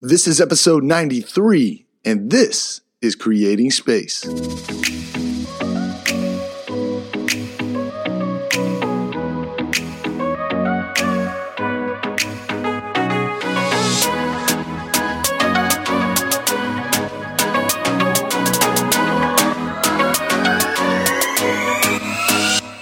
This 0.00 0.28
is 0.28 0.40
episode 0.40 0.84
93, 0.84 1.84
and 2.04 2.30
this 2.30 2.82
is 3.02 3.16
Creating 3.16 3.72
Space. 3.72 4.24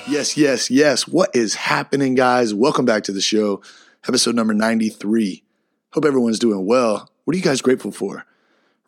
Yes, 0.06 0.36
yes, 0.36 0.70
yes. 0.70 1.08
What 1.08 1.30
is 1.32 1.54
happening, 1.54 2.14
guys? 2.14 2.52
Welcome 2.52 2.84
back 2.84 3.04
to 3.04 3.12
the 3.12 3.22
show, 3.22 3.62
episode 4.06 4.34
number 4.34 4.52
93. 4.52 5.45
Hope 5.96 6.04
everyone's 6.04 6.38
doing 6.38 6.66
well. 6.66 7.10
What 7.24 7.34
are 7.34 7.38
you 7.38 7.42
guys 7.42 7.62
grateful 7.62 7.90
for? 7.90 8.26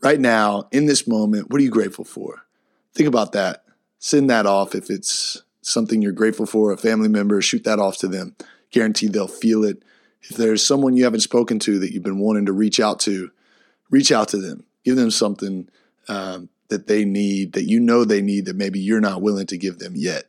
Right 0.02 0.20
now, 0.20 0.68
in 0.72 0.84
this 0.84 1.08
moment, 1.08 1.48
what 1.48 1.58
are 1.58 1.64
you 1.64 1.70
grateful 1.70 2.04
for? 2.04 2.44
Think 2.92 3.08
about 3.08 3.32
that. 3.32 3.64
Send 3.98 4.28
that 4.28 4.44
off 4.44 4.74
if 4.74 4.90
it's 4.90 5.42
something 5.62 6.02
you're 6.02 6.12
grateful 6.12 6.44
for, 6.44 6.70
a 6.70 6.76
family 6.76 7.08
member, 7.08 7.40
shoot 7.40 7.64
that 7.64 7.78
off 7.78 7.96
to 8.00 8.08
them. 8.08 8.36
Guarantee 8.72 9.08
they'll 9.08 9.26
feel 9.26 9.64
it. 9.64 9.82
If 10.20 10.36
there's 10.36 10.64
someone 10.64 10.98
you 10.98 11.04
haven't 11.04 11.20
spoken 11.20 11.58
to 11.60 11.78
that 11.78 11.94
you've 11.94 12.02
been 12.02 12.18
wanting 12.18 12.44
to 12.44 12.52
reach 12.52 12.78
out 12.78 13.00
to, 13.00 13.30
reach 13.88 14.12
out 14.12 14.28
to 14.28 14.36
them. 14.36 14.64
Give 14.84 14.96
them 14.96 15.10
something 15.10 15.70
um, 16.08 16.50
that 16.68 16.88
they 16.88 17.06
need, 17.06 17.54
that 17.54 17.64
you 17.64 17.80
know 17.80 18.04
they 18.04 18.20
need, 18.20 18.44
that 18.44 18.56
maybe 18.56 18.80
you're 18.80 19.00
not 19.00 19.22
willing 19.22 19.46
to 19.46 19.56
give 19.56 19.78
them 19.78 19.94
yet. 19.96 20.24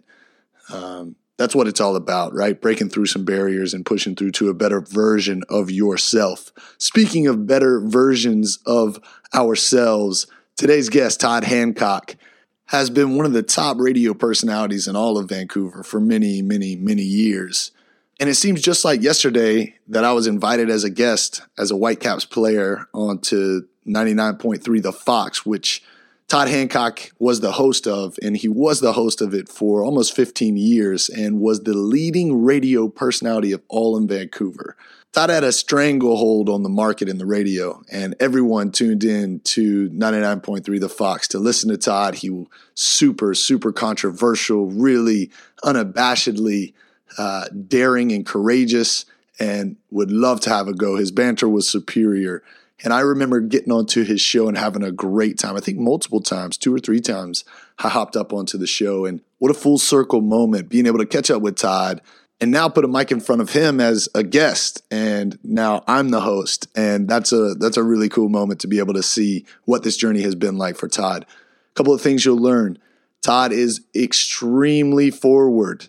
Um, 0.71 1.17
that's 1.39 1.55
what 1.55 1.69
it's 1.69 1.79
all 1.79 1.95
about, 1.95 2.33
right? 2.33 2.59
Breaking 2.59 2.89
through 2.89 3.05
some 3.05 3.23
barriers 3.23 3.73
and 3.73 3.85
pushing 3.85 4.13
through 4.13 4.31
to 4.31 4.49
a 4.49 4.53
better 4.53 4.81
version 4.81 5.41
of 5.47 5.71
yourself. 5.71 6.51
Speaking 6.77 7.27
of 7.27 7.47
better 7.47 7.79
versions 7.79 8.59
of 8.65 8.99
ourselves, 9.33 10.27
today's 10.57 10.89
guest, 10.89 11.21
Todd 11.21 11.45
Hancock, 11.45 12.17
has 12.65 12.89
been 12.89 13.15
one 13.15 13.25
of 13.25 13.31
the 13.31 13.41
top 13.41 13.77
radio 13.79 14.13
personalities 14.13 14.85
in 14.85 14.97
all 14.97 15.17
of 15.17 15.29
Vancouver 15.29 15.81
for 15.81 16.01
many, 16.01 16.41
many, 16.41 16.75
many 16.75 17.03
years. 17.03 17.71
And 18.19 18.29
it 18.29 18.35
seems 18.35 18.61
just 18.61 18.83
like 18.83 19.01
yesterday 19.01 19.75
that 19.87 20.03
I 20.03 20.11
was 20.11 20.27
invited 20.27 20.69
as 20.69 20.83
a 20.83 20.89
guest, 20.89 21.41
as 21.57 21.71
a 21.71 21.77
Whitecaps 21.77 22.25
player, 22.25 22.89
onto 22.93 23.61
99.3 23.87 24.83
The 24.83 24.91
Fox, 24.91 25.45
which 25.45 25.81
Todd 26.29 26.47
Hancock 26.47 27.09
was 27.17 27.39
the 27.39 27.53
host 27.53 27.87
of, 27.87 28.15
and 28.21 28.37
he 28.37 28.47
was 28.47 28.81
the 28.81 28.93
host 28.93 29.19
of 29.19 29.33
it 29.33 29.49
for 29.49 29.83
almost 29.83 30.15
15 30.15 30.57
years 30.57 31.09
and 31.09 31.39
was 31.39 31.63
the 31.63 31.73
leading 31.73 32.43
radio 32.43 32.87
personality 32.87 33.51
of 33.51 33.63
all 33.67 33.97
in 33.97 34.07
Vancouver. 34.07 34.77
Todd 35.11 35.31
had 35.31 35.43
a 35.43 35.51
stranglehold 35.51 36.47
on 36.47 36.61
the 36.61 36.69
market 36.69 37.09
in 37.09 37.17
the 37.17 37.25
radio, 37.25 37.81
and 37.91 38.13
everyone 38.19 38.71
tuned 38.71 39.03
in 39.03 39.39
to 39.39 39.89
99.3 39.89 40.79
The 40.79 40.87
Fox 40.87 41.27
to 41.29 41.39
listen 41.39 41.71
to 41.71 41.77
Todd. 41.77 42.13
He 42.13 42.29
was 42.29 42.45
super, 42.75 43.33
super 43.33 43.71
controversial, 43.71 44.67
really 44.67 45.31
unabashedly 45.63 46.73
uh, 47.17 47.45
daring 47.67 48.11
and 48.11 48.23
courageous, 48.23 49.05
and 49.39 49.77
would 49.89 50.11
love 50.11 50.41
to 50.41 50.51
have 50.51 50.67
a 50.67 50.75
go. 50.75 50.95
His 50.95 51.09
banter 51.09 51.49
was 51.49 51.67
superior. 51.67 52.43
And 52.83 52.93
I 52.93 53.01
remember 53.01 53.41
getting 53.41 53.73
onto 53.73 54.03
his 54.03 54.21
show 54.21 54.47
and 54.47 54.57
having 54.57 54.83
a 54.83 54.91
great 54.91 55.37
time. 55.37 55.57
I 55.57 55.59
think 55.59 55.79
multiple 55.79 56.21
times, 56.21 56.57
two 56.57 56.73
or 56.73 56.79
three 56.79 57.01
times, 57.01 57.43
I 57.77 57.89
hopped 57.89 58.15
up 58.15 58.31
onto 58.31 58.57
the 58.57 58.67
show. 58.67 59.05
And 59.05 59.21
what 59.39 59.51
a 59.51 59.55
full 59.55 59.77
circle 59.77 60.21
moment 60.21 60.69
being 60.69 60.85
able 60.85 60.99
to 60.99 61.05
catch 61.05 61.29
up 61.29 61.41
with 61.41 61.57
Todd 61.57 62.01
and 62.41 62.51
now 62.51 62.69
put 62.69 62.85
a 62.85 62.87
mic 62.87 63.11
in 63.11 63.19
front 63.19 63.41
of 63.41 63.51
him 63.51 63.81
as 63.81 64.07
a 64.15 64.23
guest. 64.23 64.81
And 64.89 65.37
now 65.43 65.83
I'm 65.87 66.09
the 66.09 66.21
host. 66.21 66.67
And 66.75 67.07
that's 67.07 67.33
a 67.33 67.53
that's 67.55 67.77
a 67.77 67.83
really 67.83 68.09
cool 68.09 68.29
moment 68.29 68.61
to 68.61 68.67
be 68.67 68.79
able 68.79 68.93
to 68.93 69.03
see 69.03 69.45
what 69.65 69.83
this 69.83 69.97
journey 69.97 70.21
has 70.21 70.35
been 70.35 70.57
like 70.57 70.77
for 70.77 70.87
Todd. 70.87 71.25
A 71.25 71.75
couple 71.75 71.93
of 71.93 72.01
things 72.01 72.23
you'll 72.23 72.37
learn. 72.37 72.77
Todd 73.21 73.51
is 73.51 73.81
extremely 73.93 75.11
forward, 75.11 75.87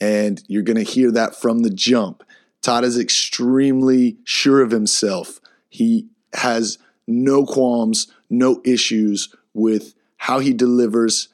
and 0.00 0.42
you're 0.46 0.62
going 0.62 0.78
to 0.78 0.82
hear 0.82 1.10
that 1.10 1.36
from 1.36 1.58
the 1.58 1.68
jump. 1.68 2.24
Todd 2.62 2.84
is 2.84 2.98
extremely 2.98 4.16
sure 4.24 4.62
of 4.62 4.70
himself. 4.70 5.40
He 5.68 6.08
has 6.34 6.78
no 7.06 7.44
qualms, 7.44 8.08
no 8.28 8.60
issues 8.64 9.34
with 9.54 9.94
how 10.16 10.38
he 10.38 10.52
delivers, 10.52 11.28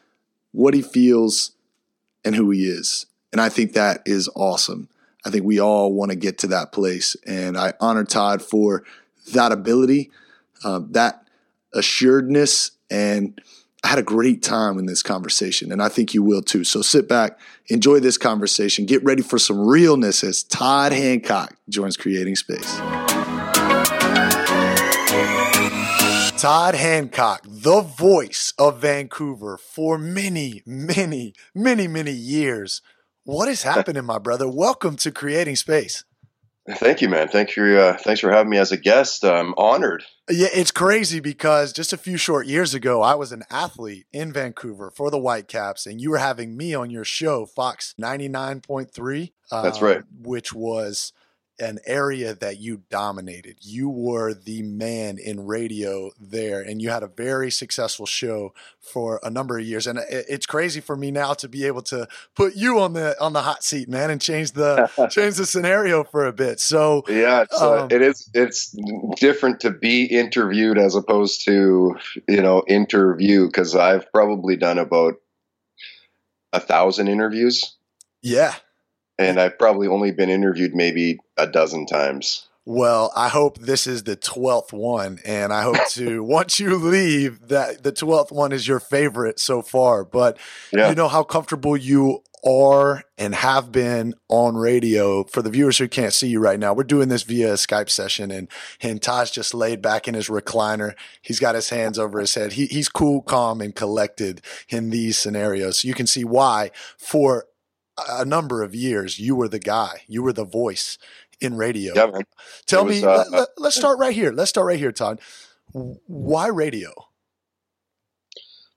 what 0.52 0.74
he 0.74 0.82
feels, 0.82 1.52
and 2.24 2.34
who 2.34 2.50
he 2.50 2.66
is. 2.66 3.06
And 3.32 3.40
I 3.40 3.48
think 3.48 3.72
that 3.72 4.00
is 4.06 4.28
awesome. 4.34 4.88
I 5.24 5.30
think 5.30 5.44
we 5.44 5.60
all 5.60 5.92
want 5.92 6.12
to 6.12 6.16
get 6.16 6.38
to 6.38 6.46
that 6.48 6.72
place. 6.72 7.16
And 7.26 7.58
I 7.58 7.74
honor 7.80 8.04
Todd 8.04 8.42
for 8.42 8.84
that 9.32 9.52
ability, 9.52 10.10
uh, 10.64 10.80
that 10.90 11.26
assuredness, 11.74 12.70
and 12.90 13.40
I 13.84 13.88
had 13.88 13.98
a 13.98 14.02
great 14.02 14.42
time 14.42 14.78
in 14.78 14.86
this 14.86 15.02
conversation, 15.02 15.70
and 15.70 15.82
I 15.82 15.88
think 15.88 16.14
you 16.14 16.22
will 16.22 16.42
too. 16.42 16.64
So 16.64 16.82
sit 16.82 17.08
back, 17.08 17.38
enjoy 17.68 18.00
this 18.00 18.18
conversation, 18.18 18.86
get 18.86 19.04
ready 19.04 19.22
for 19.22 19.38
some 19.38 19.66
realness 19.66 20.24
as 20.24 20.42
Todd 20.42 20.92
Hancock 20.92 21.56
joins 21.68 21.96
Creating 21.96 22.36
Space. 22.36 22.80
Todd 26.38 26.74
Hancock, 26.74 27.46
the 27.48 27.80
voice 27.80 28.52
of 28.58 28.82
Vancouver 28.82 29.56
for 29.56 29.96
many, 29.96 30.62
many, 30.66 31.32
many, 31.54 31.88
many 31.88 32.12
years. 32.12 32.82
What 33.24 33.48
is 33.48 33.62
happening, 33.62 34.04
my 34.04 34.18
brother? 34.18 34.46
Welcome 34.46 34.96
to 34.96 35.10
Creating 35.10 35.56
Space. 35.56 36.04
Thank 36.68 37.00
you, 37.00 37.08
man. 37.08 37.28
Thank 37.28 37.56
you. 37.56 37.78
Uh, 37.78 37.96
thanks 37.96 38.20
for 38.20 38.30
having 38.30 38.50
me 38.50 38.58
as 38.58 38.70
a 38.70 38.76
guest. 38.76 39.24
I'm 39.24 39.54
honored. 39.56 40.04
Yeah, 40.28 40.48
it's 40.52 40.70
crazy 40.70 41.20
because 41.20 41.72
just 41.72 41.94
a 41.94 41.96
few 41.96 42.18
short 42.18 42.46
years 42.46 42.74
ago, 42.74 43.00
I 43.00 43.14
was 43.14 43.32
an 43.32 43.44
athlete 43.50 44.04
in 44.12 44.30
Vancouver 44.30 44.90
for 44.90 45.10
the 45.10 45.18
Whitecaps, 45.18 45.86
and 45.86 46.02
you 46.02 46.10
were 46.10 46.18
having 46.18 46.54
me 46.54 46.74
on 46.74 46.90
your 46.90 47.04
show, 47.04 47.46
Fox 47.46 47.94
99.3. 47.98 49.32
Uh, 49.50 49.62
That's 49.62 49.80
right. 49.80 50.02
Which 50.20 50.52
was 50.52 51.14
an 51.58 51.78
area 51.86 52.34
that 52.34 52.58
you 52.58 52.82
dominated. 52.90 53.56
You 53.62 53.88
were 53.88 54.34
the 54.34 54.62
man 54.62 55.18
in 55.18 55.46
radio 55.46 56.10
there, 56.20 56.60
and 56.60 56.82
you 56.82 56.90
had 56.90 57.02
a 57.02 57.08
very 57.08 57.50
successful 57.50 58.06
show 58.06 58.52
for 58.80 59.20
a 59.22 59.30
number 59.30 59.58
of 59.58 59.64
years. 59.64 59.86
And 59.86 59.98
it's 60.08 60.46
crazy 60.46 60.80
for 60.80 60.96
me 60.96 61.10
now 61.10 61.34
to 61.34 61.48
be 61.48 61.64
able 61.64 61.82
to 61.82 62.08
put 62.34 62.54
you 62.54 62.78
on 62.80 62.92
the 62.92 63.16
on 63.20 63.32
the 63.32 63.42
hot 63.42 63.64
seat, 63.64 63.88
man, 63.88 64.10
and 64.10 64.20
change 64.20 64.52
the 64.52 64.90
change 65.10 65.36
the 65.36 65.46
scenario 65.46 66.04
for 66.04 66.26
a 66.26 66.32
bit. 66.32 66.60
So 66.60 67.04
yeah, 67.08 67.42
it's, 67.42 67.60
uh, 67.60 67.82
um, 67.82 67.88
it 67.90 68.02
is 68.02 68.28
it's 68.34 68.76
different 69.16 69.60
to 69.60 69.70
be 69.70 70.04
interviewed 70.04 70.78
as 70.78 70.94
opposed 70.94 71.44
to 71.46 71.96
you 72.28 72.42
know 72.42 72.62
interview 72.68 73.46
because 73.46 73.74
I've 73.74 74.10
probably 74.12 74.56
done 74.56 74.78
about 74.78 75.14
a 76.52 76.60
thousand 76.60 77.08
interviews. 77.08 77.76
Yeah, 78.22 78.54
and 79.18 79.40
I've 79.40 79.58
probably 79.58 79.88
only 79.88 80.12
been 80.12 80.30
interviewed 80.30 80.74
maybe 80.74 81.18
a 81.36 81.46
dozen 81.46 81.86
times. 81.86 82.48
Well, 82.68 83.12
I 83.14 83.28
hope 83.28 83.58
this 83.58 83.86
is 83.86 84.02
the 84.02 84.16
12th 84.16 84.72
one. 84.72 85.20
And 85.24 85.52
I 85.52 85.62
hope 85.62 85.78
to, 85.90 86.22
once 86.24 86.58
you 86.58 86.74
leave, 86.74 87.46
that 87.48 87.84
the 87.84 87.92
12th 87.92 88.32
one 88.32 88.50
is 88.50 88.66
your 88.66 88.80
favorite 88.80 89.38
so 89.38 89.62
far. 89.62 90.04
But 90.04 90.36
yeah. 90.72 90.88
you 90.88 90.96
know 90.96 91.06
how 91.06 91.22
comfortable 91.22 91.76
you 91.76 92.24
are 92.44 93.04
and 93.18 93.36
have 93.36 93.70
been 93.70 94.14
on 94.28 94.56
radio 94.56 95.24
for 95.24 95.42
the 95.42 95.50
viewers 95.50 95.78
who 95.78 95.86
can't 95.86 96.12
see 96.12 96.26
you 96.26 96.40
right 96.40 96.58
now. 96.58 96.74
We're 96.74 96.84
doing 96.84 97.08
this 97.08 97.22
via 97.22 97.52
a 97.52 97.56
Skype 97.56 97.88
session 97.88 98.32
and, 98.32 98.48
and 98.82 99.00
Todd's 99.00 99.30
just 99.30 99.54
laid 99.54 99.80
back 99.80 100.08
in 100.08 100.14
his 100.14 100.28
recliner. 100.28 100.94
He's 101.22 101.40
got 101.40 101.54
his 101.54 101.70
hands 101.70 102.00
over 102.00 102.18
his 102.18 102.34
head. 102.34 102.54
He, 102.54 102.66
he's 102.66 102.88
cool, 102.88 103.22
calm, 103.22 103.60
and 103.60 103.74
collected 103.74 104.42
in 104.68 104.90
these 104.90 105.16
scenarios. 105.16 105.78
So 105.78 105.88
you 105.88 105.94
can 105.94 106.06
see 106.06 106.24
why 106.24 106.72
for 106.98 107.46
a 108.08 108.24
number 108.24 108.62
of 108.62 108.74
years, 108.74 109.18
you 109.18 109.34
were 109.34 109.48
the 109.48 109.58
guy, 109.58 110.02
you 110.06 110.22
were 110.22 110.32
the 110.32 110.44
voice 110.44 110.98
in 111.40 111.56
radio. 111.56 111.92
Yeah, 111.94 112.06
man. 112.06 112.22
Tell 112.66 112.84
was, 112.84 113.02
me, 113.02 113.06
uh, 113.06 113.24
let, 113.30 113.48
us 113.60 113.74
start 113.76 113.98
right 113.98 114.14
here. 114.14 114.32
Let's 114.32 114.50
start 114.50 114.66
right 114.66 114.78
here, 114.78 114.92
Todd. 114.92 115.20
Why 115.72 116.46
radio? 116.48 116.92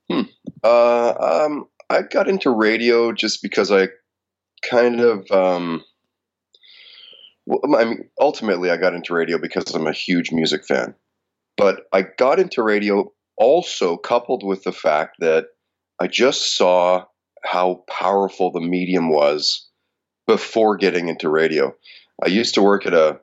Hmm. 0.09 0.23
Uh, 0.63 1.13
um, 1.45 1.67
I 1.89 2.01
got 2.01 2.27
into 2.27 2.49
radio 2.49 3.11
just 3.11 3.41
because 3.41 3.71
I 3.71 3.89
kind 4.67 4.99
of, 4.99 5.29
um, 5.31 5.83
well, 7.45 7.75
I 7.75 7.85
mean, 7.85 8.09
ultimately, 8.19 8.69
I 8.69 8.77
got 8.77 8.93
into 8.93 9.13
radio 9.13 9.37
because 9.37 9.73
I'm 9.73 9.87
a 9.87 9.93
huge 9.93 10.31
music 10.31 10.65
fan. 10.65 10.95
But 11.57 11.87
I 11.91 12.03
got 12.03 12.39
into 12.39 12.63
radio 12.63 13.11
also 13.37 13.97
coupled 13.97 14.43
with 14.43 14.63
the 14.63 14.71
fact 14.71 15.17
that 15.19 15.47
I 15.99 16.07
just 16.07 16.55
saw 16.55 17.05
how 17.43 17.83
powerful 17.87 18.51
the 18.51 18.61
medium 18.61 19.09
was 19.09 19.67
before 20.27 20.77
getting 20.77 21.07
into 21.07 21.29
radio. 21.29 21.75
I 22.23 22.27
used 22.27 22.55
to 22.55 22.61
work 22.61 22.85
at 22.85 22.93
a, 22.93 23.19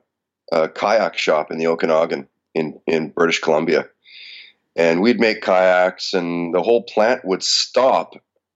a 0.51 0.69
kayak 0.69 1.17
shop 1.17 1.51
in 1.51 1.57
the 1.57 1.67
Okanagan 1.67 2.27
in, 2.53 2.79
in 2.85 3.09
British 3.09 3.39
Columbia. 3.39 3.87
And 4.75 5.01
we'd 5.01 5.19
make 5.19 5.41
kayaks, 5.41 6.13
and 6.13 6.53
the 6.53 6.61
whole 6.61 6.83
plant 6.83 7.25
would 7.25 7.41
stop 7.43 8.13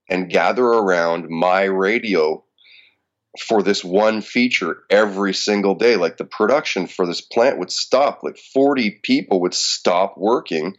and 0.10 0.30
gather 0.30 0.64
around 0.66 1.30
my 1.30 1.64
radio 1.64 2.44
for 3.40 3.64
this 3.64 3.84
one 3.84 4.22
feature 4.22 4.84
every 4.90 5.34
single 5.34 5.76
day. 5.76 5.96
Like 5.96 6.18
the 6.18 6.26
production 6.26 6.88
for 6.88 7.08
this 7.08 7.22
plant 7.22 7.58
would 7.60 7.72
stop. 7.72 8.20
Like 8.22 8.38
40 8.38 9.00
people 9.04 9.42
would 9.42 9.54
stop 9.54 10.18
working 10.18 10.76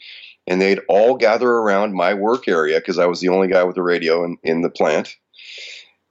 and 0.47 0.61
they'd 0.61 0.81
all 0.89 1.17
gather 1.17 1.49
around 1.49 1.94
my 1.94 2.15
work 2.15 2.49
area 2.49 2.79
because 2.79 2.99
I 2.99 3.06
was 3.06 3.21
the 3.21 3.29
only 3.29 3.49
guy 3.49 3.65
with 3.65 3.77
a 3.77 3.83
radio 3.83 4.25
in, 4.25 4.39
in 4.43 4.61
the 4.62 4.71
plant. 4.71 5.15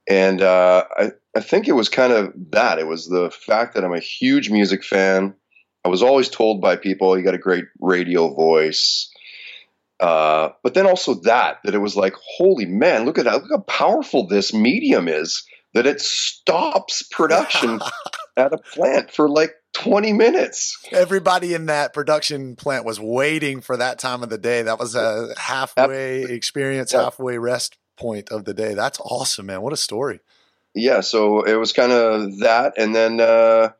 And 0.08 0.42
uh, 0.42 0.84
I, 0.96 1.12
I 1.36 1.40
think 1.40 1.68
it 1.68 1.72
was 1.72 1.88
kind 1.88 2.12
of 2.12 2.32
that. 2.50 2.78
It 2.78 2.86
was 2.86 3.06
the 3.06 3.30
fact 3.30 3.74
that 3.74 3.84
I'm 3.84 3.94
a 3.94 4.00
huge 4.00 4.50
music 4.50 4.84
fan. 4.84 5.34
I 5.84 5.88
was 5.88 6.02
always 6.02 6.28
told 6.28 6.60
by 6.60 6.76
people, 6.76 7.16
you 7.16 7.24
got 7.24 7.34
a 7.34 7.38
great 7.38 7.66
radio 7.80 8.32
voice. 8.32 9.10
Uh, 10.00 10.50
but 10.62 10.74
then 10.74 10.86
also 10.86 11.14
that, 11.14 11.58
that 11.64 11.74
it 11.74 11.78
was 11.78 11.96
like, 11.96 12.14
holy 12.36 12.66
man, 12.66 13.04
look 13.04 13.18
at 13.18 13.24
that. 13.24 13.42
Look 13.42 13.50
how 13.50 13.58
powerful 13.58 14.26
this 14.26 14.52
medium 14.52 15.08
is 15.08 15.44
that 15.74 15.86
it 15.86 16.00
stops 16.00 17.02
production 17.04 17.80
at 18.36 18.52
a 18.52 18.58
plant 18.58 19.10
for 19.10 19.28
like 19.28 19.54
20 19.74 20.12
minutes. 20.12 20.78
Everybody 20.90 21.54
in 21.54 21.66
that 21.66 21.92
production 21.92 22.56
plant 22.56 22.84
was 22.84 23.00
waiting 23.00 23.60
for 23.60 23.76
that 23.76 23.98
time 23.98 24.22
of 24.22 24.30
the 24.30 24.38
day. 24.38 24.62
That 24.62 24.78
was 24.78 24.94
a 24.94 25.34
halfway 25.38 26.22
experience, 26.24 26.92
halfway 26.92 27.38
rest 27.38 27.78
point 27.96 28.30
of 28.30 28.44
the 28.44 28.54
day. 28.54 28.74
That's 28.74 29.00
awesome, 29.00 29.46
man. 29.46 29.62
What 29.62 29.72
a 29.72 29.78
story. 29.78 30.20
Yeah, 30.74 31.00
so 31.00 31.42
it 31.42 31.54
was 31.54 31.72
kind 31.72 31.92
of 31.92 32.38
that. 32.38 32.74
And 32.78 32.94
then, 32.94 33.20
uh, 33.20 33.70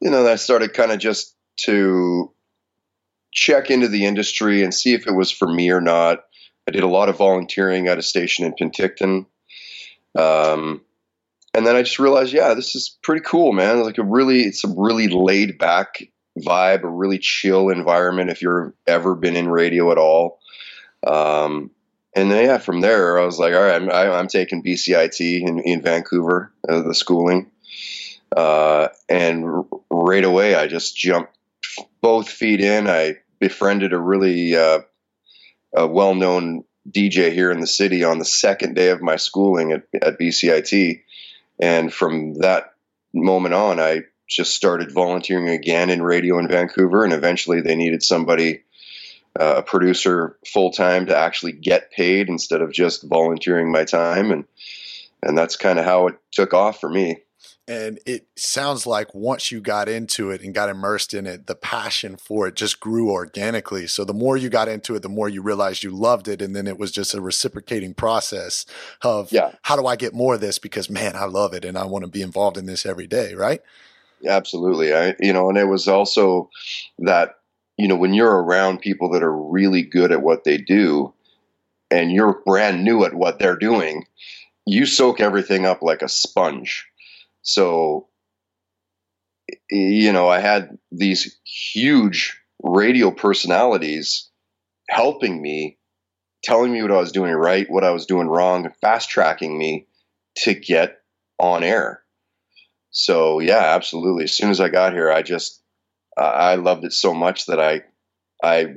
you 0.00 0.10
know, 0.10 0.26
I 0.26 0.36
started 0.36 0.74
kind 0.74 0.92
of 0.92 0.98
just 0.98 1.34
to 1.64 2.30
check 3.32 3.70
into 3.70 3.88
the 3.88 4.04
industry 4.04 4.62
and 4.62 4.72
see 4.72 4.94
if 4.94 5.06
it 5.06 5.12
was 5.12 5.30
for 5.30 5.48
me 5.48 5.70
or 5.70 5.80
not. 5.80 6.24
I 6.66 6.70
did 6.70 6.82
a 6.82 6.88
lot 6.88 7.08
of 7.08 7.18
volunteering 7.18 7.88
at 7.88 7.98
a 7.98 8.02
station 8.02 8.44
in 8.44 8.52
Penticton. 8.54 9.26
Um, 10.16 10.82
and 11.54 11.64
then 11.64 11.76
I 11.76 11.82
just 11.82 12.00
realized, 12.00 12.32
yeah, 12.32 12.54
this 12.54 12.74
is 12.74 12.98
pretty 13.02 13.22
cool, 13.24 13.52
man. 13.52 13.82
Like 13.82 13.98
a 13.98 14.02
really, 14.02 14.42
it's 14.42 14.64
a 14.64 14.74
really 14.76 15.08
laid 15.08 15.56
back 15.56 16.02
vibe, 16.38 16.82
a 16.82 16.88
really 16.88 17.18
chill 17.18 17.68
environment. 17.68 18.30
If 18.30 18.42
you've 18.42 18.72
ever 18.86 19.14
been 19.14 19.36
in 19.36 19.48
radio 19.48 19.92
at 19.92 19.98
all, 19.98 20.40
um, 21.06 21.70
and 22.16 22.30
then 22.30 22.46
yeah, 22.46 22.58
from 22.58 22.80
there 22.80 23.20
I 23.20 23.24
was 23.24 23.38
like, 23.38 23.54
all 23.54 23.62
right, 23.62 23.80
I'm, 23.80 23.88
I'm 23.90 24.28
taking 24.28 24.64
BCIT 24.64 25.20
in, 25.46 25.60
in 25.60 25.80
Vancouver, 25.80 26.52
uh, 26.68 26.82
the 26.82 26.94
schooling, 26.94 27.50
uh, 28.36 28.88
and 29.08 29.44
r- 29.44 29.66
right 29.90 30.24
away 30.24 30.56
I 30.56 30.66
just 30.66 30.96
jumped 30.96 31.36
both 32.00 32.28
feet 32.28 32.60
in. 32.60 32.88
I 32.88 33.18
befriended 33.38 33.92
a 33.92 33.98
really 33.98 34.56
uh, 34.56 34.80
a 35.76 35.86
well-known 35.86 36.64
DJ 36.88 37.32
here 37.32 37.50
in 37.50 37.60
the 37.60 37.66
city 37.66 38.04
on 38.04 38.18
the 38.18 38.24
second 38.24 38.74
day 38.74 38.90
of 38.90 39.02
my 39.02 39.16
schooling 39.16 39.72
at, 39.72 39.82
at 40.02 40.18
BCIT 40.18 41.02
and 41.60 41.92
from 41.92 42.34
that 42.34 42.74
moment 43.12 43.54
on, 43.54 43.80
I 43.80 44.02
just 44.28 44.54
started 44.54 44.92
volunteering 44.92 45.48
again 45.48 45.90
in 45.90 46.02
radio 46.02 46.38
in 46.38 46.48
Vancouver. 46.48 47.04
And 47.04 47.12
eventually 47.12 47.60
they 47.60 47.76
needed 47.76 48.02
somebody, 48.02 48.64
uh, 49.38 49.56
a 49.58 49.62
producer 49.62 50.38
full 50.46 50.72
time 50.72 51.06
to 51.06 51.16
actually 51.16 51.52
get 51.52 51.90
paid 51.92 52.28
instead 52.28 52.60
of 52.60 52.72
just 52.72 53.04
volunteering 53.04 53.70
my 53.70 53.84
time. 53.84 54.30
And, 54.30 54.44
and 55.22 55.36
that's 55.36 55.56
kind 55.56 55.78
of 55.78 55.84
how 55.84 56.08
it 56.08 56.16
took 56.32 56.54
off 56.54 56.80
for 56.80 56.88
me. 56.88 57.22
And 57.66 57.98
it 58.04 58.26
sounds 58.36 58.86
like 58.86 59.14
once 59.14 59.50
you 59.50 59.60
got 59.60 59.88
into 59.88 60.30
it 60.30 60.42
and 60.42 60.54
got 60.54 60.68
immersed 60.68 61.14
in 61.14 61.26
it, 61.26 61.46
the 61.46 61.54
passion 61.54 62.16
for 62.16 62.46
it 62.46 62.56
just 62.56 62.78
grew 62.78 63.10
organically. 63.10 63.86
So 63.86 64.04
the 64.04 64.12
more 64.12 64.36
you 64.36 64.50
got 64.50 64.68
into 64.68 64.94
it, 64.94 65.00
the 65.00 65.08
more 65.08 65.30
you 65.30 65.40
realized 65.40 65.82
you 65.82 65.90
loved 65.90 66.28
it. 66.28 66.42
And 66.42 66.54
then 66.54 66.66
it 66.66 66.78
was 66.78 66.92
just 66.92 67.14
a 67.14 67.22
reciprocating 67.22 67.94
process 67.94 68.66
of 69.00 69.32
yeah. 69.32 69.52
how 69.62 69.76
do 69.76 69.86
I 69.86 69.96
get 69.96 70.12
more 70.12 70.34
of 70.34 70.42
this? 70.42 70.58
Because 70.58 70.90
man, 70.90 71.16
I 71.16 71.24
love 71.24 71.54
it 71.54 71.64
and 71.64 71.78
I 71.78 71.86
want 71.86 72.04
to 72.04 72.10
be 72.10 72.20
involved 72.20 72.58
in 72.58 72.66
this 72.66 72.84
every 72.84 73.06
day, 73.06 73.34
right? 73.34 73.62
Absolutely. 74.26 74.94
I, 74.94 75.14
you 75.18 75.32
know, 75.32 75.48
and 75.48 75.56
it 75.56 75.68
was 75.68 75.88
also 75.88 76.50
that, 76.98 77.36
you 77.78 77.88
know, 77.88 77.96
when 77.96 78.12
you're 78.12 78.42
around 78.42 78.80
people 78.80 79.10
that 79.12 79.22
are 79.22 79.36
really 79.36 79.82
good 79.82 80.12
at 80.12 80.22
what 80.22 80.44
they 80.44 80.58
do 80.58 81.14
and 81.90 82.12
you're 82.12 82.42
brand 82.44 82.84
new 82.84 83.04
at 83.04 83.14
what 83.14 83.38
they're 83.38 83.56
doing, 83.56 84.06
you 84.66 84.84
soak 84.84 85.20
everything 85.20 85.64
up 85.64 85.82
like 85.82 86.02
a 86.02 86.08
sponge 86.08 86.86
so, 87.44 88.08
you 89.70 90.12
know, 90.12 90.28
I 90.28 90.40
had 90.40 90.78
these 90.90 91.38
huge 91.44 92.40
radio 92.62 93.10
personalities 93.10 94.30
helping 94.88 95.40
me, 95.40 95.78
telling 96.42 96.72
me 96.72 96.80
what 96.82 96.90
I 96.90 96.96
was 96.96 97.12
doing 97.12 97.32
right, 97.32 97.70
what 97.70 97.84
I 97.84 97.90
was 97.90 98.06
doing 98.06 98.28
wrong, 98.28 98.72
fast 98.80 99.10
tracking 99.10 99.56
me 99.56 99.86
to 100.38 100.54
get 100.54 101.02
on 101.38 101.62
air. 101.62 102.02
So, 102.90 103.40
yeah, 103.40 103.74
absolutely. 103.74 104.24
As 104.24 104.32
soon 104.32 104.50
as 104.50 104.60
I 104.60 104.70
got 104.70 104.94
here, 104.94 105.12
I 105.12 105.22
just, 105.22 105.62
I 106.16 106.54
loved 106.54 106.84
it 106.84 106.92
so 106.92 107.12
much 107.12 107.46
that 107.46 107.60
I, 107.60 107.82
I 108.42 108.76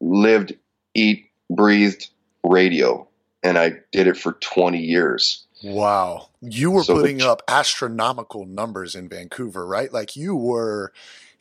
lived, 0.00 0.54
eat, 0.94 1.26
breathed 1.50 2.08
radio, 2.42 3.06
and 3.42 3.58
I 3.58 3.80
did 3.92 4.06
it 4.06 4.16
for 4.16 4.32
20 4.32 4.78
years. 4.78 5.45
Wow. 5.62 6.28
You 6.40 6.70
were 6.70 6.84
so 6.84 6.94
putting 6.94 7.18
the, 7.18 7.30
up 7.30 7.42
astronomical 7.48 8.46
numbers 8.46 8.94
in 8.94 9.08
Vancouver, 9.08 9.66
right? 9.66 9.92
Like 9.92 10.16
you 10.16 10.36
were 10.36 10.92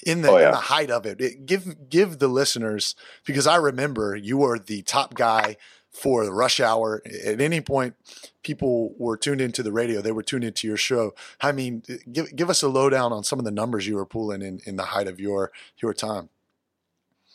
in 0.05 0.21
the, 0.21 0.31
oh, 0.31 0.37
yeah. 0.37 0.45
in 0.47 0.51
the 0.51 0.57
height 0.57 0.89
of 0.89 1.05
it. 1.05 1.19
it. 1.19 1.45
Give 1.45 1.89
give 1.89 2.19
the 2.19 2.27
listeners 2.27 2.95
because 3.25 3.47
I 3.47 3.57
remember 3.57 4.15
you 4.15 4.37
were 4.37 4.59
the 4.59 4.81
top 4.83 5.13
guy 5.13 5.57
for 5.91 6.25
the 6.25 6.33
rush 6.33 6.59
hour. 6.59 7.01
At 7.25 7.41
any 7.41 7.61
point 7.61 7.95
people 8.43 8.93
were 8.97 9.17
tuned 9.17 9.41
into 9.41 9.63
the 9.63 9.71
radio, 9.71 10.01
they 10.01 10.11
were 10.11 10.23
tuned 10.23 10.43
into 10.43 10.67
your 10.67 10.77
show. 10.77 11.13
I 11.41 11.51
mean, 11.51 11.83
give 12.11 12.35
give 12.35 12.49
us 12.49 12.63
a 12.63 12.69
lowdown 12.69 13.11
on 13.11 13.23
some 13.23 13.39
of 13.39 13.45
the 13.45 13.51
numbers 13.51 13.87
you 13.87 13.95
were 13.95 14.05
pulling 14.05 14.41
in 14.41 14.61
in 14.65 14.75
the 14.75 14.83
height 14.83 15.07
of 15.07 15.19
your 15.19 15.51
your 15.81 15.93
time. 15.93 16.29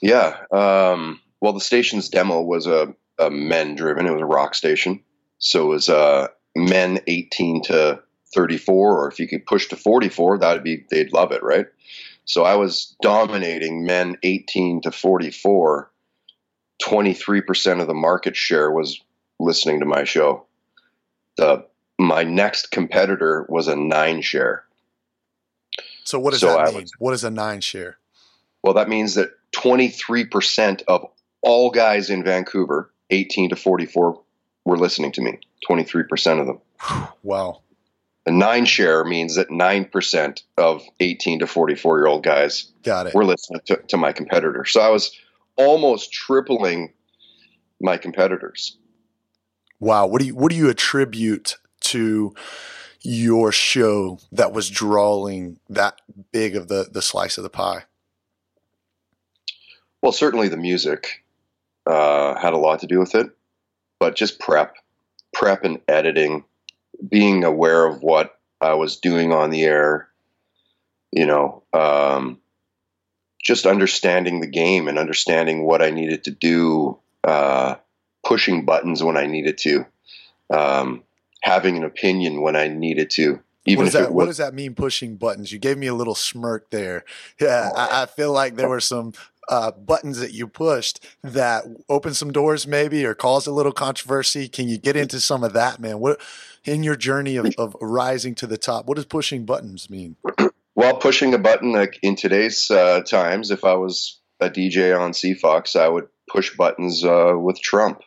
Yeah. 0.00 0.37
Um, 0.50 1.21
well, 1.41 1.53
the 1.53 1.61
station's 1.61 2.09
demo 2.09 2.41
was 2.41 2.67
a, 2.67 2.94
a 3.19 3.31
men 3.31 3.75
driven. 3.75 4.06
It 4.06 4.12
was 4.12 4.23
a 4.23 4.26
rock 4.26 4.55
station. 4.55 5.03
So 5.38 5.67
it 5.67 5.69
was 5.69 5.88
uh, 5.88 6.29
men 6.56 7.00
18 7.06 7.62
to 7.64 8.02
34, 8.35 9.05
or 9.05 9.08
if 9.08 9.19
you 9.19 9.29
could 9.29 9.47
push 9.47 9.69
to 9.69 9.76
44, 9.76 10.38
that'd 10.38 10.62
be 10.62 10.85
they'd 10.91 11.12
love 11.12 11.32
it, 11.32 11.43
right? 11.43 11.67
So 12.25 12.44
I 12.44 12.56
was 12.56 12.94
dominating 13.02 13.85
men 13.85 14.17
18 14.23 14.82
to 14.82 14.93
44. 14.93 15.91
23% 16.82 17.81
of 17.81 17.87
the 17.87 17.94
market 17.94 18.37
share 18.37 18.70
was 18.70 19.00
listening 19.38 19.81
to 19.81 19.87
my 19.87 20.05
show. 20.05 20.47
The 21.37 21.67
my 21.99 22.23
next 22.23 22.70
competitor 22.70 23.44
was 23.49 23.69
a 23.69 23.76
nine 23.76 24.23
share. 24.23 24.64
So 26.05 26.19
what 26.19 26.31
does 26.31 26.41
so 26.41 26.56
that 26.56 26.73
mean? 26.73 26.82
Was, 26.82 26.93
what 26.99 27.14
is 27.14 27.25
a 27.25 27.31
nine 27.31 27.61
share? 27.61 27.99
Well, 28.62 28.75
that 28.75 28.88
means 28.88 29.14
that 29.14 29.31
23% 29.52 30.82
of 30.88 31.06
all 31.43 31.70
guys 31.70 32.11
in 32.11 32.25
Vancouver, 32.25 32.90
18 33.11 33.50
to 33.50 33.57
44, 33.57 34.21
were 34.64 34.76
listening 34.79 35.12
to 35.12 35.21
me. 35.21 35.38
23% 35.69 36.40
of 36.40 36.47
them. 36.47 36.61
Wow. 37.23 37.61
A 38.26 38.31
nine 38.31 38.64
share 38.64 39.05
means 39.05 39.37
that 39.37 39.49
9% 39.49 40.43
of 40.57 40.83
18 41.00 41.40
to 41.40 41.47
44 41.47 41.99
year 41.99 42.07
old 42.07 42.23
guys 42.23 42.71
Got 42.83 43.09
it. 43.09 43.14
were 43.14 43.25
listening 43.25 43.61
to, 43.67 43.76
to 43.88 43.97
my 43.97 44.12
competitor. 44.12 44.64
So 44.64 44.81
I 44.81 44.88
was 44.90 45.19
almost 45.57 46.12
tripling 46.12 46.93
my 47.81 47.97
competitors. 47.97 48.76
Wow. 49.79 50.07
What 50.07 50.21
do 50.21 50.26
you, 50.26 50.35
what 50.35 50.50
do 50.50 50.57
you 50.57 50.69
attribute 50.69 51.57
to 51.81 52.35
your 53.02 53.50
show 53.52 54.19
that 54.33 54.52
was 54.52 54.69
drawing 54.69 55.59
that 55.71 56.00
big 56.33 56.57
of 56.57 56.69
the, 56.69 56.88
the 56.90 57.02
slice 57.02 57.38
of 57.38 57.43
the 57.45 57.50
pie? 57.50 57.85
Well, 60.02 60.12
certainly 60.12 60.49
the 60.49 60.57
music 60.57 61.25
uh, 61.87 62.38
had 62.38 62.52
a 62.52 62.59
lot 62.59 62.81
to 62.81 62.87
do 62.87 62.99
with 62.99 63.14
it, 63.14 63.31
but 64.00 64.16
just 64.16 64.40
prep 64.40 64.75
prep 65.33 65.64
and 65.64 65.80
editing, 65.87 66.45
being 67.09 67.45
aware 67.45 67.87
of 67.87 68.02
what 68.02 68.38
I 68.61 68.75
was 68.75 68.97
doing 68.97 69.33
on 69.33 69.50
the 69.50 69.62
air, 69.62 70.09
you 71.12 71.26
know, 71.26 71.62
um, 71.73 72.38
just 73.42 73.66
understanding 73.66 74.40
the 74.40 74.47
game 74.47 74.88
and 74.88 74.99
understanding 74.99 75.64
what 75.64 75.83
I 75.83 75.90
needed 75.90 76.25
to 76.25 76.30
do, 76.30 76.99
uh, 77.25 77.76
pushing 78.25 78.64
buttons 78.64 79.02
when 79.02 79.16
I 79.16 79.26
needed 79.26 79.59
to, 79.59 79.87
um, 80.50 81.04
having 81.42 81.76
an 81.76 81.85
opinion 81.85 82.42
when 82.42 82.57
I 82.57 82.69
needed 82.69 83.11
to. 83.11 83.40
Even 83.66 83.85
what, 83.85 83.85
does 83.85 83.92
that, 83.92 84.00
was, 84.00 84.11
what 84.12 84.26
does 84.26 84.37
that 84.38 84.54
mean, 84.54 84.75
pushing 84.75 85.16
buttons? 85.16 85.52
You 85.52 85.59
gave 85.59 85.78
me 85.78 85.87
a 85.87 85.95
little 85.95 86.14
smirk 86.14 86.71
there. 86.71 87.04
Yeah, 87.40 87.71
I, 87.75 88.02
I 88.02 88.07
feel 88.07 88.33
like 88.33 88.57
there 88.57 88.69
were 88.69 88.80
some 88.80 89.12
uh, 89.49 89.70
buttons 89.73 90.18
that 90.20 90.32
you 90.32 90.47
pushed 90.47 91.04
that 91.23 91.64
opened 91.88 92.16
some 92.16 92.32
doors 92.32 92.66
maybe 92.66 93.04
or 93.04 93.14
caused 93.14 93.47
a 93.47 93.52
little 93.52 93.73
controversy. 93.73 94.49
Can 94.49 94.68
you 94.68 94.78
get 94.78 94.97
into 94.97 95.20
some 95.20 95.42
of 95.42 95.52
that, 95.54 95.80
man? 95.80 95.99
What 95.99 96.20
in 96.64 96.82
your 96.82 96.97
journey 96.97 97.37
of, 97.37 97.54
of 97.59 97.76
rising 97.80 98.35
to 98.37 98.47
the 98.47 98.59
top, 98.59 98.87
what 98.87 98.97
does 98.97 99.06
pushing 99.06 99.44
buttons 99.44 99.90
mean? 99.90 100.16
Well, 100.76 100.97
pushing 100.97 101.35
a 101.35 101.38
button 101.38 101.73
like 101.73 101.99
in 102.00 102.16
today's 102.16 102.70
uh, 102.70 103.02
times, 103.02 103.50
if 103.50 103.64
I 103.64 103.75
was 103.75 104.18
a 104.40 104.49
DJ 104.49 104.99
on 104.99 105.11
CFOX, 105.11 105.78
I 105.78 105.88
would 105.88 106.06
push 106.26 106.56
buttons 106.56 107.04
uh, 107.04 107.35
with 107.37 107.61
Trump. 107.61 108.00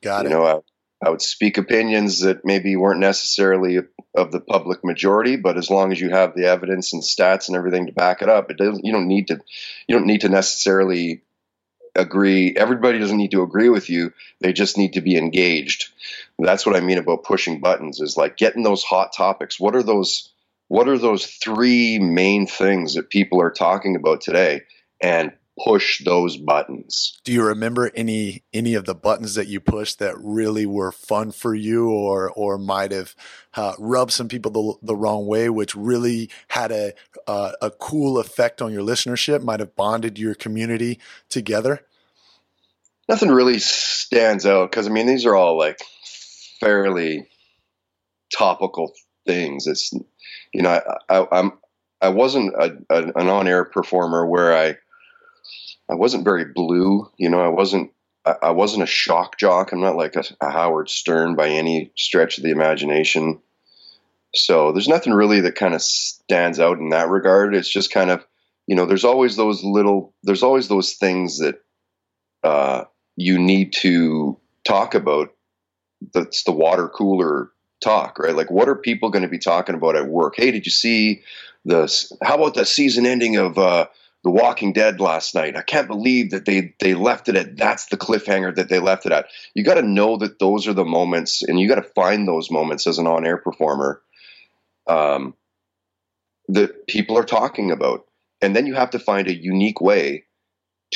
Got 0.00 0.24
you 0.24 0.30
it. 0.30 0.32
know, 0.32 0.62
I 1.04 1.10
would 1.10 1.22
speak 1.22 1.58
opinions 1.58 2.20
that 2.20 2.44
maybe 2.44 2.76
weren't 2.76 3.00
necessarily 3.00 3.78
of 4.14 4.30
the 4.30 4.40
public 4.40 4.84
majority, 4.84 5.36
but 5.36 5.56
as 5.56 5.70
long 5.70 5.90
as 5.90 6.00
you 6.00 6.10
have 6.10 6.34
the 6.34 6.46
evidence 6.46 6.92
and 6.92 7.02
stats 7.02 7.48
and 7.48 7.56
everything 7.56 7.86
to 7.86 7.92
back 7.92 8.22
it 8.22 8.28
up, 8.28 8.50
it 8.50 8.58
doesn't. 8.58 8.84
You 8.84 8.92
don't 8.92 9.08
need 9.08 9.28
to. 9.28 9.40
You 9.88 9.96
don't 9.96 10.06
need 10.06 10.20
to 10.20 10.28
necessarily 10.28 11.22
agree. 11.94 12.54
Everybody 12.56 12.98
doesn't 12.98 13.16
need 13.16 13.32
to 13.32 13.42
agree 13.42 13.68
with 13.68 13.90
you. 13.90 14.12
They 14.40 14.52
just 14.52 14.78
need 14.78 14.92
to 14.92 15.00
be 15.00 15.16
engaged. 15.16 15.88
That's 16.38 16.64
what 16.64 16.76
I 16.76 16.80
mean 16.80 16.98
about 16.98 17.24
pushing 17.24 17.60
buttons. 17.60 18.00
Is 18.00 18.16
like 18.16 18.36
getting 18.36 18.62
those 18.62 18.84
hot 18.84 19.12
topics. 19.16 19.58
What 19.58 19.74
are 19.74 19.82
those? 19.82 20.30
What 20.68 20.88
are 20.88 20.98
those 20.98 21.26
three 21.26 21.98
main 21.98 22.46
things 22.46 22.94
that 22.94 23.10
people 23.10 23.42
are 23.42 23.50
talking 23.50 23.96
about 23.96 24.20
today? 24.20 24.62
And 25.00 25.32
push 25.58 26.04
those 26.04 26.36
buttons. 26.36 27.18
Do 27.24 27.32
you 27.32 27.44
remember 27.44 27.90
any 27.94 28.42
any 28.52 28.74
of 28.74 28.84
the 28.84 28.94
buttons 28.94 29.34
that 29.34 29.48
you 29.48 29.60
pushed 29.60 29.98
that 29.98 30.16
really 30.18 30.66
were 30.66 30.92
fun 30.92 31.32
for 31.32 31.54
you, 31.54 31.90
or 31.90 32.30
or 32.30 32.58
might 32.58 32.92
have 32.92 33.14
uh, 33.54 33.74
rubbed 33.78 34.12
some 34.12 34.28
people 34.28 34.50
the, 34.50 34.86
the 34.86 34.96
wrong 34.96 35.26
way, 35.26 35.48
which 35.48 35.74
really 35.74 36.30
had 36.48 36.72
a 36.72 36.94
uh, 37.26 37.52
a 37.60 37.70
cool 37.70 38.18
effect 38.18 38.62
on 38.62 38.72
your 38.72 38.82
listenership, 38.82 39.42
might 39.42 39.60
have 39.60 39.76
bonded 39.76 40.18
your 40.18 40.34
community 40.34 40.98
together? 41.28 41.84
Nothing 43.08 43.30
really 43.30 43.58
stands 43.58 44.46
out 44.46 44.70
because 44.70 44.86
I 44.86 44.90
mean 44.90 45.06
these 45.06 45.26
are 45.26 45.36
all 45.36 45.58
like 45.58 45.80
fairly 46.60 47.28
topical 48.36 48.92
things. 49.26 49.66
It's 49.66 49.92
you 50.54 50.62
know 50.62 50.70
I, 51.08 51.18
I 51.18 51.26
I'm 51.32 51.52
I 52.00 52.08
wasn't 52.08 52.54
a, 52.54 52.78
a, 52.90 53.02
an 53.14 53.28
on-air 53.28 53.64
performer 53.64 54.26
where 54.26 54.56
I 54.56 54.76
I 55.92 55.94
wasn't 55.94 56.24
very 56.24 56.46
blue. 56.46 57.10
You 57.18 57.28
know, 57.28 57.40
I 57.40 57.48
wasn't 57.48 57.92
I, 58.24 58.36
I 58.44 58.50
wasn't 58.52 58.84
a 58.84 58.86
shock 58.86 59.38
jock. 59.38 59.72
I'm 59.72 59.82
not 59.82 59.96
like 59.96 60.16
a, 60.16 60.24
a, 60.40 60.50
Howard 60.50 60.88
Stern 60.88 61.36
by 61.36 61.48
any 61.50 61.92
stretch 61.96 62.38
of 62.38 62.44
the 62.44 62.50
imagination. 62.50 63.42
So 64.34 64.72
there's 64.72 64.88
nothing 64.88 65.12
really 65.12 65.42
that 65.42 65.54
kind 65.54 65.74
of 65.74 65.82
stands 65.82 66.58
out 66.58 66.78
in 66.78 66.88
that 66.90 67.10
regard. 67.10 67.54
It's 67.54 67.70
just 67.70 67.92
kind 67.92 68.10
of, 68.10 68.24
you 68.66 68.74
know, 68.74 68.86
there's 68.86 69.04
always 69.04 69.36
those 69.36 69.62
little, 69.62 70.14
there's 70.22 70.42
always 70.42 70.68
those 70.68 70.94
things 70.94 71.40
that 71.40 71.60
uh, 72.42 72.84
you 73.16 73.38
need 73.38 73.74
to 73.74 74.38
talk 74.64 74.94
about. 74.94 75.34
That's 76.14 76.44
the 76.44 76.52
water 76.52 76.88
cooler 76.88 77.50
talk, 77.84 78.18
right? 78.18 78.34
Like, 78.34 78.50
what 78.50 78.68
are 78.70 78.76
people 78.76 79.10
going 79.10 79.24
to 79.24 79.28
be 79.28 79.38
talking 79.38 79.74
about 79.74 79.96
at 79.96 80.08
work? 80.08 80.36
Hey, 80.38 80.52
did 80.52 80.64
you 80.64 80.72
see 80.72 81.22
the? 81.66 82.16
How 82.22 82.36
about 82.36 82.54
the 82.54 82.64
season 82.64 83.04
ending 83.04 83.36
of? 83.36 83.58
Uh, 83.58 83.88
the 84.24 84.30
Walking 84.30 84.72
Dead 84.72 85.00
last 85.00 85.34
night. 85.34 85.56
I 85.56 85.62
can't 85.62 85.88
believe 85.88 86.30
that 86.30 86.44
they 86.44 86.74
they 86.80 86.94
left 86.94 87.28
it 87.28 87.36
at 87.36 87.56
that's 87.56 87.86
the 87.86 87.96
cliffhanger 87.96 88.54
that 88.54 88.68
they 88.68 88.78
left 88.78 89.06
it 89.06 89.12
at. 89.12 89.26
You 89.54 89.64
got 89.64 89.74
to 89.74 89.82
know 89.82 90.16
that 90.18 90.38
those 90.38 90.68
are 90.68 90.74
the 90.74 90.84
moments, 90.84 91.42
and 91.42 91.58
you 91.58 91.68
got 91.68 91.76
to 91.76 91.82
find 91.82 92.26
those 92.26 92.50
moments 92.50 92.86
as 92.86 92.98
an 92.98 93.06
on-air 93.06 93.38
performer 93.38 94.00
um, 94.86 95.34
that 96.48 96.86
people 96.86 97.18
are 97.18 97.24
talking 97.24 97.70
about, 97.70 98.06
and 98.40 98.54
then 98.54 98.66
you 98.66 98.74
have 98.74 98.90
to 98.90 98.98
find 98.98 99.26
a 99.26 99.34
unique 99.34 99.80
way 99.80 100.24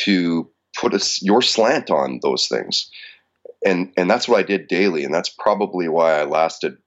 to 0.04 0.48
put 0.78 0.94
a, 0.94 1.18
your 1.22 1.42
slant 1.42 1.90
on 1.90 2.20
those 2.22 2.46
things, 2.46 2.90
and 3.64 3.92
and 3.96 4.08
that's 4.08 4.28
what 4.28 4.38
I 4.38 4.44
did 4.44 4.68
daily, 4.68 5.02
and 5.04 5.12
that's 5.12 5.30
probably 5.30 5.88
why 5.88 6.20
I 6.20 6.24
lasted 6.24 6.78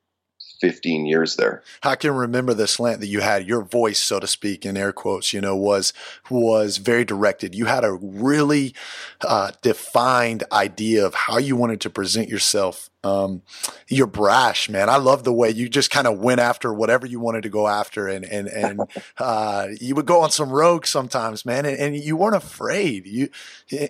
15 0.62 1.06
years 1.06 1.36
there. 1.36 1.64
I 1.84 1.96
can 1.96 2.12
remember 2.12 2.54
the 2.54 2.68
slant 2.68 3.00
that 3.00 3.08
you 3.08 3.22
had. 3.22 3.48
Your 3.48 3.62
voice, 3.62 4.00
so 4.00 4.20
to 4.20 4.28
speak, 4.28 4.66
in 4.66 4.78
air 4.78 4.92
quotes, 4.92 5.34
you 5.34 5.42
know, 5.42 5.56
was 5.56 5.94
was 6.30 6.78
very 6.78 7.06
directed. 7.06 7.56
You 7.56 7.66
had 7.66 7.84
a 7.84 7.94
really 7.94 8.74
uh, 9.22 9.52
defined 9.62 10.44
idea 10.52 11.06
of 11.06 11.14
how 11.14 11.38
you 11.38 11.56
wanted 11.56 11.82
to 11.82 11.90
present 11.90 12.30
yourself 12.30 12.90
um, 13.04 13.44
you're 13.88 14.08
brash, 14.08 14.70
man. 14.70 14.90
I 14.90 14.98
love 14.98 15.24
the 15.24 15.34
way 15.34 15.50
you 15.50 15.70
just 15.70 15.90
kind 15.90 16.08
of 16.08 16.20
went 16.20 16.40
after 16.40 16.74
whatever 16.74 17.06
you 17.06 17.20
wanted 17.20 17.44
to 17.44 17.50
go 17.50 17.68
after, 17.68 18.08
and 18.08 18.26
and 18.26 18.48
and 18.48 18.82
uh, 19.18 19.68
you 19.80 19.96
would 19.96 20.06
go 20.06 20.22
on 20.22 20.32
some 20.32 20.50
rogue 20.50 20.86
sometimes, 20.86 21.46
man, 21.46 21.66
and, 21.66 21.78
and 21.78 21.96
you 21.96 22.18
weren't 22.18 22.36
afraid. 22.36 23.06
You 23.06 23.30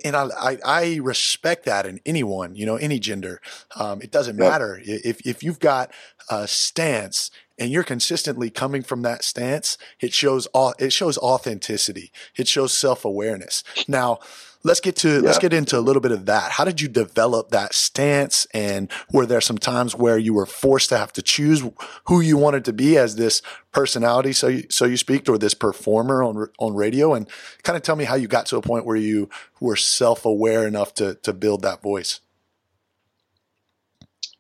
and 0.03 0.15
I, 0.15 0.27
I, 0.39 0.57
I 0.63 0.95
respect 1.01 1.65
that 1.65 1.85
in 1.85 1.99
anyone, 2.05 2.55
you 2.55 2.65
know, 2.65 2.75
any 2.75 2.99
gender. 2.99 3.41
Um, 3.75 4.01
it 4.01 4.11
doesn't 4.11 4.35
matter 4.35 4.79
if 4.83 5.25
if 5.25 5.43
you've 5.43 5.59
got 5.59 5.91
a 6.29 6.47
stance 6.47 7.31
and 7.59 7.71
you're 7.71 7.83
consistently 7.83 8.49
coming 8.49 8.81
from 8.81 9.01
that 9.01 9.23
stance. 9.23 9.77
It 9.99 10.13
shows 10.13 10.47
it 10.79 10.93
shows 10.93 11.17
authenticity. 11.17 12.11
It 12.37 12.47
shows 12.47 12.73
self 12.73 13.03
awareness. 13.03 13.63
Now 13.87 14.19
let's 14.63 14.79
get 14.79 14.95
to 14.97 15.15
yeah. 15.15 15.19
let's 15.19 15.39
get 15.39 15.53
into 15.53 15.77
a 15.77 15.81
little 15.81 16.01
bit 16.01 16.11
of 16.11 16.25
that. 16.25 16.51
How 16.51 16.65
did 16.65 16.81
you 16.81 16.87
develop 16.87 17.49
that 17.49 17.73
stance, 17.73 18.45
and 18.53 18.91
were 19.11 19.25
there 19.25 19.41
some 19.41 19.57
times 19.57 19.95
where 19.95 20.17
you 20.17 20.33
were 20.33 20.45
forced 20.45 20.89
to 20.89 20.97
have 20.97 21.13
to 21.13 21.21
choose 21.21 21.63
who 22.05 22.21
you 22.21 22.37
wanted 22.37 22.65
to 22.65 22.73
be 22.73 22.97
as 22.97 23.15
this 23.15 23.41
personality, 23.71 24.33
so 24.33 24.47
you, 24.47 24.63
so 24.69 24.85
you 24.85 24.97
speak, 24.97 25.29
or 25.29 25.37
this 25.37 25.53
performer 25.53 26.23
on 26.23 26.47
on 26.59 26.75
radio? 26.75 27.13
And 27.13 27.29
kind 27.63 27.77
of 27.77 27.83
tell 27.83 27.95
me 27.95 28.05
how 28.05 28.15
you 28.15 28.27
got 28.27 28.45
to 28.47 28.57
a 28.57 28.61
point 28.61 28.85
where 28.85 28.97
you 28.97 29.29
were 29.59 29.75
self 29.75 30.25
aware 30.25 30.67
enough 30.67 30.93
to 30.95 31.15
to 31.15 31.33
build 31.33 31.61
that 31.61 31.81
voice. 31.81 32.19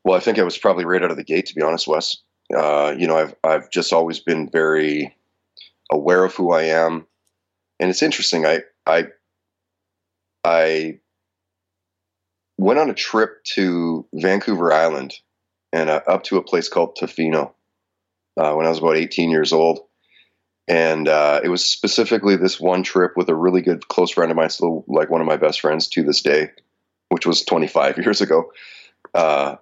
Well, 0.03 0.17
I 0.17 0.21
think 0.21 0.39
I 0.39 0.43
was 0.43 0.57
probably 0.57 0.85
right 0.85 1.03
out 1.03 1.11
of 1.11 1.17
the 1.17 1.23
gate, 1.23 1.47
to 1.47 1.55
be 1.55 1.61
honest, 1.61 1.87
Wes. 1.87 2.17
Uh, 2.55 2.95
you 2.97 3.07
know, 3.07 3.17
I've 3.17 3.35
I've 3.43 3.69
just 3.69 3.93
always 3.93 4.19
been 4.19 4.49
very 4.49 5.15
aware 5.91 6.23
of 6.23 6.33
who 6.33 6.51
I 6.51 6.63
am, 6.63 7.05
and 7.79 7.89
it's 7.89 8.01
interesting. 8.01 8.45
I 8.45 8.63
I 8.87 9.07
I 10.43 10.99
went 12.57 12.79
on 12.79 12.89
a 12.89 12.93
trip 12.93 13.43
to 13.55 14.05
Vancouver 14.13 14.73
Island 14.73 15.13
and 15.71 15.89
uh, 15.89 16.01
up 16.07 16.23
to 16.23 16.37
a 16.37 16.43
place 16.43 16.69
called 16.69 16.97
Tofino 16.97 17.51
uh, 18.37 18.53
when 18.53 18.65
I 18.65 18.69
was 18.69 18.79
about 18.79 18.97
18 18.97 19.29
years 19.29 19.53
old. 19.53 19.81
And 20.67 21.07
uh, 21.07 21.41
it 21.43 21.49
was 21.49 21.65
specifically 21.65 22.35
this 22.35 22.59
one 22.59 22.83
trip 22.83 23.13
with 23.15 23.29
a 23.29 23.35
really 23.35 23.61
good 23.61 23.87
close 23.87 24.11
friend 24.11 24.29
of 24.29 24.37
mine, 24.37 24.49
still 24.49 24.83
like 24.87 25.09
one 25.09 25.21
of 25.21 25.27
my 25.27 25.37
best 25.37 25.61
friends 25.61 25.87
to 25.89 26.03
this 26.03 26.21
day, 26.21 26.51
which 27.09 27.25
was 27.25 27.43
25 27.43 27.97
years 28.03 28.21
ago. 28.21 28.51
Uh, 29.13 29.55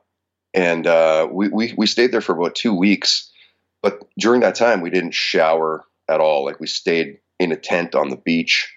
and 0.54 0.86
uh, 0.86 1.28
we, 1.32 1.48
we, 1.50 1.74
we 1.78 1.88
stayed 1.88 2.12
there 2.12 2.22
for 2.22 2.38
about 2.38 2.56
two 2.56 2.74
weeks. 2.74 3.32
But 3.82 4.08
during 4.20 4.42
that 4.42 4.56
time, 4.56 4.82
we 4.82 4.90
didn't 4.90 5.14
shower 5.14 5.86
at 6.10 6.20
all. 6.20 6.44
Like 6.44 6.60
we 6.60 6.68
stayed 6.68 7.20
in 7.40 7.52
a 7.52 7.58
tent 7.58 7.96
on 7.96 8.10
the 8.10 8.18
beach 8.18 8.74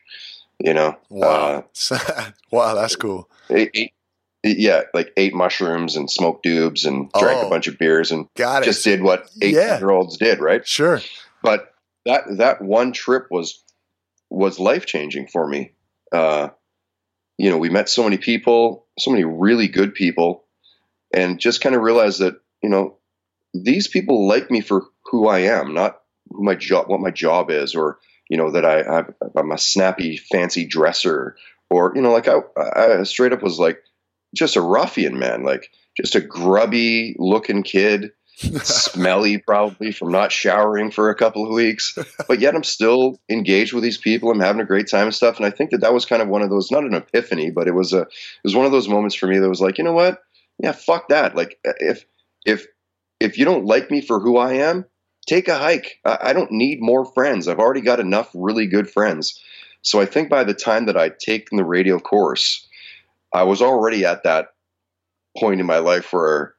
you 0.60 0.74
know. 0.74 0.96
Wow, 1.08 1.64
uh, 1.90 2.30
wow, 2.50 2.74
that's 2.74 2.96
cool. 2.96 3.28
yeah, 4.42 4.82
like 4.94 5.12
ate 5.16 5.34
mushrooms 5.34 5.96
and 5.96 6.10
smoked 6.10 6.44
dubs 6.44 6.84
and 6.84 7.10
drank 7.12 7.42
oh, 7.42 7.46
a 7.46 7.50
bunch 7.50 7.66
of 7.66 7.78
beers 7.78 8.12
and 8.12 8.28
got 8.36 8.62
just 8.64 8.84
did 8.84 9.02
what 9.02 9.30
eight 9.42 9.54
yeah. 9.54 9.78
year 9.78 9.90
olds 9.90 10.16
did, 10.16 10.40
right? 10.40 10.66
Sure. 10.66 11.00
But 11.42 11.74
that 12.06 12.24
that 12.38 12.62
one 12.62 12.92
trip 12.92 13.26
was 13.30 13.62
was 14.28 14.58
life 14.58 14.86
changing 14.86 15.26
for 15.28 15.46
me. 15.46 15.72
Uh, 16.12 16.50
you 17.38 17.50
know, 17.50 17.58
we 17.58 17.70
met 17.70 17.88
so 17.88 18.04
many 18.04 18.18
people, 18.18 18.86
so 18.98 19.10
many 19.10 19.24
really 19.24 19.68
good 19.68 19.94
people, 19.94 20.44
and 21.12 21.40
just 21.40 21.60
kind 21.60 21.74
of 21.74 21.82
realized 21.82 22.20
that 22.20 22.40
you 22.62 22.68
know 22.68 22.96
these 23.54 23.88
people 23.88 24.28
like 24.28 24.50
me 24.50 24.60
for 24.60 24.84
who 25.06 25.26
I 25.26 25.40
am, 25.40 25.74
not 25.74 26.00
who 26.30 26.44
my 26.44 26.54
job, 26.54 26.88
what 26.88 27.00
my 27.00 27.10
job 27.10 27.50
is, 27.50 27.74
or 27.74 27.98
you 28.30 28.36
know, 28.36 28.52
that 28.52 28.64
I, 28.64 29.04
I'm 29.36 29.50
a 29.50 29.58
snappy, 29.58 30.16
fancy 30.16 30.64
dresser, 30.64 31.36
or 31.68 31.92
you 31.94 32.00
know, 32.00 32.12
like 32.12 32.28
I, 32.28 32.38
I 32.56 33.02
straight 33.02 33.32
up 33.32 33.42
was 33.42 33.58
like 33.58 33.82
just 34.34 34.56
a 34.56 34.62
ruffian, 34.62 35.18
man, 35.18 35.42
like 35.42 35.70
just 36.00 36.14
a 36.14 36.20
grubby 36.20 37.16
looking 37.18 37.64
kid, 37.64 38.12
smelly 38.36 39.38
probably 39.38 39.90
from 39.90 40.12
not 40.12 40.30
showering 40.30 40.92
for 40.92 41.10
a 41.10 41.16
couple 41.16 41.44
of 41.44 41.52
weeks, 41.52 41.98
but 42.28 42.40
yet 42.40 42.54
I'm 42.54 42.62
still 42.62 43.18
engaged 43.28 43.72
with 43.72 43.82
these 43.82 43.98
people. 43.98 44.30
I'm 44.30 44.38
having 44.38 44.62
a 44.62 44.66
great 44.66 44.88
time 44.88 45.06
and 45.06 45.14
stuff, 45.14 45.36
and 45.36 45.44
I 45.44 45.50
think 45.50 45.70
that 45.70 45.80
that 45.80 45.92
was 45.92 46.06
kind 46.06 46.22
of 46.22 46.28
one 46.28 46.42
of 46.42 46.50
those, 46.50 46.70
not 46.70 46.84
an 46.84 46.94
epiphany, 46.94 47.50
but 47.50 47.66
it 47.66 47.74
was 47.74 47.92
a, 47.92 48.02
it 48.02 48.08
was 48.44 48.54
one 48.54 48.64
of 48.64 48.72
those 48.72 48.88
moments 48.88 49.16
for 49.16 49.26
me 49.26 49.38
that 49.38 49.48
was 49.48 49.60
like, 49.60 49.76
you 49.76 49.84
know 49.84 49.92
what, 49.92 50.22
yeah, 50.62 50.72
fuck 50.72 51.08
that. 51.08 51.34
Like 51.34 51.58
if 51.64 52.04
if 52.46 52.66
if 53.18 53.38
you 53.38 53.44
don't 53.44 53.66
like 53.66 53.90
me 53.90 54.00
for 54.00 54.20
who 54.20 54.36
I 54.36 54.54
am, 54.54 54.86
take 55.26 55.48
a 55.48 55.58
hike. 55.58 55.98
I 56.04 56.32
don't 56.32 56.52
need 56.52 56.80
more 56.80 57.04
friends. 57.04 57.48
I've 57.48 57.58
already 57.58 57.80
got 57.80 58.00
enough 58.00 58.30
really 58.34 58.66
good 58.66 58.90
friends. 58.90 59.40
So 59.82 60.00
I 60.00 60.06
think 60.06 60.28
by 60.28 60.44
the 60.44 60.54
time 60.54 60.86
that 60.86 60.96
I'd 60.96 61.18
taken 61.18 61.56
the 61.56 61.64
radio 61.64 61.98
course, 61.98 62.66
I 63.32 63.44
was 63.44 63.62
already 63.62 64.04
at 64.04 64.24
that 64.24 64.48
point 65.38 65.60
in 65.60 65.66
my 65.66 65.78
life 65.78 66.12
where 66.12 66.54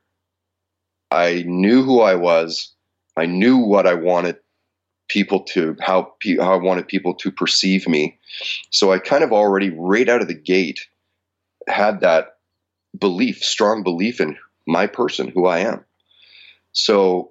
I 1.11 1.43
knew 1.45 1.83
who 1.83 2.01
I 2.01 2.15
was. 2.15 2.73
I 3.17 3.25
knew 3.25 3.57
what 3.57 3.85
I 3.85 3.95
wanted 3.95 4.37
people 5.09 5.41
to 5.41 5.75
how, 5.81 6.13
how 6.39 6.53
I 6.53 6.63
wanted 6.63 6.87
people 6.87 7.15
to 7.15 7.31
perceive 7.31 7.87
me. 7.87 8.17
So 8.69 8.93
I 8.93 8.99
kind 8.99 9.25
of 9.25 9.33
already 9.33 9.69
right 9.69 10.07
out 10.07 10.21
of 10.21 10.29
the 10.29 10.33
gate 10.33 10.87
had 11.67 11.99
that 12.01 12.37
belief, 12.97 13.43
strong 13.43 13.83
belief 13.83 14.21
in 14.21 14.37
my 14.65 14.87
person, 14.87 15.27
who 15.27 15.45
I 15.45 15.59
am. 15.59 15.83
So 16.71 17.30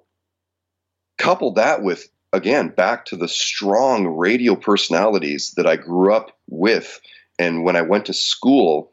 couple 1.21 1.53
that 1.53 1.83
with 1.83 2.09
again 2.33 2.69
back 2.69 3.05
to 3.05 3.15
the 3.15 3.27
strong 3.27 4.07
radio 4.07 4.55
personalities 4.55 5.53
that 5.57 5.67
I 5.67 5.75
grew 5.75 6.13
up 6.13 6.37
with 6.49 6.99
and 7.37 7.63
when 7.63 7.75
I 7.75 7.81
went 7.81 8.05
to 8.05 8.13
school 8.13 8.91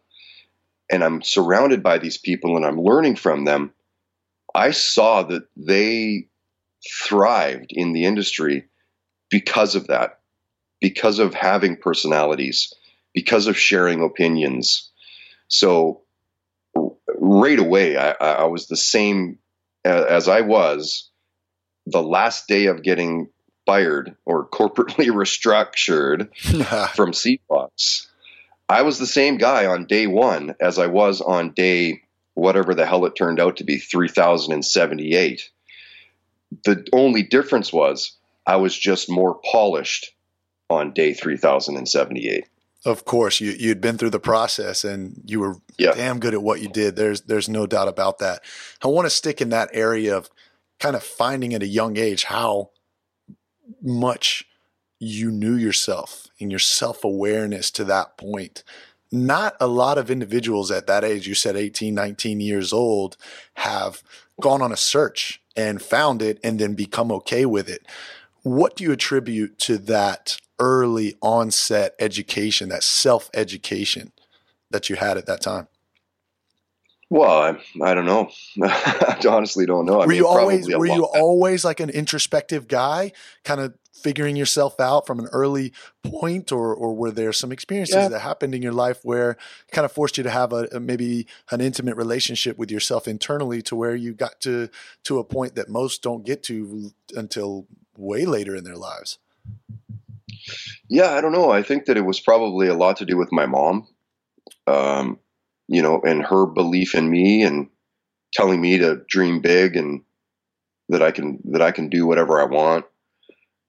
and 0.91 1.05
I'm 1.05 1.23
surrounded 1.23 1.83
by 1.83 1.99
these 1.99 2.19
people 2.19 2.57
and 2.57 2.65
I'm 2.65 2.81
learning 2.81 3.17
from 3.17 3.45
them, 3.45 3.73
I 4.55 4.71
saw 4.71 5.23
that 5.25 5.43
they 5.57 6.29
thrived 7.07 7.71
in 7.71 7.93
the 7.93 8.05
industry 8.05 8.69
because 9.31 9.75
of 9.75 9.89
that, 9.89 10.21
because 10.81 11.19
of 11.19 11.35
having 11.35 11.77
personalities, 11.77 12.73
because 13.13 13.47
of 13.47 13.59
sharing 13.59 14.03
opinions. 14.03 14.91
So 15.49 16.03
right 17.19 17.59
away, 17.59 17.97
I, 17.97 18.13
I 18.13 18.45
was 18.45 18.69
the 18.69 18.77
same 18.77 19.39
as 19.85 20.29
I 20.29 20.41
was 20.41 21.11
the 21.91 22.03
last 22.03 22.49
day 22.49 22.67
of 22.67 22.83
getting 22.83 23.29
fired 23.67 24.17
or 24.25 24.47
corporately 24.47 25.07
restructured 25.09 26.35
from 26.95 27.13
CFOX. 27.13 28.07
I 28.69 28.83
was 28.83 28.99
the 28.99 29.07
same 29.07 29.39
guy 29.39 29.67
on 29.67 29.87
day 29.87 30.07
one 30.07 30.55
as 30.61 30.79
I 30.79 30.89
was 30.89 31.21
on 31.21 31.53
day 31.53 32.03
whatever 32.35 32.75
the 32.75 32.87
hell 32.87 33.05
it 33.07 33.17
turned 33.17 33.41
out 33.41 33.57
to 33.57 33.65
be 33.65 33.79
3078. 33.79 35.51
The 36.65 36.87
only 36.93 37.23
difference 37.23 37.73
was 37.73 38.17
I 38.47 38.57
was 38.57 38.77
just 38.77 39.11
more 39.11 39.41
polished 39.51 40.13
on 40.71 40.93
day 40.93 41.15
3078. 41.15 42.47
Of 42.85 43.05
course, 43.05 43.41
you 43.41 43.51
you'd 43.51 43.81
been 43.81 43.99
through 43.99 44.11
the 44.11 44.21
process 44.21 44.85
and 44.85 45.21
you 45.27 45.41
were 45.41 45.57
yeah. 45.79 45.93
damn 45.93 46.21
good 46.21 46.33
at 46.33 46.43
what 46.43 46.61
you 46.61 46.69
did. 46.69 46.95
There's 46.95 47.23
there's 47.23 47.49
no 47.49 47.67
doubt 47.67 47.89
about 47.89 48.19
that. 48.21 48.43
I 48.83 48.89
want 48.89 49.07
to 49.07 49.11
stick 49.11 49.41
in 49.41 49.49
that 49.51 49.71
area 49.73 50.17
of 50.17 50.31
kind 50.79 50.97
of 50.97 51.03
finding 51.03 51.55
at 51.55 51.63
a 51.63 51.67
young 51.67 51.97
age 51.97 52.25
how 52.25 52.71
much 53.83 54.45
you 54.99 55.31
knew 55.31 55.55
yourself 55.55 56.27
and 56.41 56.51
your 56.51 56.59
self 56.59 57.05
awareness 57.05 57.71
to 57.73 57.85
that 57.85 58.17
point. 58.17 58.65
Not 59.11 59.57
a 59.61 59.67
lot 59.67 59.97
of 59.97 60.11
individuals 60.11 60.71
at 60.71 60.87
that 60.87 61.05
age, 61.05 61.27
you 61.27 61.35
said 61.35 61.57
18, 61.57 61.95
19 61.95 62.41
years 62.41 62.73
old, 62.73 63.17
have 63.55 64.03
gone 64.41 64.61
on 64.61 64.73
a 64.73 64.77
search 64.77 65.41
and 65.57 65.81
found 65.81 66.21
it 66.21 66.39
and 66.45 66.59
then 66.59 66.75
become 66.75 67.11
okay 67.11 67.47
with 67.47 67.69
it. 67.69 67.87
What 68.43 68.77
do 68.77 68.85
you 68.85 68.93
attribute 68.93 69.59
to 69.61 69.79
that 69.79 70.39
early 70.59 71.17
onset 71.23 71.95
education, 71.99 72.69
that 72.69 72.83
self 72.83 73.31
education 73.33 74.13
that 74.71 74.91
you 74.91 74.97
had 74.97 75.17
at 75.17 75.27
that 75.27 75.41
time? 75.41 75.69
Well, 77.11 77.41
I, 77.41 77.59
I 77.83 77.95
don't 77.95 78.05
know. 78.05 78.31
I 78.63 79.19
honestly 79.27 79.65
don't 79.65 79.87
know. 79.87 80.03
I 80.03 80.05
were 80.05 80.09
mean, 80.09 80.19
you 80.19 80.27
always 80.27 80.69
were 80.69 80.87
you 80.87 81.05
always 81.05 81.65
like 81.65 81.81
an 81.81 81.89
introspective 81.89 82.69
guy, 82.69 83.13
kind 83.45 83.61
of 83.61 83.75
figuring 83.95 84.37
yourself 84.37 84.79
out 84.79 85.07
from 85.07 85.19
an 85.19 85.27
early 85.33 85.73
point, 86.05 86.53
or 86.53 86.75
or 86.75 86.95
were 86.95 87.11
there 87.11 87.33
some 87.33 87.51
experiences 87.51 87.97
yeah. 87.97 88.09
that 88.09 88.21
happened 88.21 88.55
in 88.55 88.61
your 88.61 88.73
life 88.73 89.01
where 89.05 89.39
kind 89.73 89.87
of 89.87 89.93
forced 89.93 90.19
you 90.19 90.23
to 90.23 90.31
have 90.31 90.53
a, 90.53 90.69
a, 90.71 90.81
maybe 90.81 91.27
an 91.51 91.63
intimate 91.63 91.97
relationship 91.97 92.59
with 92.59 92.71
yourself 92.71 93.09
internally, 93.09 93.63
to 93.63 93.75
where 93.75 93.97
you 93.97 94.13
got 94.13 94.39
to 94.43 94.69
to 95.05 95.19
a 95.19 95.25
point 95.25 95.55
that 95.55 95.71
most 95.71 96.03
don't 96.03 96.27
get 96.27 96.43
to 96.43 96.93
until 97.17 97.67
way 97.97 98.27
later 98.27 98.55
in 98.55 98.65
their 98.65 98.77
lives? 98.77 99.19
Yeah, 100.91 101.13
I 101.13 101.23
don't 101.23 101.33
know. 101.33 101.51
I 101.51 101.63
think 101.63 101.87
that 101.87 101.97
it 101.97 102.05
was 102.05 102.21
probably 102.21 102.69
a 102.69 102.75
lot 102.75 102.99
to 102.99 103.07
do 103.07 103.17
with 103.17 103.33
my 103.33 103.47
mom. 103.47 103.89
Um, 104.67 105.19
you 105.69 105.83
know, 105.83 106.01
and 106.01 106.25
her 106.25 106.47
belief 106.47 106.95
in 106.95 107.11
me 107.11 107.43
and 107.43 107.69
telling 108.33 108.61
me 108.61 108.79
to 108.79 109.03
dream 109.09 109.41
big 109.41 109.77
and 109.77 110.03
that 110.89 111.03
I 111.03 111.11
can 111.11 111.39
that 111.53 111.63
I 111.63 111.71
can 111.71 111.89
do 111.89 112.07
whatever 112.07 112.41
I 112.41 112.45
want. 112.45 112.87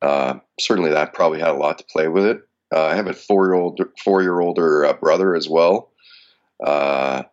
Uh, 0.02 0.40
certainly, 0.60 0.92
that 0.92 1.14
probably 1.14 1.40
had 1.40 1.50
a 1.50 1.54
lot 1.54 1.78
to 1.80 1.86
play 1.86 2.08
with 2.08 2.26
it. 2.26 2.42
Uh, 2.74 2.86
I 2.86 2.96
have 2.96 3.08
a 3.08 3.14
four 3.14 3.48
year 3.48 3.56
old 3.56 3.82
four 4.04 4.22
year 4.22 4.40
older 4.40 4.86
uh, 4.86 4.94
brother 4.94 5.36
as 5.36 5.50
well, 5.50 5.92
uh, 6.66 7.24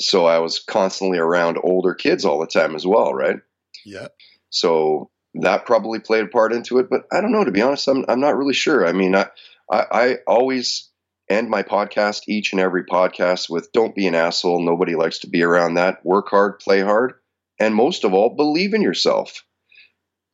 so 0.00 0.26
I 0.26 0.38
was 0.38 0.60
constantly 0.60 1.18
around 1.18 1.58
older 1.62 1.94
kids 1.94 2.24
all 2.24 2.38
the 2.38 2.46
time 2.46 2.74
as 2.76 2.86
well, 2.86 3.12
right? 3.12 3.36
Yeah. 3.84 4.08
So 4.50 5.10
that 5.34 5.66
probably 5.66 5.98
played 5.98 6.24
a 6.24 6.28
part 6.28 6.52
into 6.52 6.78
it, 6.78 6.90
but 6.90 7.04
I 7.10 7.20
don't 7.20 7.32
know. 7.32 7.44
To 7.44 7.50
be 7.50 7.62
honest, 7.62 7.88
I'm 7.88 8.04
I'm 8.08 8.20
not 8.20 8.36
really 8.36 8.54
sure. 8.54 8.86
I 8.86 8.92
mean, 8.92 9.16
I 9.16 9.26
I, 9.70 9.86
I 9.90 10.16
always 10.26 10.88
end 11.32 11.50
my 11.50 11.62
podcast, 11.62 12.22
each 12.28 12.52
and 12.52 12.60
every 12.60 12.84
podcast, 12.84 13.50
with 13.50 13.72
don't 13.72 13.94
be 13.94 14.06
an 14.06 14.14
asshole. 14.14 14.60
Nobody 14.60 14.94
likes 14.94 15.20
to 15.20 15.28
be 15.28 15.42
around 15.42 15.74
that. 15.74 16.04
Work 16.04 16.28
hard, 16.28 16.58
play 16.58 16.80
hard, 16.80 17.14
and 17.58 17.74
most 17.74 18.04
of 18.04 18.14
all, 18.14 18.30
believe 18.30 18.74
in 18.74 18.82
yourself. 18.82 19.44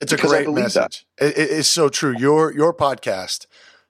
It's 0.00 0.12
a 0.12 0.16
great 0.16 0.48
message. 0.48 1.06
It, 1.20 1.34
it's 1.36 1.68
so 1.68 1.88
true. 1.88 2.14
Your 2.16 2.52
your 2.52 2.72
podcast 2.72 3.46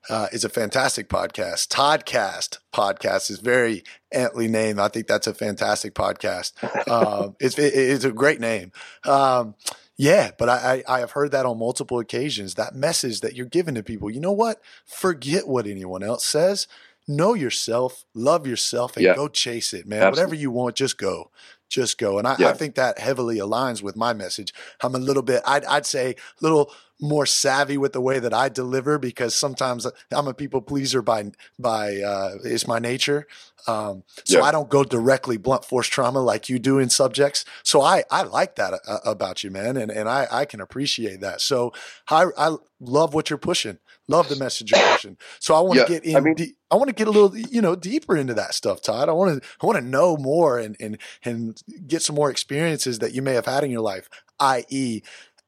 uh, 0.09 0.29
is 0.33 0.45
a 0.45 0.49
fantastic 0.49 1.09
podcast. 1.09 1.69
Toddcast 1.69 2.59
podcast 2.73 3.31
is 3.31 3.41
very 3.41 3.85
antly 4.15 4.49
name. 4.49 4.81
I 4.81 4.89
think 4.89 5.07
that's 5.07 5.27
a 5.27 5.35
fantastic 5.35 5.95
podcast. 5.95 6.53
Um, 6.89 7.37
it's 7.39 7.59
it, 7.59 7.75
it's 7.75 8.05
a 8.05 8.13
great 8.13 8.41
name. 8.41 8.73
Um, 9.05 9.55
yeah, 9.97 10.31
but 10.39 10.49
I, 10.49 10.83
I, 10.87 10.97
I 10.97 11.01
have 11.01 11.11
heard 11.11 11.33
that 11.33 11.45
on 11.45 11.59
multiple 11.59 11.99
occasions. 11.99 12.55
That 12.55 12.75
message 12.75 13.21
that 13.21 13.35
you're 13.35 13.47
giving 13.47 13.75
to 13.75 13.83
people. 13.83 14.09
You 14.09 14.21
know 14.21 14.33
what? 14.33 14.63
Forget 14.87 15.47
what 15.47 15.67
anyone 15.67 16.03
else 16.03 16.25
says 16.25 16.67
know 17.09 17.35
yourself, 17.35 18.05
love 18.15 18.47
yourself, 18.47 18.97
and 18.97 19.05
yeah. 19.05 19.15
go 19.15 19.27
chase 19.27 19.73
it, 19.73 19.87
man. 19.87 20.03
Absolutely. 20.03 20.21
Whatever 20.21 20.35
you 20.35 20.51
want, 20.51 20.77
just 20.77 20.99
go. 20.99 21.31
Just 21.69 21.99
go. 21.99 22.19
And 22.19 22.27
I, 22.27 22.37
yeah. 22.39 22.49
I, 22.49 22.53
think 22.53 22.77
that 22.77 22.99
heavily 22.99 23.39
aligns 23.39 23.83
with 23.83 23.97
my 23.97 24.13
message. 24.13 24.55
I'm 24.83 24.95
a 24.95 24.99
little 24.99 25.23
bit, 25.23 25.43
I'd, 25.47 25.65
I'd 25.67 25.87
say, 25.87 26.13
a 26.13 26.17
little 26.41 26.71
more 27.01 27.27
savvy 27.27 27.79
with 27.79 27.93
the 27.93 28.01
way 28.01 28.19
that 28.19 28.35
I 28.35 28.49
deliver 28.49 28.99
because 28.99 29.35
sometimes 29.35 29.87
I'm 30.11 30.27
a 30.27 30.35
people 30.35 30.61
pleaser 30.61 31.03
by 31.03 31.31
by 31.59 31.99
uh, 31.99 32.37
it's 32.45 32.67
my 32.67 32.79
nature. 32.79 33.27
Um, 33.67 34.03
so 34.25 34.39
yeah. 34.39 34.45
I 34.45 34.51
don't 34.51 34.69
go 34.69 34.83
directly 34.83 35.37
blunt 35.37 35.65
force 35.65 35.87
trauma 35.87 36.21
like 36.21 36.49
you 36.49 36.59
do 36.59 36.79
in 36.79 36.91
subjects. 36.91 37.45
So 37.63 37.83
I 37.83 38.05
I 38.11 38.23
like 38.23 38.57
that 38.57 38.81
uh, 38.87 38.99
about 39.05 39.45
you, 39.45 39.51
man, 39.51 39.77
and 39.77 39.91
and 39.91 40.09
I 40.09 40.27
I 40.31 40.45
can 40.45 40.61
appreciate 40.61 41.21
that. 41.21 41.41
So 41.41 41.73
I 42.09 42.27
I 42.37 42.57
love 42.81 43.15
what 43.15 43.31
you're 43.31 43.39
pushing. 43.39 43.79
Love 44.09 44.29
the 44.31 44.37
message 44.37 44.71
you're 44.71 44.93
pushing. 44.93 45.19
So 45.39 45.55
I 45.55 45.61
want 45.61 45.75
to 45.75 45.81
yeah, 45.93 46.01
get 46.01 46.05
in. 46.05 46.17
I, 46.17 46.21
mean, 46.21 46.35
de- 46.35 46.57
I 46.71 46.77
want 46.77 46.89
to 46.89 46.95
get 46.95 47.09
a 47.09 47.11
little, 47.11 47.37
you 47.37 47.61
know, 47.61 47.77
deeper 47.77 48.17
into 48.17 48.33
that 48.35 48.55
stuff, 48.55 48.81
Todd. 48.81 49.09
I 49.09 49.13
want 49.13 49.43
to, 49.43 49.49
I 49.63 49.67
want 49.67 49.79
to 49.79 49.85
know 49.85 50.17
more 50.17 50.59
and 50.59 50.77
and 50.81 50.99
and 51.25 51.63
get 51.87 52.01
some 52.03 52.17
more 52.17 52.31
experiences 52.31 53.01
that 53.01 53.13
you 53.13 53.21
may 53.21 53.35
have 53.35 53.47
had 53.47 53.65
in 53.65 53.71
your 53.71 53.83
life, 53.83 54.09
i.e., 54.41 55.03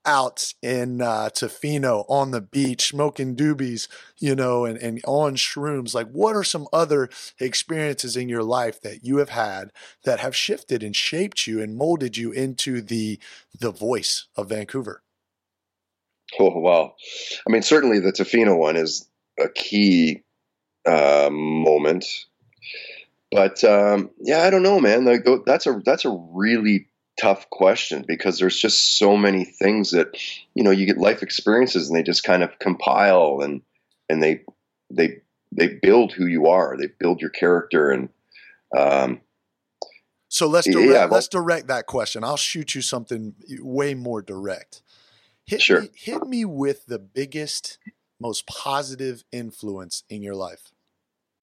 out 0.05 0.55
in 0.63 1.03
uh, 1.03 1.31
Tofino 1.33 2.05
on 2.09 2.31
the 2.31 2.41
beach, 2.41 2.89
smoking 2.89 3.37
doobies, 3.37 3.89
you 4.19 4.35
know, 4.35 4.65
and, 4.65 4.79
and 4.79 5.01
on 5.07 5.37
shrooms. 5.37 5.95
Like, 5.95 6.09
what 6.11 6.35
are 6.35 6.45
some 6.45 6.67
other 6.73 7.09
experiences 7.39 8.17
in 8.17 8.29
your 8.29 8.43
life 8.43 8.81
that 8.83 9.05
you 9.05 9.19
have 9.19 9.31
had 9.31 9.73
that 10.05 10.21
have 10.21 10.35
shifted 10.35 10.83
and 10.83 10.95
shaped 10.97 11.47
you 11.47 11.63
and 11.63 11.77
molded 11.77 12.17
you 12.17 12.33
into 12.33 12.81
the 12.81 13.19
the 13.59 13.71
voice 13.71 14.27
of 14.37 14.49
Vancouver? 14.49 15.03
Oh 16.39 16.59
wow! 16.59 16.95
I 17.47 17.51
mean, 17.51 17.63
certainly 17.63 17.99
the 17.99 18.13
Tofino 18.13 18.57
one 18.57 18.77
is 18.77 19.09
a 19.39 19.49
key 19.49 20.23
uh, 20.87 21.29
moment, 21.33 22.07
but 23.31 23.63
um, 23.65 24.11
yeah, 24.21 24.43
I 24.43 24.51
don't 24.51 24.63
know, 24.63 24.81
man. 24.81 25.05
Like 25.05 25.27
that's 25.47 25.67
a 25.67 25.81
that's 25.85 26.05
a 26.05 26.29
really 26.33 26.89
tough 27.21 27.51
question 27.51 28.05
because 28.07 28.39
there's 28.39 28.59
just 28.59 28.99
so 28.99 29.17
many 29.17 29.45
things 29.45 29.91
that 29.91 30.17
you 30.55 30.63
know 30.63 30.71
you 30.71 30.87
get 30.87 30.99
life 30.99 31.23
experiences 31.23 31.89
and 31.89 31.99
they 31.99 32.03
just 32.03 32.25
kind 32.25 32.43
of 32.43 32.59
compile 32.59 33.41
and 33.43 33.63
and 34.09 34.23
they 34.23 34.43
they 34.91 35.19
they 35.53 35.79
build 35.83 36.13
who 36.13 36.27
you 36.27 36.47
are. 36.47 36.77
They 36.77 36.89
build 36.99 37.21
your 37.21 37.31
character 37.31 37.91
and. 37.91 38.09
Um, 38.77 39.21
so 40.29 40.47
let's 40.47 40.69
direct, 40.69 40.93
yeah, 40.93 41.07
let's 41.07 41.27
direct 41.27 41.67
that 41.67 41.87
question. 41.87 42.23
I'll 42.23 42.37
shoot 42.37 42.77
you 42.77 42.83
something 42.83 43.35
way 43.59 43.95
more 43.95 44.23
direct. 44.23 44.81
Hit 45.47 45.63
sure. 45.63 45.83
Me, 45.83 45.91
hit 45.95 46.27
me 46.27 46.45
with 46.45 46.87
the 46.87 46.99
biggest, 46.99 47.79
most 48.21 48.47
positive 48.47 49.25
influence 49.33 50.05
in 50.09 50.23
your 50.23 50.35
life. 50.35 50.71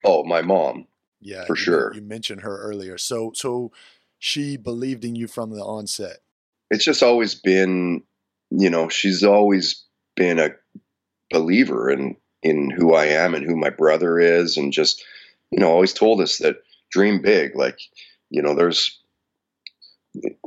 Oh, 0.04 0.24
my 0.24 0.42
mom. 0.42 0.86
Yeah, 1.20 1.44
for 1.46 1.56
you, 1.56 1.62
sure. 1.62 1.94
You 1.94 2.00
mentioned 2.00 2.42
her 2.42 2.58
earlier. 2.58 2.96
So, 2.96 3.32
so 3.34 3.72
she 4.18 4.56
believed 4.56 5.04
in 5.04 5.16
you 5.16 5.26
from 5.26 5.50
the 5.50 5.62
onset. 5.62 6.18
It's 6.70 6.84
just 6.84 7.02
always 7.02 7.34
been, 7.34 8.02
you 8.50 8.70
know, 8.70 8.88
she's 8.88 9.24
always 9.24 9.84
been 10.16 10.38
a 10.38 10.50
believer 11.30 11.90
in 11.90 12.16
in 12.42 12.70
who 12.70 12.94
I 12.94 13.06
am 13.06 13.34
and 13.34 13.44
who 13.44 13.56
my 13.56 13.70
brother 13.70 14.18
is, 14.18 14.56
and 14.56 14.72
just, 14.72 15.04
you 15.50 15.58
know, 15.58 15.70
always 15.70 15.92
told 15.92 16.20
us 16.20 16.38
that 16.38 16.62
dream 16.90 17.20
big. 17.20 17.56
Like, 17.56 17.80
you 18.30 18.42
know, 18.42 18.54
there's 18.54 19.00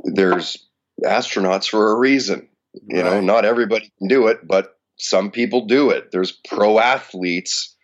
there's 0.04 0.66
astronauts 1.04 1.68
for 1.68 1.92
a 1.92 1.98
reason 1.98 2.48
you 2.74 3.02
right. 3.02 3.04
know, 3.04 3.20
not 3.20 3.44
everybody 3.44 3.90
can 3.98 4.08
do 4.08 4.28
it, 4.28 4.46
but 4.46 4.78
some 4.96 5.30
people 5.30 5.66
do 5.66 5.90
it. 5.90 6.10
There's 6.12 6.32
pro 6.32 6.78
athletes 6.78 7.74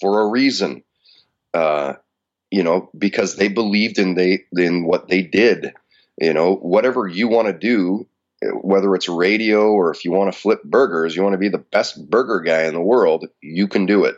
for 0.00 0.20
a 0.22 0.26
reason. 0.26 0.82
Uh, 1.52 1.94
you 2.50 2.62
know, 2.62 2.90
because 2.96 3.36
they 3.36 3.48
believed 3.48 3.98
in 3.98 4.14
they 4.14 4.44
in 4.56 4.84
what 4.84 5.08
they 5.08 5.22
did. 5.22 5.72
You 6.20 6.34
know, 6.34 6.54
whatever 6.54 7.06
you 7.06 7.28
want 7.28 7.48
to 7.48 7.54
do, 7.54 8.06
whether 8.60 8.94
it's 8.94 9.08
radio 9.08 9.70
or 9.70 9.90
if 9.90 10.04
you 10.04 10.12
want 10.12 10.32
to 10.32 10.38
flip 10.38 10.62
burgers, 10.64 11.16
you 11.16 11.22
want 11.22 11.34
to 11.34 11.38
be 11.38 11.48
the 11.48 11.58
best 11.58 12.10
burger 12.10 12.40
guy 12.40 12.64
in 12.64 12.74
the 12.74 12.80
world, 12.80 13.26
you 13.40 13.68
can 13.68 13.86
do 13.86 14.04
it. 14.04 14.16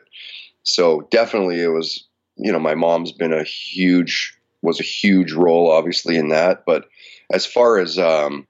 So 0.63 1.07
definitely, 1.11 1.61
it 1.61 1.69
was. 1.69 2.07
You 2.37 2.51
know, 2.51 2.59
my 2.59 2.75
mom's 2.75 3.13
been 3.13 3.35
a 3.35 3.45
huge 3.45 4.35
was 4.63 4.81
a 4.81 4.85
huge 4.85 5.33
role, 5.33 5.71
obviously, 5.71 6.17
in 6.17 6.31
that. 6.31 6.65
But 6.65 6.89
as 7.31 7.45
far 7.45 7.79
as 7.79 7.99
um, 7.99 8.47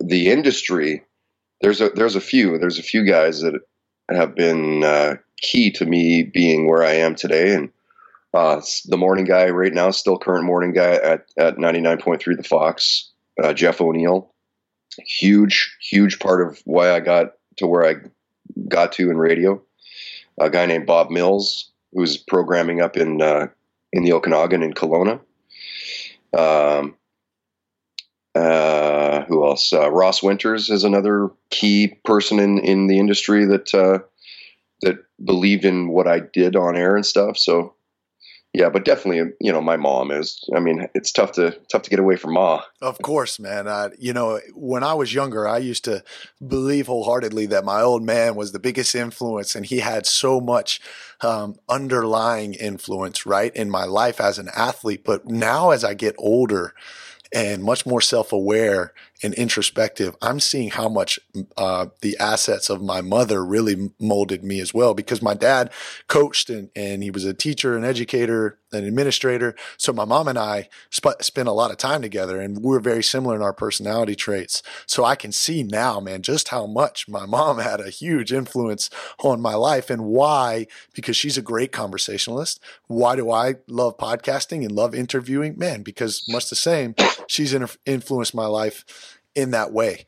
the 0.00 0.30
industry, 0.30 1.04
there's 1.60 1.80
a 1.80 1.90
there's 1.90 2.16
a 2.16 2.20
few 2.20 2.58
there's 2.58 2.78
a 2.78 2.82
few 2.82 3.04
guys 3.04 3.42
that 3.42 3.54
have 4.10 4.34
been 4.34 4.82
uh, 4.82 5.16
key 5.40 5.70
to 5.72 5.86
me 5.86 6.22
being 6.22 6.66
where 6.66 6.82
I 6.82 6.92
am 6.92 7.14
today, 7.14 7.54
and 7.54 7.70
uh, 8.34 8.60
the 8.86 8.96
morning 8.96 9.24
guy 9.24 9.50
right 9.50 9.72
now, 9.72 9.90
still 9.90 10.18
current 10.18 10.44
morning 10.44 10.72
guy 10.72 10.94
at 10.94 11.26
at 11.36 11.58
ninety 11.58 11.80
nine 11.80 11.98
point 11.98 12.22
three, 12.22 12.34
the 12.34 12.42
Fox, 12.42 13.10
uh, 13.42 13.52
Jeff 13.52 13.80
O'Neill, 13.80 14.32
huge 14.98 15.76
huge 15.80 16.18
part 16.18 16.46
of 16.46 16.60
why 16.64 16.94
I 16.94 17.00
got 17.00 17.34
to 17.56 17.66
where 17.66 17.86
I 17.86 17.94
got 18.68 18.92
to 18.92 19.10
in 19.10 19.18
radio. 19.18 19.62
A 20.40 20.48
guy 20.48 20.64
named 20.64 20.86
Bob 20.86 21.10
Mills, 21.10 21.70
who's 21.92 22.16
programming 22.16 22.80
up 22.80 22.96
in 22.96 23.20
uh, 23.20 23.48
in 23.92 24.04
the 24.04 24.12
Okanagan 24.12 24.62
in 24.62 24.72
Kelowna. 24.72 25.20
Um, 26.32 26.96
uh, 28.34 29.24
who 29.24 29.44
else? 29.44 29.72
Uh, 29.72 29.90
Ross 29.90 30.22
Winters 30.22 30.70
is 30.70 30.84
another 30.84 31.30
key 31.50 31.98
person 32.04 32.38
in, 32.38 32.58
in 32.58 32.86
the 32.86 32.98
industry 32.98 33.44
that 33.46 33.74
uh, 33.74 33.98
that 34.82 34.98
believed 35.22 35.64
in 35.64 35.88
what 35.88 36.06
I 36.06 36.20
did 36.20 36.56
on 36.56 36.76
air 36.76 36.96
and 36.96 37.04
stuff. 37.04 37.36
So 37.36 37.74
yeah, 38.52 38.68
but 38.68 38.84
definitely, 38.84 39.32
you 39.40 39.52
know, 39.52 39.60
my 39.60 39.76
mom 39.76 40.10
is. 40.10 40.42
I 40.54 40.58
mean, 40.58 40.88
it's 40.92 41.12
tough 41.12 41.32
to 41.32 41.52
tough 41.70 41.82
to 41.82 41.90
get 41.90 42.00
away 42.00 42.16
from 42.16 42.32
ma. 42.32 42.62
Of 42.82 42.98
course, 43.00 43.38
man. 43.38 43.68
Uh, 43.68 43.90
you 43.96 44.12
know, 44.12 44.40
when 44.54 44.82
I 44.82 44.94
was 44.94 45.14
younger, 45.14 45.46
I 45.46 45.58
used 45.58 45.84
to 45.84 46.02
believe 46.44 46.88
wholeheartedly 46.88 47.46
that 47.46 47.64
my 47.64 47.80
old 47.80 48.02
man 48.02 48.34
was 48.34 48.50
the 48.50 48.58
biggest 48.58 48.96
influence, 48.96 49.54
and 49.54 49.64
he 49.64 49.78
had 49.78 50.04
so 50.04 50.40
much 50.40 50.80
um, 51.20 51.60
underlying 51.68 52.54
influence, 52.54 53.24
right, 53.24 53.54
in 53.54 53.70
my 53.70 53.84
life 53.84 54.20
as 54.20 54.36
an 54.40 54.48
athlete. 54.56 55.04
But 55.04 55.26
now, 55.26 55.70
as 55.70 55.84
I 55.84 55.94
get 55.94 56.16
older 56.18 56.74
and 57.32 57.62
much 57.62 57.86
more 57.86 58.00
self-aware 58.00 58.92
and 59.22 59.34
introspective, 59.34 60.16
I'm 60.22 60.40
seeing 60.40 60.70
how 60.70 60.88
much 60.88 61.18
uh, 61.56 61.86
the 62.00 62.16
assets 62.18 62.70
of 62.70 62.82
my 62.82 63.00
mother 63.00 63.44
really 63.44 63.90
molded 63.98 64.42
me 64.42 64.60
as 64.60 64.72
well. 64.72 64.94
Because 64.94 65.20
my 65.20 65.34
dad 65.34 65.70
coached 66.08 66.48
and, 66.50 66.70
and 66.74 67.02
he 67.02 67.10
was 67.10 67.24
a 67.24 67.34
teacher, 67.34 67.76
an 67.76 67.84
educator, 67.84 68.58
an 68.72 68.84
administrator. 68.84 69.54
So 69.76 69.92
my 69.92 70.04
mom 70.04 70.28
and 70.28 70.38
I 70.38 70.68
sp- 70.92 71.20
spent 71.20 71.48
a 71.48 71.52
lot 71.52 71.70
of 71.70 71.76
time 71.76 72.02
together, 72.02 72.40
and 72.40 72.62
we're 72.62 72.80
very 72.80 73.02
similar 73.02 73.36
in 73.36 73.42
our 73.42 73.52
personality 73.52 74.14
traits. 74.14 74.62
So 74.86 75.04
I 75.04 75.16
can 75.16 75.32
see 75.32 75.62
now, 75.62 76.00
man, 76.00 76.22
just 76.22 76.48
how 76.48 76.66
much 76.66 77.08
my 77.08 77.26
mom 77.26 77.58
had 77.70 77.80
a 77.80 77.90
huge 77.90 78.32
influence 78.32 78.90
on 79.18 79.40
my 79.40 79.54
life 79.54 79.90
and 79.90 80.04
why. 80.04 80.66
Because 80.94 81.16
she's 81.16 81.38
a 81.38 81.42
great 81.42 81.72
conversationalist. 81.72 82.60
Why 82.86 83.16
do 83.16 83.30
I 83.30 83.56
love 83.66 83.98
podcasting 83.98 84.62
and 84.62 84.72
love 84.72 84.94
interviewing? 84.94 85.58
Man, 85.58 85.82
because 85.82 86.24
much 86.28 86.48
the 86.48 86.56
same, 86.56 86.94
she's 87.26 87.54
influenced 87.86 88.34
my 88.34 88.46
life 88.46 88.84
in 89.34 89.50
that 89.52 89.72
way. 89.72 90.06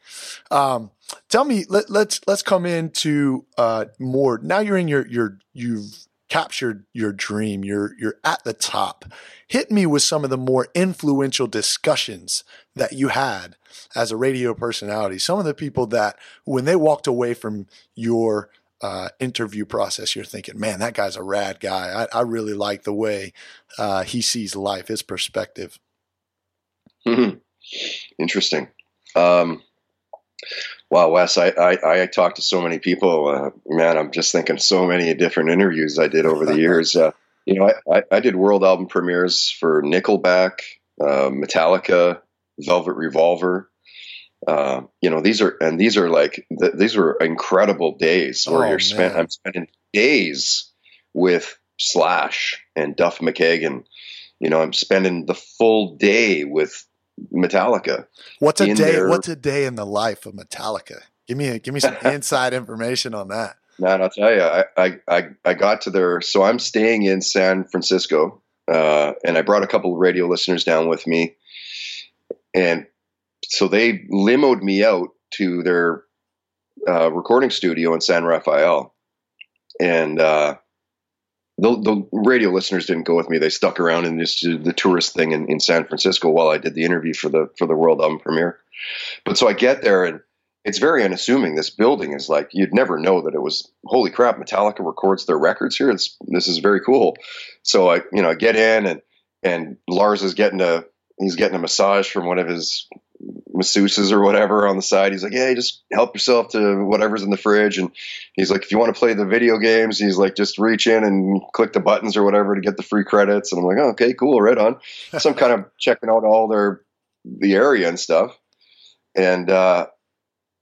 Um, 0.50 0.90
tell 1.28 1.44
me, 1.44 1.64
let, 1.68 1.84
us 1.84 1.90
let's, 1.90 2.20
let's 2.26 2.42
come 2.42 2.66
into 2.66 3.46
uh, 3.56 3.86
more. 3.98 4.38
Now 4.42 4.60
you're 4.60 4.76
in 4.76 4.88
your 4.88 5.06
your 5.06 5.38
you've 5.52 6.06
captured 6.28 6.86
your 6.92 7.12
dream. 7.12 7.64
You're 7.64 7.94
you're 7.98 8.16
at 8.24 8.42
the 8.44 8.54
top. 8.54 9.04
Hit 9.48 9.70
me 9.70 9.84
with 9.84 10.02
some 10.02 10.24
of 10.24 10.30
the 10.30 10.38
more 10.38 10.68
influential 10.74 11.46
discussions 11.46 12.42
that 12.74 12.94
you 12.94 13.08
had 13.08 13.56
as 13.94 14.10
a 14.10 14.16
radio 14.16 14.54
personality. 14.54 15.18
Some 15.18 15.38
of 15.38 15.44
the 15.44 15.54
people 15.54 15.86
that 15.88 16.16
when 16.44 16.64
they 16.64 16.76
walked 16.76 17.06
away 17.06 17.34
from 17.34 17.66
your 17.94 18.48
uh, 18.80 19.10
interview 19.20 19.64
process, 19.64 20.16
you're 20.16 20.24
thinking, 20.24 20.58
man, 20.58 20.80
that 20.80 20.94
guy's 20.94 21.16
a 21.16 21.22
rad 21.22 21.60
guy. 21.60 22.06
I, 22.12 22.18
I 22.18 22.22
really 22.22 22.54
like 22.54 22.82
the 22.82 22.94
way 22.94 23.32
uh, 23.78 24.02
he 24.02 24.20
sees 24.20 24.56
life, 24.56 24.88
his 24.88 25.02
perspective. 25.02 25.78
Mm-hmm. 27.06 27.38
Interesting. 28.18 28.68
Um, 29.14 29.62
wow, 30.90 31.10
Wes, 31.10 31.38
I, 31.38 31.48
I, 31.48 32.02
I 32.02 32.06
talked 32.06 32.36
to 32.36 32.42
so 32.42 32.60
many 32.60 32.78
people. 32.78 33.28
Uh, 33.28 33.50
man, 33.66 33.96
I'm 33.96 34.10
just 34.10 34.32
thinking 34.32 34.58
so 34.58 34.86
many 34.86 35.12
different 35.14 35.50
interviews 35.50 35.98
I 35.98 36.08
did 36.08 36.26
over 36.26 36.44
the 36.44 36.56
years. 36.58 36.96
Uh, 36.96 37.12
you 37.46 37.54
know, 37.54 37.70
I, 37.70 37.98
I, 37.98 38.02
I, 38.12 38.20
did 38.20 38.36
world 38.36 38.62
album 38.62 38.86
premieres 38.86 39.50
for 39.50 39.82
Nickelback, 39.82 40.60
uh, 41.00 41.30
Metallica, 41.30 42.20
Velvet 42.58 42.94
Revolver. 42.94 43.68
Uh, 44.46 44.82
you 45.00 45.10
know, 45.10 45.20
these 45.20 45.40
are 45.40 45.56
and 45.60 45.78
these 45.78 45.96
are 45.96 46.10
like 46.10 46.46
th- 46.58 46.72
these 46.74 46.96
were 46.96 47.16
incredible 47.20 47.96
days 47.96 48.44
where 48.48 48.66
oh, 48.66 48.68
you're 48.70 48.80
spent. 48.80 49.14
I'm 49.14 49.28
spending 49.28 49.68
days 49.92 50.72
with 51.14 51.56
Slash 51.78 52.60
and 52.74 52.96
Duff 52.96 53.18
McKagan. 53.18 53.84
You 54.40 54.50
know, 54.50 54.60
I'm 54.60 54.72
spending 54.72 55.26
the 55.26 55.34
full 55.34 55.94
day 55.96 56.42
with 56.42 56.84
Metallica. 57.32 58.06
What's 58.38 58.60
a 58.60 58.66
day? 58.66 58.74
Their, 58.74 59.08
what's 59.08 59.28
a 59.28 59.36
day 59.36 59.64
in 59.64 59.74
the 59.74 59.86
life 59.86 60.26
of 60.26 60.34
Metallica? 60.34 61.02
Give 61.26 61.36
me 61.36 61.48
a, 61.48 61.58
give 61.58 61.74
me 61.74 61.80
some 61.80 61.96
inside 62.04 62.54
information 62.54 63.14
on 63.14 63.28
that. 63.28 63.56
Man, 63.78 64.02
I'll 64.02 64.10
tell 64.10 64.32
you, 64.32 64.42
I, 64.42 65.00
I 65.08 65.28
I 65.44 65.54
got 65.54 65.82
to 65.82 65.90
their 65.90 66.20
so 66.20 66.42
I'm 66.42 66.58
staying 66.58 67.02
in 67.02 67.22
San 67.22 67.64
Francisco, 67.64 68.42
uh, 68.70 69.12
and 69.24 69.38
I 69.38 69.42
brought 69.42 69.62
a 69.62 69.66
couple 69.66 69.92
of 69.92 69.98
radio 69.98 70.26
listeners 70.26 70.64
down 70.64 70.88
with 70.88 71.06
me, 71.06 71.36
and 72.54 72.86
so 73.46 73.68
they 73.68 74.00
limoed 74.10 74.62
me 74.62 74.84
out 74.84 75.08
to 75.34 75.62
their 75.62 76.04
uh, 76.86 77.10
recording 77.10 77.50
studio 77.50 77.94
in 77.94 78.00
San 78.00 78.24
Rafael, 78.24 78.94
and 79.80 80.20
uh, 80.20 80.56
the, 81.62 81.80
the 81.80 82.08
radio 82.12 82.50
listeners 82.50 82.86
didn't 82.86 83.04
go 83.04 83.14
with 83.14 83.30
me. 83.30 83.38
They 83.38 83.48
stuck 83.48 83.78
around 83.78 84.04
in 84.04 84.18
this 84.18 84.40
the 84.40 84.74
tourist 84.76 85.14
thing 85.14 85.30
in, 85.30 85.48
in 85.48 85.60
San 85.60 85.86
Francisco 85.86 86.28
while 86.28 86.48
I 86.48 86.58
did 86.58 86.74
the 86.74 86.84
interview 86.84 87.14
for 87.14 87.28
the 87.28 87.50
for 87.56 87.66
the 87.66 87.76
world 87.76 88.00
album 88.00 88.18
premiere. 88.18 88.58
But 89.24 89.38
so 89.38 89.48
I 89.48 89.52
get 89.52 89.80
there 89.80 90.04
and 90.04 90.20
it's 90.64 90.78
very 90.78 91.04
unassuming. 91.04 91.54
This 91.54 91.70
building 91.70 92.14
is 92.14 92.28
like 92.28 92.50
you'd 92.52 92.74
never 92.74 92.98
know 92.98 93.22
that 93.22 93.34
it 93.34 93.40
was. 93.40 93.70
Holy 93.84 94.10
crap! 94.10 94.38
Metallica 94.38 94.84
records 94.84 95.26
their 95.26 95.38
records 95.38 95.76
here. 95.76 95.90
It's, 95.90 96.16
this 96.26 96.48
is 96.48 96.58
very 96.58 96.80
cool. 96.80 97.16
So 97.62 97.88
I 97.88 97.96
you 98.12 98.22
know 98.22 98.30
I 98.30 98.34
get 98.34 98.56
in 98.56 98.86
and 98.86 99.02
and 99.44 99.76
Lars 99.88 100.24
is 100.24 100.34
getting 100.34 100.60
a 100.60 100.84
he's 101.18 101.36
getting 101.36 101.56
a 101.56 101.60
massage 101.60 102.10
from 102.10 102.26
one 102.26 102.40
of 102.40 102.48
his 102.48 102.88
masseuses 103.54 104.12
or 104.12 104.20
whatever 104.20 104.66
on 104.66 104.76
the 104.76 104.82
side. 104.82 105.12
He's 105.12 105.22
like, 105.22 105.32
"Hey, 105.32 105.54
just 105.54 105.82
help 105.92 106.14
yourself 106.14 106.48
to 106.48 106.84
whatever's 106.84 107.22
in 107.22 107.30
the 107.30 107.36
fridge." 107.36 107.78
And 107.78 107.90
he's 108.34 108.50
like, 108.50 108.62
"If 108.62 108.72
you 108.72 108.78
want 108.78 108.94
to 108.94 108.98
play 108.98 109.14
the 109.14 109.26
video 109.26 109.58
games, 109.58 109.98
he's 109.98 110.16
like, 110.16 110.34
just 110.34 110.58
reach 110.58 110.86
in 110.86 111.04
and 111.04 111.40
click 111.52 111.72
the 111.72 111.80
buttons 111.80 112.16
or 112.16 112.24
whatever 112.24 112.54
to 112.54 112.60
get 112.60 112.76
the 112.76 112.82
free 112.82 113.04
credits." 113.04 113.52
And 113.52 113.60
I'm 113.60 113.66
like, 113.66 113.78
oh, 113.78 113.90
"Okay, 113.90 114.14
cool, 114.14 114.40
right 114.40 114.58
on." 114.58 114.78
so 115.18 115.30
I'm 115.30 115.36
kind 115.36 115.52
of 115.52 115.66
checking 115.78 116.08
out 116.08 116.24
all 116.24 116.48
their 116.48 116.82
the 117.24 117.54
area 117.54 117.88
and 117.88 117.98
stuff. 117.98 118.36
And 119.14 119.50
uh, 119.50 119.86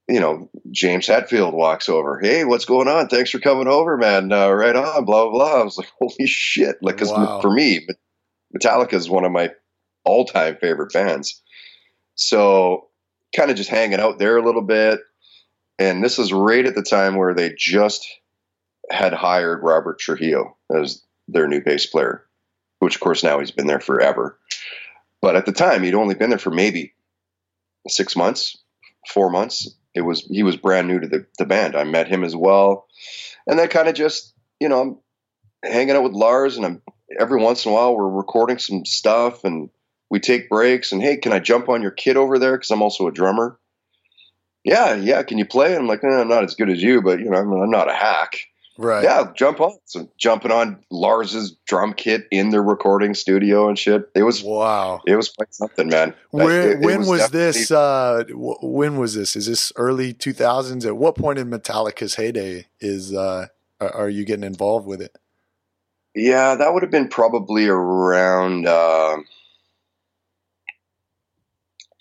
you 0.07 0.19
know, 0.19 0.49
James 0.69 1.07
Hetfield 1.07 1.53
walks 1.53 1.89
over. 1.89 2.19
Hey, 2.19 2.43
what's 2.43 2.65
going 2.65 2.87
on? 2.87 3.07
Thanks 3.07 3.31
for 3.31 3.39
coming 3.39 3.67
over, 3.67 3.97
man. 3.97 4.31
Uh, 4.31 4.49
right 4.49 4.75
on. 4.75 5.05
Blah 5.05 5.29
blah 5.29 5.31
blah. 5.31 5.61
I 5.61 5.63
was 5.63 5.77
like, 5.77 5.91
holy 5.99 6.27
shit! 6.27 6.77
Like, 6.81 6.95
because 6.95 7.11
wow. 7.11 7.41
for 7.41 7.51
me, 7.51 7.87
Metallica 8.55 8.93
is 8.93 9.09
one 9.09 9.25
of 9.25 9.31
my 9.31 9.51
all-time 10.03 10.57
favorite 10.59 10.93
bands. 10.93 11.41
So 12.21 12.89
kind 13.35 13.49
of 13.49 13.57
just 13.57 13.69
hanging 13.69 13.99
out 13.99 14.19
there 14.19 14.37
a 14.37 14.45
little 14.45 14.61
bit. 14.61 14.99
And 15.79 16.03
this 16.03 16.19
is 16.19 16.31
right 16.31 16.65
at 16.65 16.75
the 16.75 16.83
time 16.83 17.15
where 17.15 17.33
they 17.33 17.53
just 17.57 18.07
had 18.89 19.13
hired 19.13 19.63
Robert 19.63 19.99
Trujillo 19.99 20.57
as 20.73 21.01
their 21.27 21.47
new 21.47 21.61
bass 21.61 21.85
player, 21.85 22.25
which 22.79 22.95
of 22.95 23.01
course 23.01 23.23
now 23.23 23.39
he's 23.39 23.51
been 23.51 23.67
there 23.67 23.79
forever. 23.79 24.37
But 25.21 25.35
at 25.35 25.45
the 25.45 25.51
time, 25.51 25.83
he'd 25.83 25.95
only 25.95 26.15
been 26.15 26.29
there 26.29 26.39
for 26.39 26.51
maybe 26.51 26.93
six 27.87 28.15
months, 28.15 28.57
four 29.07 29.29
months. 29.29 29.69
It 29.93 30.01
was 30.01 30.21
he 30.21 30.43
was 30.43 30.57
brand 30.57 30.87
new 30.87 30.99
to 30.99 31.07
the, 31.07 31.25
the 31.37 31.45
band. 31.45 31.75
I 31.75 31.83
met 31.83 32.07
him 32.07 32.23
as 32.23 32.35
well, 32.35 32.87
and 33.47 33.57
then 33.57 33.67
kind 33.67 33.87
of 33.87 33.95
just 33.95 34.33
you 34.59 34.69
know 34.69 34.81
I'm 35.63 35.71
hanging 35.71 35.95
out 35.95 36.03
with 36.03 36.13
Lars, 36.13 36.57
and 36.57 36.65
I'm 36.65 36.81
every 37.19 37.41
once 37.41 37.65
in 37.65 37.71
a 37.71 37.73
while 37.73 37.95
we're 37.95 38.09
recording 38.09 38.57
some 38.57 38.85
stuff, 38.85 39.43
and 39.43 39.69
we 40.11 40.19
take 40.19 40.49
breaks 40.49 40.91
and 40.91 41.01
hey, 41.01 41.17
can 41.17 41.31
I 41.31 41.39
jump 41.39 41.69
on 41.69 41.81
your 41.81 41.89
kit 41.89 42.17
over 42.17 42.37
there? 42.37 42.57
Because 42.57 42.69
I'm 42.69 42.81
also 42.81 43.07
a 43.07 43.11
drummer. 43.11 43.57
Yeah, 44.63 44.93
yeah. 44.93 45.23
Can 45.23 45.39
you 45.39 45.45
play? 45.45 45.75
I'm 45.75 45.87
like, 45.87 46.03
eh, 46.03 46.07
I'm 46.07 46.27
not 46.27 46.43
as 46.43 46.53
good 46.53 46.69
as 46.69 46.83
you, 46.83 47.01
but 47.01 47.19
you 47.19 47.29
know, 47.31 47.37
I'm, 47.37 47.51
I'm 47.51 47.71
not 47.71 47.89
a 47.89 47.93
hack. 47.93 48.37
Right. 48.77 49.03
Yeah, 49.03 49.31
jump 49.35 49.61
on. 49.61 49.77
So 49.85 50.11
jumping 50.17 50.51
on 50.51 50.83
Lars's 50.91 51.55
drum 51.65 51.93
kit 51.93 52.27
in 52.29 52.49
the 52.49 52.61
recording 52.61 53.13
studio 53.13 53.69
and 53.69 53.79
shit. 53.79 54.09
It 54.13 54.23
was 54.23 54.43
wow. 54.43 55.01
It 55.07 55.15
was 55.15 55.29
quite 55.29 55.53
something, 55.53 55.87
man. 55.87 56.13
When, 56.31 56.51
it, 56.51 56.79
when 56.79 56.99
was, 56.99 57.07
was 57.07 57.29
this? 57.29 57.71
Uh, 57.71 58.25
when 58.33 58.97
was 58.97 59.15
this? 59.15 59.35
Is 59.35 59.45
this 59.45 59.71
early 59.77 60.13
2000s? 60.13 60.85
At 60.85 60.97
what 60.97 61.15
point 61.15 61.39
in 61.39 61.49
Metallica's 61.49 62.15
heyday 62.15 62.67
is 62.81 63.13
uh, 63.13 63.47
are 63.79 64.09
you 64.09 64.25
getting 64.25 64.43
involved 64.43 64.87
with 64.87 65.01
it? 65.01 65.17
Yeah, 66.13 66.55
that 66.55 66.73
would 66.73 66.83
have 66.83 66.91
been 66.91 67.07
probably 67.07 67.67
around. 67.67 68.67
Uh, 68.67 69.17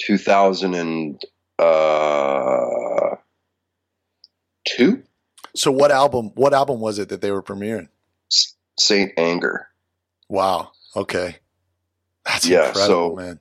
2002. 0.06 1.18
Uh, 1.58 3.16
so 5.54 5.70
what 5.72 5.90
album? 5.90 6.30
What 6.34 6.54
album 6.54 6.80
was 6.80 6.98
it 6.98 7.08
that 7.10 7.20
they 7.20 7.30
were 7.30 7.42
premiering? 7.42 7.88
St. 8.78 9.12
Anger. 9.16 9.66
Wow. 10.28 10.70
Okay. 10.96 11.36
That's 12.24 12.46
Yeah, 12.46 12.68
incredible, 12.68 13.10
so- 13.10 13.16
man. 13.16 13.40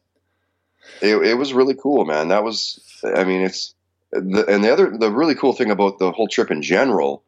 it, 1.01 1.15
it 1.15 1.33
was 1.35 1.53
really 1.53 1.75
cool, 1.75 2.05
man. 2.05 2.29
That 2.29 2.43
was, 2.43 2.79
I 3.03 3.23
mean, 3.23 3.41
it's, 3.41 3.73
the, 4.11 4.45
and 4.47 4.63
the 4.63 4.71
other, 4.73 4.97
the 4.97 5.11
really 5.11 5.35
cool 5.35 5.53
thing 5.53 5.69
about 5.71 5.99
the 5.99 6.11
whole 6.11 6.27
trip 6.27 6.49
in 6.51 6.61
general 6.63 7.23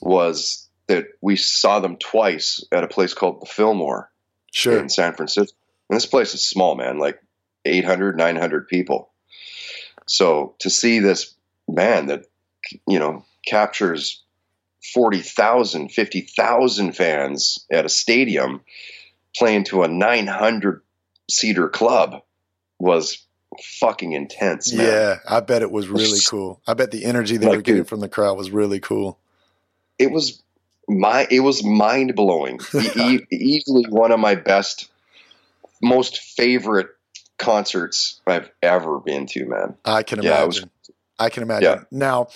was 0.00 0.68
that 0.88 1.06
we 1.20 1.36
saw 1.36 1.80
them 1.80 1.96
twice 1.96 2.64
at 2.70 2.84
a 2.84 2.88
place 2.88 3.14
called 3.14 3.40
the 3.40 3.46
Fillmore 3.46 4.10
Sure. 4.52 4.78
in 4.78 4.88
San 4.88 5.14
Francisco. 5.14 5.56
And 5.88 5.96
this 5.96 6.06
place 6.06 6.34
is 6.34 6.46
small, 6.46 6.74
man, 6.76 6.98
like 6.98 7.18
800, 7.64 8.16
900 8.16 8.68
people. 8.68 9.10
So 10.06 10.54
to 10.60 10.70
see 10.70 11.00
this 11.00 11.34
band 11.68 12.10
that, 12.10 12.24
you 12.86 12.98
know, 12.98 13.24
captures 13.46 14.22
40,000, 14.94 15.90
50,000 15.90 16.92
fans 16.92 17.66
at 17.70 17.84
a 17.84 17.88
stadium 17.88 18.62
playing 19.36 19.64
to 19.64 19.82
a 19.82 19.88
900 19.88 20.82
seater 21.30 21.68
club 21.68 22.22
was 22.78 23.24
fucking 23.80 24.12
intense, 24.12 24.72
man. 24.72 24.86
Yeah, 24.86 25.18
I 25.28 25.40
bet 25.40 25.62
it 25.62 25.70
was 25.70 25.88
really 25.88 26.20
cool. 26.26 26.60
I 26.66 26.74
bet 26.74 26.90
the 26.90 27.04
energy 27.04 27.36
they 27.36 27.46
were 27.46 27.56
Like, 27.56 27.64
getting 27.64 27.84
from 27.84 28.00
the 28.00 28.08
crowd 28.08 28.36
was 28.36 28.50
really 28.50 28.80
cool. 28.80 29.18
It 29.98 30.10
was 30.10 30.42
my 30.88 31.26
it 31.30 31.40
was 31.40 31.64
mind 31.64 32.14
blowing. 32.14 32.60
e- 32.96 33.20
easily 33.30 33.84
one 33.90 34.12
of 34.12 34.20
my 34.20 34.34
best 34.34 34.88
most 35.82 36.18
favorite 36.18 36.88
concerts 37.38 38.20
I've 38.26 38.50
ever 38.62 38.98
been 39.00 39.26
to, 39.28 39.46
man. 39.46 39.76
I 39.84 40.02
can 40.02 40.22
Yeah, 40.22 40.42
it 40.42 40.46
was- 40.46 40.64
I 41.18 41.30
can 41.30 41.42
imagine. 41.42 41.70
Yeah. 41.70 41.84
Now, 41.90 42.28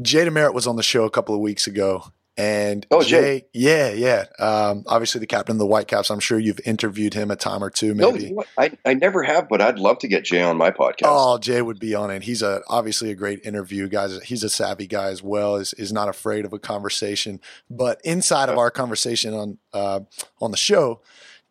Jay 0.00 0.24
DeMerit 0.24 0.54
was 0.54 0.66
on 0.66 0.76
the 0.76 0.82
show 0.82 1.04
a 1.04 1.10
couple 1.10 1.34
of 1.34 1.40
weeks 1.40 1.66
ago, 1.66 2.12
and 2.36 2.84
Oh, 2.90 3.02
Jay, 3.02 3.40
Jay. 3.40 3.46
yeah, 3.52 3.90
yeah. 3.90 4.24
Um, 4.44 4.84
obviously, 4.88 5.18
the 5.20 5.26
captain 5.26 5.54
of 5.54 5.58
the 5.58 5.66
Whitecaps. 5.66 6.10
I'm 6.10 6.18
sure 6.20 6.38
you've 6.38 6.60
interviewed 6.64 7.14
him 7.14 7.30
a 7.30 7.36
time 7.36 7.62
or 7.62 7.70
two, 7.70 7.94
No, 7.94 8.10
maybe. 8.12 8.32
know? 8.32 8.44
I, 8.58 8.72
I 8.84 8.94
never 8.94 9.22
have, 9.22 9.48
but 9.48 9.60
I'd 9.60 9.78
love 9.78 9.98
to 10.00 10.08
get 10.08 10.24
Jay 10.24 10.40
on 10.42 10.56
my 10.56 10.70
podcast. 10.72 11.04
Oh, 11.04 11.38
Jay 11.38 11.62
would 11.62 11.78
be 11.80 11.94
on 11.94 12.10
it. 12.10 12.22
He's 12.24 12.42
a 12.42 12.62
obviously 12.68 13.10
a 13.10 13.14
great 13.14 13.44
interview, 13.44 13.88
guys. 13.88 14.20
He's 14.24 14.42
a 14.44 14.48
savvy 14.50 14.86
guy 14.88 15.08
as 15.08 15.22
well. 15.22 15.56
is 15.56 15.72
is 15.74 15.92
not 15.92 16.08
afraid 16.08 16.44
of 16.44 16.52
a 16.52 16.58
conversation. 16.58 17.40
But 17.70 18.00
inside 18.04 18.48
of 18.48 18.58
our 18.58 18.70
conversation 18.70 19.32
on 19.34 19.58
uh, 19.72 20.00
on 20.40 20.50
the 20.52 20.56
show, 20.56 21.00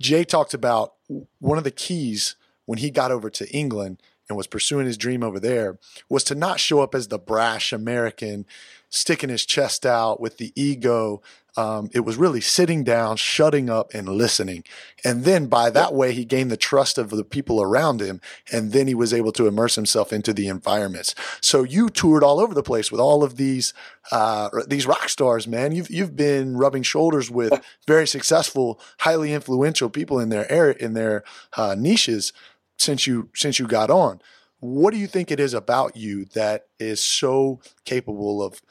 Jay 0.01 0.23
talked 0.25 0.53
about 0.53 0.93
one 1.39 1.57
of 1.57 1.63
the 1.65 1.71
keys 1.71 2.35
when 2.65 2.79
he 2.79 2.89
got 2.89 3.11
over 3.11 3.29
to 3.29 3.49
England 3.55 4.01
and 4.29 4.37
was 4.37 4.47
pursuing 4.47 4.85
his 4.85 4.97
dream 4.97 5.23
over 5.23 5.39
there 5.39 5.77
was 6.09 6.23
to 6.25 6.35
not 6.35 6.59
show 6.59 6.81
up 6.81 6.95
as 6.95 7.07
the 7.07 7.19
brash 7.19 7.73
American, 7.73 8.45
sticking 8.89 9.29
his 9.29 9.45
chest 9.45 9.85
out 9.85 10.19
with 10.19 10.37
the 10.37 10.53
ego. 10.55 11.21
Um, 11.55 11.89
it 11.93 11.99
was 11.99 12.17
really 12.17 12.41
sitting 12.41 12.83
down, 12.83 13.17
shutting 13.17 13.69
up, 13.69 13.93
and 13.93 14.09
listening. 14.09 14.63
And 15.03 15.23
then 15.23 15.45
by 15.47 15.69
that 15.69 15.93
way, 15.93 16.11
he 16.13 16.25
gained 16.25 16.49
the 16.49 16.57
trust 16.57 16.97
of 16.97 17.11
the 17.11 17.23
people 17.23 17.61
around 17.61 18.01
him. 18.01 18.21
And 18.51 18.71
then 18.71 18.87
he 18.87 18.95
was 18.95 19.13
able 19.13 19.31
to 19.33 19.45
immerse 19.45 19.75
himself 19.75 20.11
into 20.11 20.33
the 20.33 20.47
environments. 20.47 21.13
So 21.41 21.61
you 21.61 21.89
toured 21.89 22.23
all 22.23 22.39
over 22.39 22.55
the 22.55 22.63
place 22.63 22.91
with 22.91 23.01
all 23.01 23.23
of 23.23 23.35
these 23.35 23.73
uh, 24.11 24.49
these 24.67 24.85
rock 24.85 25.09
stars, 25.09 25.47
man. 25.47 25.73
You've 25.73 25.89
you've 25.89 26.15
been 26.15 26.57
rubbing 26.57 26.83
shoulders 26.83 27.29
with 27.29 27.53
very 27.87 28.07
successful, 28.07 28.79
highly 28.99 29.31
influential 29.31 29.89
people 29.89 30.19
in 30.19 30.29
their 30.29 30.51
area, 30.51 30.75
in 30.79 30.93
their 30.93 31.23
uh, 31.55 31.75
niches 31.77 32.33
since 32.77 33.07
you 33.07 33.29
since 33.35 33.59
you 33.59 33.67
got 33.67 33.89
on. 33.89 34.21
What 34.59 34.93
do 34.93 34.99
you 34.99 35.07
think 35.07 35.29
it 35.29 35.39
is 35.39 35.53
about 35.53 35.97
you 35.97 36.25
that 36.33 36.67
is 36.79 37.01
so 37.01 37.59
capable 37.83 38.41
of 38.41 38.61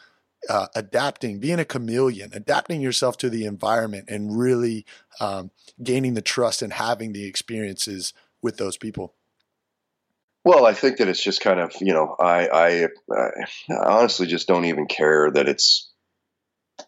uh, 0.49 0.67
adapting, 0.75 1.39
being 1.39 1.61
a 1.61 1.65
chameleon, 1.65 2.31
adapting 2.33 2.81
yourself 2.81 3.17
to 3.19 3.31
the 3.31 3.45
environment, 3.45 4.07
and 4.09 4.39
really 4.39 4.87
um, 5.21 5.51
gaining 5.83 6.15
the 6.15 6.23
trust 6.23 6.63
and 6.63 6.73
having 6.73 7.13
the 7.13 7.27
experiences 7.27 8.13
with 8.43 8.57
those 8.57 8.77
people? 8.77 9.15
Well, 10.45 10.67
I 10.67 10.73
think 10.73 10.97
that 10.97 11.09
it's 11.09 11.23
just 11.23 11.41
kind 11.41 11.61
of, 11.61 11.73
you 11.81 11.93
know, 11.93 12.17
I, 12.19 12.49
I, 12.49 12.89
I 13.15 13.29
honestly 13.71 14.27
just 14.27 14.49
don't 14.49 14.65
even 14.65 14.87
care 14.87 15.31
that 15.31 15.49
it's 15.49 15.93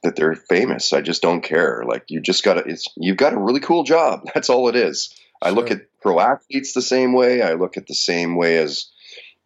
that 0.03 0.17
they're 0.17 0.35
famous. 0.35 0.93
I 0.93 1.03
just 1.03 1.23
don't 1.23 1.43
care. 1.43 1.85
Like 1.87 2.07
you 2.09 2.21
just 2.21 2.43
got 2.43 2.55
to, 2.55 2.65
it's 2.65 2.89
you've 2.97 3.17
got 3.17 3.33
a 3.33 3.39
really 3.39 3.61
cool 3.61 3.85
job. 3.85 4.23
That's 4.35 4.51
all 4.51 4.69
it 4.69 4.77
is. 4.77 5.15
I 5.45 5.51
look 5.51 5.71
at 5.71 5.83
pro 6.01 6.21
athletes 6.21 6.73
the 6.73 6.83
same 6.83 7.13
way. 7.13 7.43
I 7.43 7.53
look 7.53 7.77
at 7.77 7.87
the 7.87 7.95
same 7.95 8.37
way 8.37 8.59
as 8.59 8.91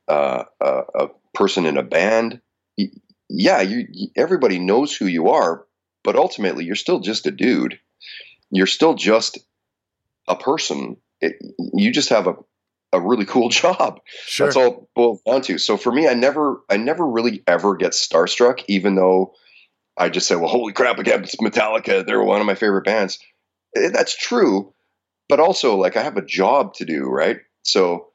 uh, 0.06 0.44
a, 0.60 0.82
a 0.94 1.08
person 1.34 1.66
in 1.66 1.76
a 1.76 1.82
band. 1.82 2.40
Yeah, 3.28 3.60
you, 3.60 3.86
everybody 4.16 4.58
knows 4.58 4.96
who 4.96 5.06
you 5.06 5.30
are, 5.30 5.66
but 6.02 6.16
ultimately 6.16 6.64
you're 6.64 6.76
still 6.76 7.00
just 7.00 7.26
a 7.26 7.30
dude. 7.30 7.78
You're 8.50 8.66
still 8.66 8.94
just 8.94 9.38
a 10.26 10.36
person. 10.36 10.96
It, 11.20 11.36
you 11.74 11.92
just 11.92 12.08
have 12.10 12.26
a 12.26 12.36
a 12.92 13.00
really 13.00 13.24
cool 13.34 13.48
job. 13.48 14.00
Sure. 14.24 14.46
That's 14.46 14.56
all 14.56 14.66
it 14.66 14.88
boils 14.94 15.20
down 15.22 15.42
to. 15.42 15.58
So 15.58 15.76
for 15.76 15.92
me, 15.92 16.08
I 16.08 16.14
never, 16.14 16.62
I 16.68 16.76
never 16.76 17.06
really 17.06 17.42
ever 17.46 17.76
get 17.76 17.92
starstruck, 17.92 18.64
even 18.68 18.94
though 18.94 19.34
I 19.96 20.08
just 20.08 20.28
say, 20.28 20.36
"Well, 20.36 20.48
holy 20.48 20.72
crap, 20.72 20.98
again, 20.98 21.22
it's 21.22 21.36
Metallica. 21.36 22.06
They're 22.06 22.22
one 22.22 22.40
of 22.40 22.46
my 22.46 22.54
favorite 22.54 22.84
bands." 22.84 23.18
Eh, 23.76 23.90
That's 23.90 24.16
true, 24.16 24.72
but 25.28 25.40
also 25.40 25.76
like 25.76 25.96
I 25.96 26.02
have 26.02 26.16
a 26.16 26.24
job 26.24 26.74
to 26.74 26.84
do, 26.84 27.04
right? 27.04 27.38
So 27.62 28.08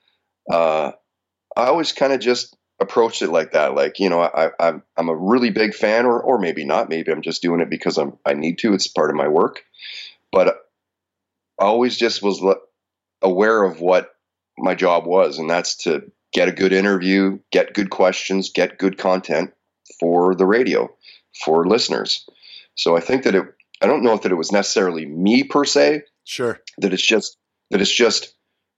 uh, 0.52 0.91
I 1.56 1.65
always 1.65 1.91
kind 1.91 2.13
of 2.13 2.19
just 2.19 2.56
approached 2.80 3.21
it 3.21 3.30
like 3.30 3.52
that. 3.52 3.76
Like 3.76 3.99
you 3.99 4.10
know, 4.10 4.21
I, 4.21 4.49
I'm 4.60 4.84
I'm 4.97 5.10
a 5.10 5.15
really 5.15 5.49
big 5.49 5.73
fan, 5.73 6.06
or 6.06 6.19
or 6.21 6.39
maybe 6.39 6.65
not. 6.65 6.89
Maybe 6.89 7.12
I'm 7.12 7.21
just 7.21 7.41
doing 7.41 7.62
it 7.62 7.69
because 7.69 7.97
I'm 7.97 8.17
I 8.26 8.34
need 8.34 8.58
to. 8.60 8.73
It's 8.73 8.88
part 8.88 9.10
of 9.10 9.15
my 9.15 9.28
work, 9.28 9.63
but 10.32 10.47
I 11.60 11.65
always 11.65 11.97
just 11.97 12.21
was 12.21 12.43
aware 13.21 13.63
of 13.63 13.80
what 13.80 14.15
my 14.58 14.76
job 14.76 15.06
was, 15.06 15.39
and 15.39 15.49
that's 15.49 15.76
to 15.84 16.12
get 16.34 16.49
a 16.49 16.54
good 16.54 16.73
interview, 16.73 17.39
get 17.52 17.73
good 17.73 17.89
questions, 17.89 18.52
get 18.52 18.80
good 18.80 18.97
content 18.97 19.54
for 19.99 20.36
the 20.36 20.45
radio, 20.45 20.89
for 21.43 21.67
listeners. 21.67 22.28
So 22.76 22.97
I 22.97 22.99
think 22.99 23.23
that 23.23 23.36
it, 23.36 23.45
I 23.82 23.88
don't 23.88 24.04
know 24.04 24.13
if 24.13 24.23
that 24.23 24.32
it 24.32 24.36
was 24.36 24.52
necessarily 24.52 25.06
me 25.06 25.43
per 25.43 25.63
se, 25.63 26.04
sure. 26.24 26.60
that 26.78 26.94
it's 26.94 27.06
just, 27.06 27.38
that 27.72 27.82
it's 27.82 27.94
just, 27.94 28.34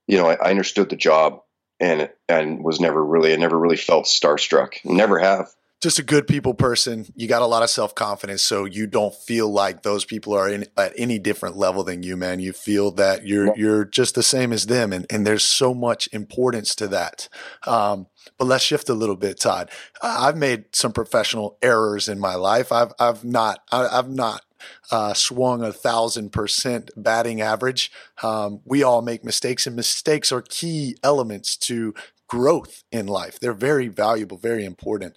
you 0.08 0.18
know, 0.18 0.28
I, 0.30 0.36
I 0.36 0.50
understood 0.52 0.90
the 0.90 0.96
job 0.96 1.42
and, 1.80 2.10
and 2.30 2.64
was 2.64 2.80
never 2.80 3.04
really, 3.04 3.34
I 3.34 3.36
never 3.38 3.58
really 3.58 3.78
felt 3.78 4.06
starstruck. 4.06 4.74
Never 4.86 5.20
have. 5.20 5.48
just 5.82 6.00
a 6.00 6.04
good 6.04 6.26
people 6.26 6.54
person. 6.54 7.06
You 7.16 7.28
got 7.28 7.42
a 7.42 7.46
lot 7.46 7.62
of 7.64 7.70
self 7.70 7.94
confidence, 7.94 8.42
so 8.42 8.66
you 8.66 8.88
don't 8.88 9.14
feel 9.14 9.52
like 9.52 9.84
those 9.84 10.06
people 10.06 10.34
are 10.34 10.50
in, 10.50 10.66
at 10.78 10.94
any 10.98 11.20
different 11.20 11.58
level 11.58 11.84
than 11.84 12.02
you, 12.02 12.16
man. 12.18 12.40
You 12.40 12.54
feel 12.54 12.92
that 12.92 13.28
you're 13.28 13.48
Yeah. 13.48 13.54
you're 13.58 13.86
just 13.86 14.16
the 14.16 14.24
same 14.24 14.54
as 14.54 14.66
them, 14.68 14.94
and 14.94 15.06
and 15.10 15.28
there's 15.28 15.44
so 15.44 15.74
much 15.74 16.08
importance 16.14 16.74
to 16.76 16.88
that. 16.88 17.28
Um, 17.68 18.08
but 18.38 18.46
let's 18.46 18.64
shift 18.64 18.90
a 18.90 18.94
little 18.94 19.16
bit, 19.16 19.40
Todd. 19.40 19.70
I- 20.02 20.28
I've 20.28 20.38
made 20.38 20.76
some 20.76 20.92
professional 20.92 21.58
errors 21.62 22.08
in 22.08 22.20
my 22.20 22.36
life. 22.36 22.72
I've 22.72 22.94
I've 23.00 23.24
not 23.24 23.60
I, 23.72 23.88
I've 23.88 24.10
not 24.10 24.42
uh, 24.92 25.14
swung 25.14 25.64
a 25.64 25.74
thousand 25.74 26.32
percent 26.32 26.92
batting 26.96 27.42
average. 27.42 27.92
Um, 28.24 28.62
we 28.66 28.84
all 28.84 29.02
make 29.02 29.24
mistakes, 29.24 29.68
and 29.68 29.76
mistakes 29.76 30.32
are 30.32 30.42
key 30.42 30.96
elements 31.04 31.56
to 31.58 31.94
growth 32.28 32.84
in 32.92 33.08
life. 33.08 33.40
They're 33.40 33.54
very 33.54 33.88
valuable, 33.88 34.38
very 34.38 34.66
important. 34.66 35.16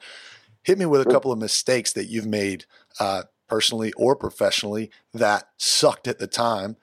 Hit 0.62 0.78
me 0.78 0.86
with 0.86 1.00
a 1.00 1.10
couple 1.10 1.32
of 1.32 1.38
mistakes 1.38 1.92
that 1.94 2.06
you've 2.06 2.26
made 2.26 2.66
uh, 3.00 3.22
personally 3.48 3.92
or 3.94 4.14
professionally 4.14 4.90
that 5.14 5.48
sucked 5.56 6.06
at 6.06 6.18
the 6.18 6.26
time, 6.26 6.76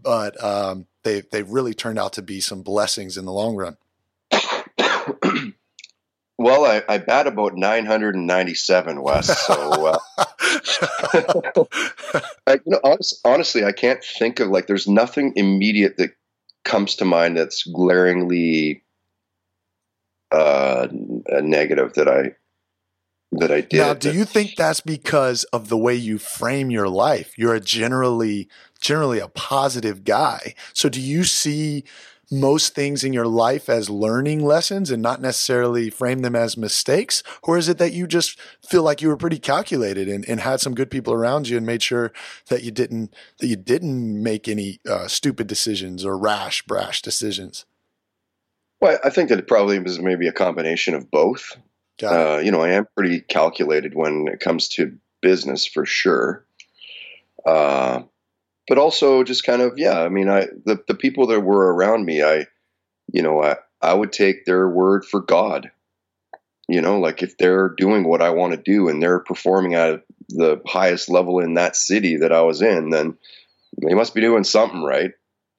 but 0.00 0.42
um, 0.42 0.86
they 1.02 1.22
they've 1.32 1.48
really 1.48 1.74
turned 1.74 1.98
out 1.98 2.12
to 2.14 2.22
be 2.22 2.40
some 2.40 2.62
blessings 2.62 3.16
in 3.16 3.24
the 3.24 3.32
long 3.32 3.56
run. 3.56 3.76
well, 6.42 6.64
I, 6.64 6.82
I 6.88 6.98
bat 6.98 7.26
about 7.26 7.56
997, 7.56 9.02
Wes. 9.02 9.46
So, 9.46 9.86
uh, 9.86 9.98
I, 12.46 12.54
you 12.54 12.60
know, 12.66 12.80
honest, 12.84 13.20
honestly, 13.24 13.64
I 13.64 13.72
can't 13.72 14.02
think 14.02 14.40
of 14.40 14.48
like 14.48 14.66
there's 14.66 14.88
nothing 14.88 15.32
immediate 15.36 15.96
that 15.98 16.10
comes 16.64 16.96
to 16.96 17.04
mind 17.04 17.36
that's 17.36 17.64
glaringly 17.64 18.82
uh, 20.30 20.88
a 21.26 21.42
negative 21.42 21.94
that 21.94 22.08
I 22.08 22.34
that 23.32 23.50
I 23.50 23.62
did. 23.62 23.78
Now, 23.78 23.94
do 23.94 24.12
you 24.12 24.24
think 24.24 24.56
that's 24.56 24.80
because 24.80 25.44
of 25.44 25.68
the 25.68 25.78
way 25.78 25.94
you 25.94 26.18
frame 26.18 26.70
your 26.70 26.88
life? 26.88 27.36
You're 27.38 27.54
a 27.54 27.60
generally 27.60 28.48
generally 28.80 29.18
a 29.18 29.28
positive 29.28 30.04
guy. 30.04 30.54
So 30.74 30.88
do 30.88 31.00
you 31.00 31.24
see 31.24 31.84
most 32.32 32.74
things 32.74 33.04
in 33.04 33.12
your 33.12 33.26
life 33.26 33.68
as 33.68 33.90
learning 33.90 34.44
lessons 34.44 34.90
and 34.90 35.02
not 35.02 35.20
necessarily 35.20 35.90
frame 35.90 36.20
them 36.20 36.34
as 36.34 36.56
mistakes? 36.56 37.22
Or 37.42 37.58
is 37.58 37.68
it 37.68 37.78
that 37.78 37.92
you 37.92 38.06
just 38.06 38.40
feel 38.66 38.82
like 38.82 39.02
you 39.02 39.08
were 39.08 39.16
pretty 39.16 39.38
calculated 39.38 40.08
and, 40.08 40.26
and 40.28 40.40
had 40.40 40.60
some 40.60 40.74
good 40.74 40.90
people 40.90 41.12
around 41.12 41.48
you 41.48 41.56
and 41.56 41.66
made 41.66 41.82
sure 41.82 42.12
that 42.48 42.62
you 42.62 42.70
didn't 42.70 43.14
that 43.38 43.46
you 43.46 43.56
didn't 43.56 44.22
make 44.22 44.48
any 44.48 44.80
uh, 44.88 45.06
stupid 45.06 45.46
decisions 45.46 46.04
or 46.04 46.16
rash, 46.16 46.62
brash 46.62 47.02
decisions? 47.02 47.66
Well, 48.80 48.98
I 49.04 49.10
think 49.10 49.28
that 49.28 49.38
it 49.38 49.46
probably 49.46 49.78
was 49.78 50.00
maybe 50.00 50.26
a 50.26 50.32
combination 50.32 50.94
of 50.94 51.10
both. 51.10 51.56
Uh, 52.02 52.38
you 52.38 52.50
know, 52.50 52.62
I 52.62 52.70
am 52.70 52.88
pretty 52.96 53.20
calculated 53.20 53.94
when 53.94 54.26
it 54.26 54.40
comes 54.40 54.68
to 54.70 54.98
business 55.20 55.66
for 55.66 55.86
sure. 55.86 56.44
Uh, 57.46 58.02
but 58.68 58.78
also 58.78 59.24
just 59.24 59.44
kind 59.44 59.62
of 59.62 59.78
yeah. 59.78 60.00
I 60.00 60.08
mean, 60.08 60.28
I 60.28 60.46
the 60.64 60.82
the 60.86 60.94
people 60.94 61.26
that 61.28 61.40
were 61.40 61.74
around 61.74 62.04
me, 62.04 62.22
I 62.22 62.46
you 63.12 63.22
know, 63.22 63.42
I 63.42 63.56
I 63.80 63.94
would 63.94 64.12
take 64.12 64.44
their 64.44 64.68
word 64.68 65.04
for 65.04 65.20
God. 65.20 65.70
You 66.68 66.80
know, 66.80 67.00
like 67.00 67.22
if 67.22 67.36
they're 67.36 67.68
doing 67.68 68.04
what 68.04 68.22
I 68.22 68.30
want 68.30 68.54
to 68.54 68.56
do 68.56 68.88
and 68.88 69.02
they're 69.02 69.18
performing 69.18 69.74
at 69.74 70.04
the 70.28 70.60
highest 70.64 71.10
level 71.10 71.40
in 71.40 71.54
that 71.54 71.76
city 71.76 72.18
that 72.18 72.32
I 72.32 72.42
was 72.42 72.62
in, 72.62 72.90
then 72.90 73.18
they 73.84 73.94
must 73.94 74.14
be 74.14 74.20
doing 74.20 74.44
something 74.44 74.82
right. 74.82 75.10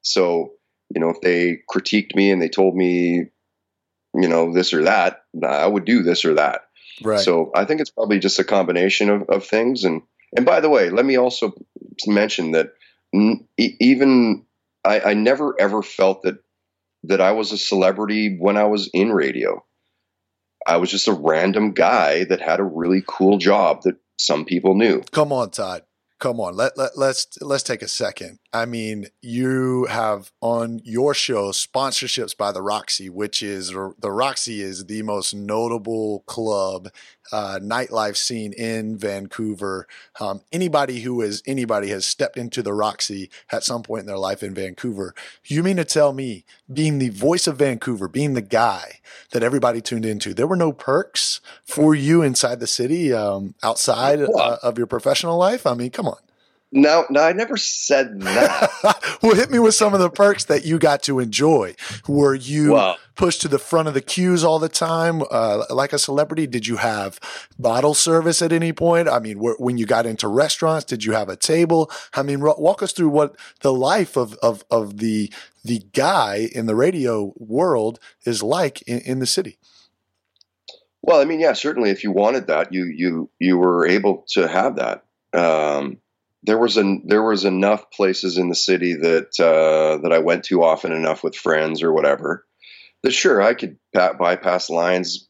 So, 0.01 0.53
you 0.93 1.01
know, 1.01 1.09
if 1.09 1.21
they 1.21 1.59
critiqued 1.69 2.15
me 2.15 2.31
and 2.31 2.41
they 2.41 2.49
told 2.49 2.75
me, 2.75 3.25
you 4.15 4.27
know, 4.27 4.53
this 4.53 4.73
or 4.73 4.83
that, 4.83 5.23
I 5.45 5.67
would 5.67 5.85
do 5.85 6.03
this 6.03 6.25
or 6.25 6.35
that. 6.35 6.61
Right. 7.01 7.19
So 7.19 7.51
I 7.55 7.65
think 7.65 7.81
it's 7.81 7.89
probably 7.89 8.19
just 8.19 8.39
a 8.39 8.43
combination 8.43 9.09
of, 9.09 9.23
of 9.29 9.45
things. 9.45 9.83
And 9.83 10.03
and 10.35 10.45
by 10.45 10.61
the 10.61 10.69
way, 10.69 10.89
let 10.89 11.05
me 11.05 11.17
also 11.17 11.53
mention 12.07 12.51
that 12.51 12.73
even 13.57 14.45
I, 14.83 14.99
I 14.99 15.13
never 15.13 15.55
ever 15.59 15.81
felt 15.81 16.23
that 16.23 16.39
that 17.03 17.21
I 17.21 17.31
was 17.31 17.51
a 17.51 17.57
celebrity 17.57 18.37
when 18.39 18.57
I 18.57 18.65
was 18.65 18.89
in 18.93 19.11
radio. 19.11 19.63
I 20.65 20.77
was 20.77 20.89
just 20.89 21.07
a 21.07 21.13
random 21.13 21.73
guy 21.73 22.23
that 22.25 22.39
had 22.39 22.59
a 22.59 22.63
really 22.63 23.03
cool 23.05 23.37
job 23.37 23.81
that 23.83 23.95
some 24.17 24.45
people 24.45 24.75
knew. 24.75 25.03
Come 25.11 25.33
on, 25.33 25.51
Todd 25.51 25.83
come 26.23 26.39
on 26.39 26.55
let, 26.55 26.77
let 26.77 26.97
let's 26.97 27.27
let's 27.41 27.63
take 27.63 27.81
a 27.81 27.87
second. 27.87 28.39
I 28.53 28.65
mean 28.65 29.07
you 29.21 29.87
have 29.87 30.31
on 30.39 30.79
your 30.85 31.13
show 31.13 31.51
sponsorships 31.51 32.35
by 32.35 32.53
the 32.53 32.61
roxy 32.61 33.09
which 33.09 33.43
is 33.43 33.71
the 33.71 34.09
roxy 34.09 34.61
is 34.61 34.85
the 34.85 35.01
most 35.01 35.33
notable 35.33 36.23
club 36.25 36.87
uh, 37.33 37.59
nightlife 37.61 38.15
scene 38.15 38.53
in 38.53 38.97
vancouver. 38.97 39.85
Um, 40.21 40.41
anybody 40.53 41.01
who 41.01 41.21
is 41.21 41.43
anybody 41.45 41.89
has 41.89 42.05
stepped 42.05 42.37
into 42.37 42.61
the 42.61 42.73
roxy 42.73 43.29
at 43.51 43.65
some 43.65 43.83
point 43.83 44.01
in 44.01 44.07
their 44.07 44.17
life 44.17 44.43
in 44.43 44.53
vancouver. 44.53 45.13
You 45.43 45.61
mean 45.61 45.75
to 45.75 45.85
tell 45.85 46.13
me 46.13 46.45
being 46.73 46.99
the 46.99 47.09
voice 47.09 47.47
of 47.47 47.57
vancouver 47.57 48.07
being 48.07 48.33
the 48.33 48.41
guy 48.41 48.99
that 49.31 49.43
everybody 49.43 49.81
tuned 49.81 50.05
into. 50.05 50.33
There 50.33 50.47
were 50.47 50.55
no 50.55 50.71
perks 50.71 51.41
for 51.63 51.95
you 51.95 52.21
inside 52.21 52.59
the 52.59 52.67
city 52.67 53.13
um, 53.13 53.55
outside 53.63 54.21
uh, 54.21 54.57
of 54.61 54.77
your 54.77 54.87
professional 54.87 55.37
life? 55.37 55.65
I 55.65 55.73
mean 55.73 55.91
come 55.91 56.07
on 56.07 56.17
no, 56.73 57.05
no, 57.11 57.21
I 57.21 57.33
never 57.33 57.55
said 57.55 58.19
that. 58.21 59.19
well, 59.21 59.35
hit 59.35 59.51
me 59.51 59.59
with 59.59 59.75
some 59.75 59.93
of 59.93 59.99
the 59.99 60.09
perks 60.09 60.45
that 60.45 60.65
you 60.65 60.79
got 60.79 61.03
to 61.03 61.19
enjoy. 61.19 61.75
Were 62.07 62.33
you 62.33 62.71
wow. 62.71 62.95
pushed 63.15 63.41
to 63.41 63.47
the 63.47 63.59
front 63.59 63.87
of 63.87 63.93
the 63.93 64.01
queues 64.01 64.43
all 64.43 64.57
the 64.57 64.69
time, 64.69 65.21
uh, 65.29 65.65
like 65.69 65.93
a 65.93 65.99
celebrity? 65.99 66.47
Did 66.47 66.65
you 66.65 66.77
have 66.77 67.19
bottle 67.59 67.93
service 67.93 68.41
at 68.41 68.51
any 68.51 68.73
point? 68.73 69.07
I 69.07 69.19
mean, 69.19 69.37
wh- 69.37 69.59
when 69.59 69.77
you 69.77 69.85
got 69.85 70.07
into 70.07 70.27
restaurants, 70.27 70.85
did 70.85 71.03
you 71.03 71.11
have 71.11 71.29
a 71.29 71.35
table? 71.35 71.91
I 72.15 72.23
mean, 72.23 72.41
r- 72.41 72.55
walk 72.57 72.81
us 72.81 72.91
through 72.91 73.09
what 73.09 73.35
the 73.61 73.73
life 73.73 74.17
of 74.17 74.33
of 74.41 74.63
of 74.71 74.97
the 74.97 75.31
the 75.63 75.83
guy 75.93 76.49
in 76.53 76.65
the 76.65 76.75
radio 76.75 77.33
world 77.37 77.99
is 78.25 78.41
like 78.41 78.81
in, 78.83 78.99
in 78.99 79.19
the 79.19 79.27
city. 79.27 79.59
Well, 81.03 81.21
I 81.21 81.25
mean, 81.25 81.39
yeah, 81.39 81.53
certainly. 81.53 81.91
If 81.91 82.03
you 82.03 82.11
wanted 82.11 82.47
that, 82.47 82.73
you 82.73 82.85
you 82.85 83.29
you 83.37 83.59
were 83.59 83.85
able 83.85 84.25
to 84.29 84.47
have 84.47 84.77
that. 84.77 85.03
Um, 85.33 85.99
there 86.43 86.57
was 86.57 86.77
an 86.77 87.03
there 87.05 87.23
was 87.23 87.45
enough 87.45 87.89
places 87.91 88.37
in 88.37 88.49
the 88.49 88.55
city 88.55 88.95
that 88.95 89.39
uh, 89.39 90.01
that 90.03 90.13
I 90.13 90.19
went 90.19 90.45
to 90.45 90.63
often 90.63 90.91
enough 90.91 91.23
with 91.23 91.35
friends 91.35 91.81
or 91.81 91.91
whatever 91.93 92.45
that 93.03 93.11
sure 93.11 93.41
I 93.41 93.53
could 93.53 93.77
bypass 93.93 94.69
lines 94.69 95.27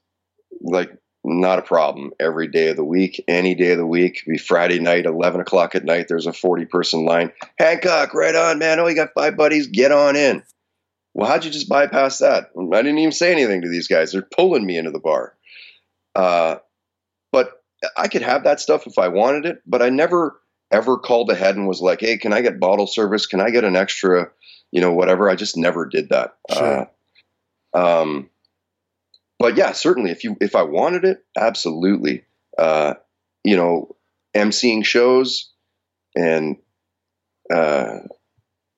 like 0.62 0.92
not 1.24 1.60
a 1.60 1.64
problem 1.64 2.12
every 2.20 2.48
day 2.48 2.68
of 2.68 2.76
the 2.76 2.84
week, 2.84 3.24
any 3.28 3.56
day 3.56 3.72
of 3.72 3.78
the 3.78 3.88
week. 3.88 4.24
be 4.28 4.38
Friday 4.38 4.80
night, 4.80 5.06
eleven 5.06 5.42
o'clock 5.42 5.76
at 5.76 5.86
night. 5.86 6.08
There's 6.08 6.28
a 6.28 6.34
forty 6.34 6.66
person 6.66 7.06
line. 7.06 7.32
Hancock, 7.58 8.14
right 8.14 8.36
on, 8.36 8.60
man. 8.60 8.80
Oh, 8.80 8.88
you 8.88 8.96
got 8.96 9.14
five 9.16 9.38
buddies. 9.38 9.68
Get 9.68 9.92
on 9.92 10.16
in. 10.16 10.44
Well, 11.14 11.30
how'd 11.30 11.46
you 11.46 11.52
just 11.52 11.70
bypass 11.70 12.20
that? 12.20 12.50
I 12.58 12.82
didn't 12.82 12.98
even 12.98 13.12
say 13.12 13.32
anything 13.32 13.62
to 13.62 13.70
these 13.70 13.88
guys. 13.88 14.12
They're 14.12 14.24
pulling 14.24 14.66
me 14.66 14.78
into 14.78 14.92
the 14.92 15.00
bar. 15.00 15.36
Uh, 16.16 16.56
but 17.32 17.52
I 17.96 18.08
could 18.08 18.24
have 18.24 18.46
that 18.46 18.60
stuff 18.60 18.88
if 18.88 18.98
I 18.98 19.10
wanted 19.10 19.46
it. 19.46 19.58
But 19.66 19.82
I 19.82 19.90
never 19.90 20.40
ever 20.74 20.98
called 20.98 21.30
ahead 21.30 21.56
and 21.56 21.68
was 21.68 21.82
like, 21.82 22.02
"Hey, 22.02 22.18
can 22.18 22.34
I 22.34 22.42
get 22.42 22.60
bottle 22.60 22.88
service? 22.88 23.28
Can 23.28 23.40
I 23.40 23.52
get 23.52 23.64
an 23.64 23.76
extra, 23.76 24.32
you 24.72 24.82
know, 24.82 24.92
whatever?" 24.92 25.30
I 25.30 25.36
just 25.36 25.56
never 25.56 25.86
did 25.86 26.10
that. 26.10 26.36
Sure. 26.52 26.90
Uh, 27.74 28.02
um, 28.02 28.30
but 29.40 29.56
yeah, 29.56 29.72
certainly, 29.72 30.12
if 30.12 30.24
you 30.24 30.36
if 30.42 30.56
I 30.56 30.64
wanted 30.64 31.06
it, 31.06 31.24
absolutely. 31.38 32.26
Uh, 32.58 32.96
you 33.44 33.56
know, 33.56 33.96
emceeing 34.36 34.84
shows 34.84 35.52
and 36.16 36.58
uh, 37.54 38.00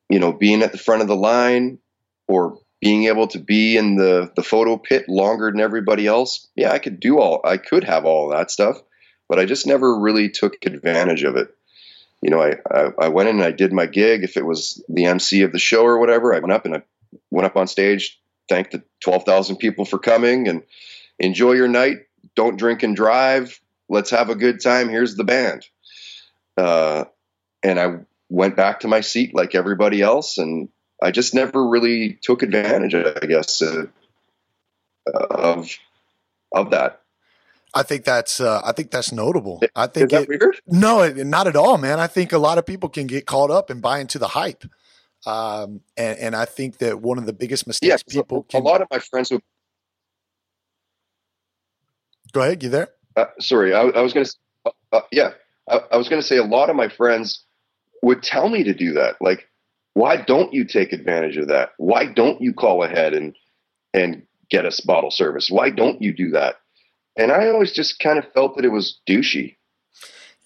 you 0.09 0.19
know 0.19 0.33
being 0.33 0.63
at 0.63 0.71
the 0.71 0.77
front 0.77 1.01
of 1.01 1.07
the 1.07 1.15
line 1.15 1.79
or 2.27 2.59
being 2.81 3.05
able 3.05 3.27
to 3.27 3.39
be 3.39 3.77
in 3.77 3.95
the 3.95 4.31
the 4.35 4.43
photo 4.43 4.77
pit 4.77 5.05
longer 5.07 5.51
than 5.51 5.61
everybody 5.61 6.07
else. 6.07 6.47
Yeah, 6.55 6.71
I 6.71 6.79
could 6.79 6.99
do 6.99 7.19
all. 7.19 7.41
I 7.43 7.57
could 7.57 7.83
have 7.83 8.05
all 8.05 8.29
that 8.29 8.51
stuff, 8.51 8.77
but 9.29 9.39
I 9.39 9.45
just 9.45 9.67
never 9.67 9.99
really 9.99 10.29
took 10.29 10.53
advantage 10.65 11.23
of 11.23 11.35
it 11.35 11.49
you 12.21 12.29
know, 12.29 12.41
I, 12.41 12.55
I, 12.71 12.89
I, 12.99 13.07
went 13.09 13.29
in 13.29 13.35
and 13.37 13.45
I 13.45 13.51
did 13.51 13.71
my 13.73 13.85
gig. 13.85 14.23
If 14.23 14.37
it 14.37 14.45
was 14.45 14.83
the 14.89 15.05
MC 15.05 15.41
of 15.43 15.51
the 15.51 15.59
show 15.59 15.83
or 15.83 15.99
whatever, 15.99 16.33
I 16.33 16.39
went 16.39 16.53
up 16.53 16.65
and 16.65 16.75
I 16.77 16.83
went 17.29 17.45
up 17.45 17.57
on 17.57 17.67
stage, 17.67 18.19
thanked 18.49 18.71
the 18.71 18.83
12,000 19.01 19.57
people 19.57 19.85
for 19.85 19.99
coming 19.99 20.47
and 20.47 20.63
enjoy 21.19 21.53
your 21.53 21.67
night. 21.67 21.97
Don't 22.35 22.57
drink 22.57 22.83
and 22.83 22.95
drive. 22.95 23.59
Let's 23.89 24.09
have 24.09 24.29
a 24.29 24.35
good 24.35 24.61
time. 24.61 24.89
Here's 24.89 25.15
the 25.15 25.23
band. 25.23 25.65
Uh, 26.57 27.05
and 27.63 27.79
I 27.79 27.99
went 28.29 28.55
back 28.55 28.81
to 28.81 28.87
my 28.87 29.01
seat 29.01 29.35
like 29.35 29.55
everybody 29.55 30.01
else. 30.01 30.37
And 30.37 30.69
I 31.01 31.11
just 31.11 31.35
never 31.35 31.67
really 31.67 32.17
took 32.21 32.41
advantage, 32.41 32.95
I 32.95 33.25
guess, 33.25 33.61
uh, 33.61 33.85
of, 35.13 35.69
of 36.51 36.71
that. 36.71 37.01
I 37.75 37.83
think 37.83 38.05
that's 38.05 38.39
uh, 38.39 38.61
I 38.63 38.71
think 38.71 38.89
that's 38.89 39.11
notable. 39.11 39.61
I 39.75 39.87
think 39.87 40.05
Is 40.05 40.11
that 40.11 40.23
it, 40.23 40.29
weird? 40.29 40.61
No, 40.65 41.07
not 41.09 41.47
at 41.47 41.57
all, 41.57 41.77
man. 41.77 41.99
I 41.99 42.07
think 42.07 42.31
a 42.31 42.37
lot 42.37 42.57
of 42.57 42.65
people 42.65 42.87
can 42.87 43.05
get 43.05 43.25
caught 43.25 43.51
up 43.51 43.69
and 43.69 43.81
buy 43.81 43.99
into 43.99 44.17
the 44.17 44.29
hype, 44.29 44.63
um, 45.25 45.81
and, 45.97 46.17
and 46.19 46.35
I 46.35 46.45
think 46.45 46.77
that 46.77 47.01
one 47.01 47.17
of 47.17 47.25
the 47.25 47.33
biggest 47.33 47.67
mistakes 47.67 48.03
yeah, 48.07 48.21
people 48.21 48.43
can. 48.43 48.61
A 48.61 48.63
lot 48.63 48.81
of 48.81 48.87
my 48.89 48.99
friends 48.99 49.29
who. 49.29 49.41
Go 52.31 52.41
ahead, 52.41 52.63
you 52.63 52.69
there? 52.69 52.89
Uh, 53.17 53.25
sorry, 53.39 53.73
I, 53.73 53.81
I 53.81 54.01
was 54.01 54.13
going 54.13 54.25
to. 54.25 54.33
Uh, 54.65 54.71
uh, 54.93 55.01
yeah, 55.11 55.31
I, 55.69 55.81
I 55.91 55.97
was 55.97 56.07
going 56.07 56.21
to 56.21 56.27
say 56.27 56.37
a 56.37 56.43
lot 56.43 56.69
of 56.69 56.77
my 56.77 56.87
friends 56.87 57.43
would 58.01 58.23
tell 58.23 58.47
me 58.47 58.63
to 58.63 58.73
do 58.73 58.93
that. 58.93 59.15
Like, 59.19 59.49
why 59.95 60.15
don't 60.15 60.53
you 60.53 60.63
take 60.63 60.93
advantage 60.93 61.35
of 61.35 61.49
that? 61.49 61.71
Why 61.77 62.05
don't 62.05 62.41
you 62.41 62.53
call 62.53 62.83
ahead 62.83 63.13
and 63.13 63.35
and 63.93 64.23
get 64.49 64.65
us 64.65 64.79
bottle 64.79 65.11
service? 65.11 65.49
Why 65.49 65.71
don't 65.71 66.01
you 66.01 66.13
do 66.13 66.29
that? 66.31 66.55
And 67.15 67.31
I 67.31 67.47
always 67.47 67.71
just 67.71 67.99
kind 67.99 68.19
of 68.19 68.31
felt 68.33 68.55
that 68.55 68.65
it 68.65 68.71
was 68.71 68.99
douchey. 69.07 69.55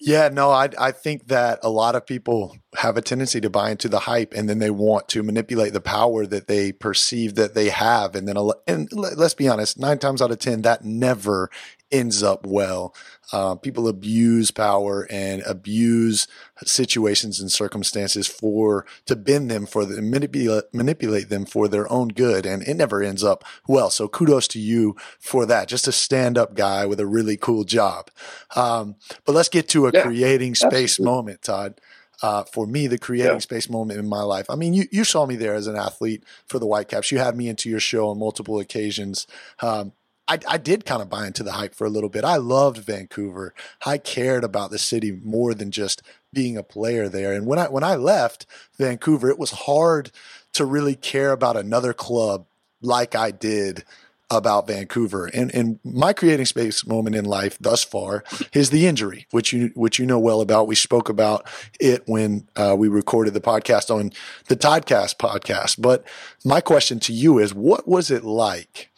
Yeah, 0.02 0.30
no, 0.32 0.50
I 0.50 0.70
I 0.78 0.92
think 0.92 1.28
that 1.28 1.58
a 1.62 1.68
lot 1.68 1.94
of 1.94 2.06
people 2.06 2.56
have 2.76 2.96
a 2.96 3.02
tendency 3.02 3.38
to 3.42 3.50
buy 3.50 3.70
into 3.70 3.86
the 3.86 3.98
hype, 4.00 4.32
and 4.32 4.48
then 4.48 4.58
they 4.58 4.70
want 4.70 5.08
to 5.08 5.22
manipulate 5.22 5.74
the 5.74 5.80
power 5.82 6.24
that 6.24 6.46
they 6.46 6.72
perceive 6.72 7.34
that 7.34 7.54
they 7.54 7.68
have, 7.68 8.14
and 8.14 8.26
then 8.26 8.36
and 8.66 8.88
let's 8.92 9.34
be 9.34 9.46
honest, 9.46 9.78
nine 9.78 9.98
times 9.98 10.22
out 10.22 10.30
of 10.30 10.38
ten, 10.38 10.62
that 10.62 10.84
never 10.86 11.50
ends 11.92 12.22
up 12.22 12.46
well. 12.46 12.94
Uh, 13.32 13.54
people 13.54 13.86
abuse 13.86 14.50
power 14.50 15.06
and 15.10 15.42
abuse 15.42 16.26
situations 16.64 17.40
and 17.40 17.52
circumstances 17.52 18.26
for 18.26 18.84
to 19.06 19.14
bend 19.14 19.50
them 19.50 19.66
for 19.66 19.84
the 19.84 20.02
manipulate 20.02 20.64
manipulate 20.72 21.28
them 21.28 21.44
for 21.44 21.68
their 21.68 21.90
own 21.92 22.08
good, 22.08 22.44
and 22.44 22.62
it 22.62 22.74
never 22.74 23.02
ends 23.02 23.22
up 23.22 23.44
well. 23.68 23.90
So 23.90 24.08
kudos 24.08 24.48
to 24.48 24.58
you 24.58 24.96
for 25.20 25.46
that. 25.46 25.68
Just 25.68 25.88
a 25.88 25.92
stand 25.92 26.36
up 26.36 26.54
guy 26.54 26.86
with 26.86 26.98
a 26.98 27.06
really 27.06 27.36
cool 27.36 27.64
job. 27.64 28.10
Um, 28.56 28.96
but 29.24 29.34
let's 29.34 29.48
get 29.48 29.68
to 29.70 29.86
a 29.86 29.92
yeah, 29.92 30.02
creating 30.02 30.54
space 30.54 30.94
absolutely. 30.94 31.14
moment, 31.14 31.42
Todd. 31.42 31.80
Uh, 32.22 32.44
for 32.44 32.66
me, 32.66 32.86
the 32.86 32.98
creating 32.98 33.32
yeah. 33.32 33.38
space 33.38 33.70
moment 33.70 33.98
in 33.98 34.06
my 34.06 34.20
life. 34.20 34.44
I 34.50 34.54
mean, 34.54 34.74
you, 34.74 34.84
you 34.92 35.04
saw 35.04 35.24
me 35.24 35.36
there 35.36 35.54
as 35.54 35.66
an 35.66 35.76
athlete 35.76 36.22
for 36.46 36.58
the 36.58 36.66
Whitecaps. 36.66 37.10
You 37.10 37.18
had 37.18 37.34
me 37.34 37.48
into 37.48 37.70
your 37.70 37.80
show 37.80 38.10
on 38.10 38.18
multiple 38.18 38.58
occasions. 38.58 39.26
Um, 39.60 39.92
I, 40.30 40.38
I 40.46 40.58
did 40.58 40.86
kind 40.86 41.02
of 41.02 41.10
buy 41.10 41.26
into 41.26 41.42
the 41.42 41.50
hype 41.52 41.74
for 41.74 41.84
a 41.84 41.90
little 41.90 42.08
bit. 42.08 42.24
I 42.24 42.36
loved 42.36 42.78
Vancouver. 42.78 43.52
I 43.84 43.98
cared 43.98 44.44
about 44.44 44.70
the 44.70 44.78
city 44.78 45.10
more 45.10 45.54
than 45.54 45.72
just 45.72 46.02
being 46.32 46.56
a 46.56 46.62
player 46.62 47.08
there. 47.08 47.32
And 47.32 47.46
when 47.46 47.58
I 47.58 47.68
when 47.68 47.82
I 47.82 47.96
left 47.96 48.46
Vancouver, 48.78 49.28
it 49.28 49.40
was 49.40 49.50
hard 49.50 50.12
to 50.52 50.64
really 50.64 50.94
care 50.94 51.32
about 51.32 51.56
another 51.56 51.92
club 51.92 52.46
like 52.80 53.16
I 53.16 53.32
did 53.32 53.84
about 54.30 54.66
Vancouver. 54.66 55.26
And 55.26 55.54
and 55.54 55.80
my 55.84 56.12
creating 56.12 56.46
space 56.46 56.86
moment 56.86 57.16
in 57.16 57.24
life 57.24 57.58
thus 57.60 57.82
far 57.82 58.24
is 58.52 58.70
the 58.70 58.86
injury, 58.86 59.26
which 59.30 59.52
you 59.52 59.72
which 59.74 59.98
you 59.98 60.06
know 60.06 60.18
well 60.18 60.40
about. 60.40 60.68
We 60.68 60.74
spoke 60.74 61.08
about 61.08 61.46
it 61.78 62.02
when 62.06 62.48
uh, 62.56 62.76
we 62.78 62.88
recorded 62.88 63.34
the 63.34 63.40
podcast 63.40 63.94
on 63.94 64.12
the 64.46 64.56
Toddcast 64.56 65.16
podcast. 65.16 65.80
But 65.80 66.04
my 66.44 66.60
question 66.60 67.00
to 67.00 67.12
you 67.12 67.38
is, 67.38 67.54
what 67.54 67.88
was 67.88 68.10
it 68.10 68.24
like 68.24 68.90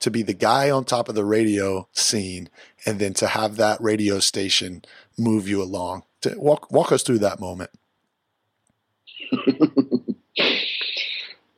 to 0.00 0.10
be 0.10 0.22
the 0.22 0.34
guy 0.34 0.70
on 0.70 0.84
top 0.84 1.08
of 1.08 1.14
the 1.14 1.24
radio 1.24 1.88
scene 1.92 2.48
and 2.84 2.98
then 2.98 3.14
to 3.14 3.26
have 3.26 3.56
that 3.56 3.80
radio 3.80 4.18
station 4.18 4.84
move 5.18 5.48
you 5.48 5.62
along. 5.62 6.04
To 6.22 6.34
walk 6.38 6.70
walk 6.70 6.92
us 6.92 7.02
through 7.02 7.18
that 7.20 7.40
moment. 7.40 7.70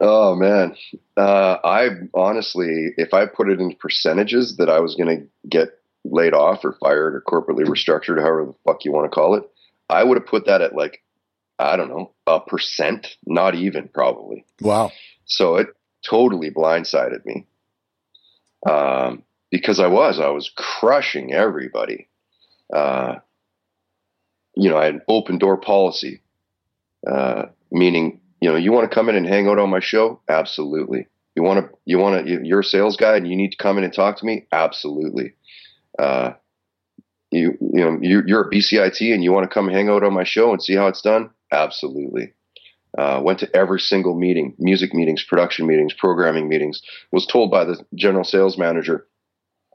oh 0.01 0.35
man, 0.35 0.77
uh, 1.17 1.57
I 1.65 1.89
honestly, 2.15 2.93
if 2.97 3.15
I 3.15 3.27
put 3.27 3.49
it 3.49 3.61
in 3.61 3.75
percentages 3.75 4.57
that 4.57 4.69
I 4.69 4.81
was 4.81 4.95
going 4.95 5.19
to 5.19 5.49
get 5.49 5.69
laid 6.05 6.35
off 6.35 6.65
or 6.65 6.73
fired 6.73 7.15
or 7.15 7.23
corporately 7.23 7.65
restructured, 7.65 8.21
however 8.21 8.47
the 8.47 8.55
fuck 8.65 8.85
you 8.85 8.93
want 8.93 9.07
to 9.07 9.15
call 9.15 9.35
it, 9.35 9.45
I 9.89 10.05
would 10.05 10.19
have 10.19 10.27
put 10.27 10.47
that 10.47 10.63
at 10.63 10.75
like 10.75 11.03
I 11.59 11.77
don't 11.77 11.89
know 11.89 12.13
a 12.27 12.41
percent, 12.41 13.17
not 13.27 13.55
even 13.55 13.89
probably. 13.89 14.45
Wow. 14.61 14.93
So 15.25 15.57
it 15.57 15.69
totally 16.09 16.51
blindsided 16.51 17.25
me. 17.27 17.47
Um, 18.69 19.25
because 19.51 19.81
I 19.81 19.87
was, 19.87 20.21
I 20.21 20.29
was 20.29 20.51
crushing 20.55 21.33
everybody. 21.33 22.09
Uh, 22.73 23.17
you 24.55 24.69
know, 24.69 24.77
I 24.77 24.87
had 24.87 24.95
an 24.95 25.03
open 25.09 25.39
door 25.39 25.57
policy, 25.57 26.21
uh, 27.07 27.47
meaning, 27.71 28.21
you 28.41 28.51
know, 28.51 28.57
you 28.57 28.73
want 28.73 28.91
to 28.91 28.95
come 28.95 29.09
in 29.09 29.17
and 29.17 29.27
hang 29.27 29.49
out 29.49 29.59
on 29.59 29.71
my 29.71 29.81
show? 29.81 30.21
Absolutely. 30.29 31.07
You 31.35 31.43
want 31.43 31.65
to, 31.65 31.79
you 31.85 31.99
want 31.99 32.27
to, 32.27 32.41
you're 32.45 32.61
a 32.61 32.65
sales 32.65 32.97
guy 32.97 33.17
and 33.17 33.29
you 33.29 33.37
need 33.37 33.53
to 33.53 33.57
come 33.57 33.79
in 33.79 33.85
and 33.85 33.93
talk 33.93 34.19
to 34.19 34.27
me? 34.27 34.47
Absolutely. 34.53 35.35
Uh, 35.99 36.33
you, 37.31 37.57
you 37.61 37.85
know, 37.85 37.99
you, 38.01 38.23
you're 38.27 38.49
a 38.49 38.51
BCIT 38.51 39.13
and 39.13 39.23
you 39.23 39.33
want 39.33 39.49
to 39.49 39.53
come 39.53 39.69
hang 39.69 39.89
out 39.89 40.03
on 40.03 40.15
my 40.15 40.25
show 40.25 40.53
and 40.53 40.63
see 40.63 40.75
how 40.75 40.87
it's 40.87 41.03
done? 41.03 41.31
Absolutely. 41.53 42.33
Uh, 42.97 43.21
went 43.23 43.39
to 43.41 43.57
every 43.57 43.79
single 43.79 44.19
meeting, 44.19 44.55
music 44.59 44.95
meetings, 44.95 45.23
production 45.23 45.67
meetings, 45.67 45.93
programming 45.93 46.49
meetings. 46.49 46.83
Was 47.13 47.27
told 47.27 47.51
by 47.51 47.65
the 47.65 47.85
general 47.95 48.25
sales 48.25 48.57
manager, 48.57 49.07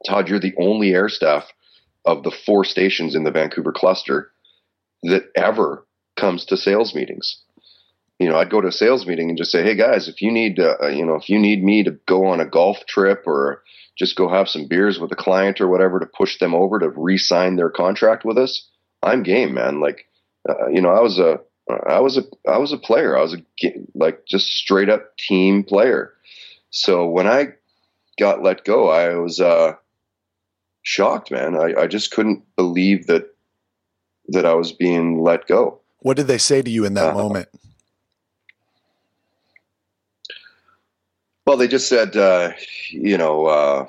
Todd, 0.05 0.27
you're 0.27 0.39
the 0.39 0.55
only 0.59 0.93
air 0.93 1.09
staff 1.09 1.45
of 2.05 2.23
the 2.23 2.31
four 2.31 2.65
stations 2.65 3.15
in 3.15 3.23
the 3.23 3.31
Vancouver 3.31 3.71
cluster 3.71 4.31
that 5.03 5.29
ever 5.35 5.85
comes 6.17 6.45
to 6.45 6.57
sales 6.57 6.95
meetings. 6.95 7.41
You 8.23 8.29
know, 8.29 8.37
I'd 8.37 8.49
go 8.49 8.61
to 8.61 8.69
a 8.69 8.71
sales 8.71 9.05
meeting 9.05 9.27
and 9.27 9.37
just 9.37 9.51
say, 9.51 9.63
"Hey 9.63 9.75
guys, 9.75 10.07
if 10.07 10.21
you 10.21 10.31
need, 10.31 10.57
uh, 10.57 10.87
you 10.87 11.05
know, 11.05 11.15
if 11.15 11.29
you 11.29 11.37
need 11.37 11.61
me 11.61 11.83
to 11.83 11.91
go 11.91 12.27
on 12.27 12.39
a 12.39 12.45
golf 12.45 12.85
trip 12.85 13.23
or 13.25 13.63
just 13.97 14.15
go 14.15 14.29
have 14.29 14.47
some 14.47 14.65
beers 14.65 14.97
with 14.97 15.11
a 15.11 15.15
client 15.15 15.59
or 15.59 15.67
whatever 15.67 15.99
to 15.99 16.05
push 16.05 16.39
them 16.39 16.55
over 16.55 16.79
to 16.79 16.87
re-sign 16.89 17.57
their 17.57 17.69
contract 17.69 18.23
with 18.23 18.37
us, 18.37 18.69
I'm 19.03 19.23
game, 19.23 19.53
man. 19.53 19.81
Like, 19.81 20.07
uh, 20.47 20.67
you 20.67 20.79
know, 20.81 20.89
I 20.89 21.01
was 21.01 21.19
a 21.19 21.41
I 21.69 21.99
was 21.99 22.17
a 22.17 22.23
I 22.49 22.59
was 22.59 22.71
a 22.71 22.77
player. 22.77 23.17
I 23.17 23.21
was 23.21 23.33
a 23.33 23.43
like 23.93 24.25
just 24.25 24.47
straight 24.47 24.89
up 24.89 25.17
team 25.17 25.63
player. 25.63 26.13
So 26.69 27.05
when 27.05 27.27
I 27.27 27.49
got 28.17 28.41
let 28.41 28.63
go, 28.63 28.89
I 28.89 29.15
was 29.15 29.41
uh, 29.41 29.73
shocked, 30.81 31.29
man. 31.29 31.57
I, 31.57 31.81
I 31.81 31.87
just 31.87 32.11
couldn't 32.11 32.43
believe 32.55 33.07
that 33.07 33.35
that 34.29 34.45
I 34.45 34.53
was 34.53 34.71
being 34.71 35.21
let 35.21 35.45
go. 35.45 35.81
What 35.99 36.15
did 36.15 36.27
they 36.27 36.37
say 36.37 36.61
to 36.61 36.69
you 36.69 36.85
in 36.85 36.93
that 36.93 37.11
uh, 37.11 37.17
moment? 37.17 37.49
Well, 41.45 41.57
they 41.57 41.67
just 41.67 41.89
said, 41.89 42.15
uh, 42.15 42.53
you 42.89 43.17
know, 43.17 43.45
uh, 43.45 43.87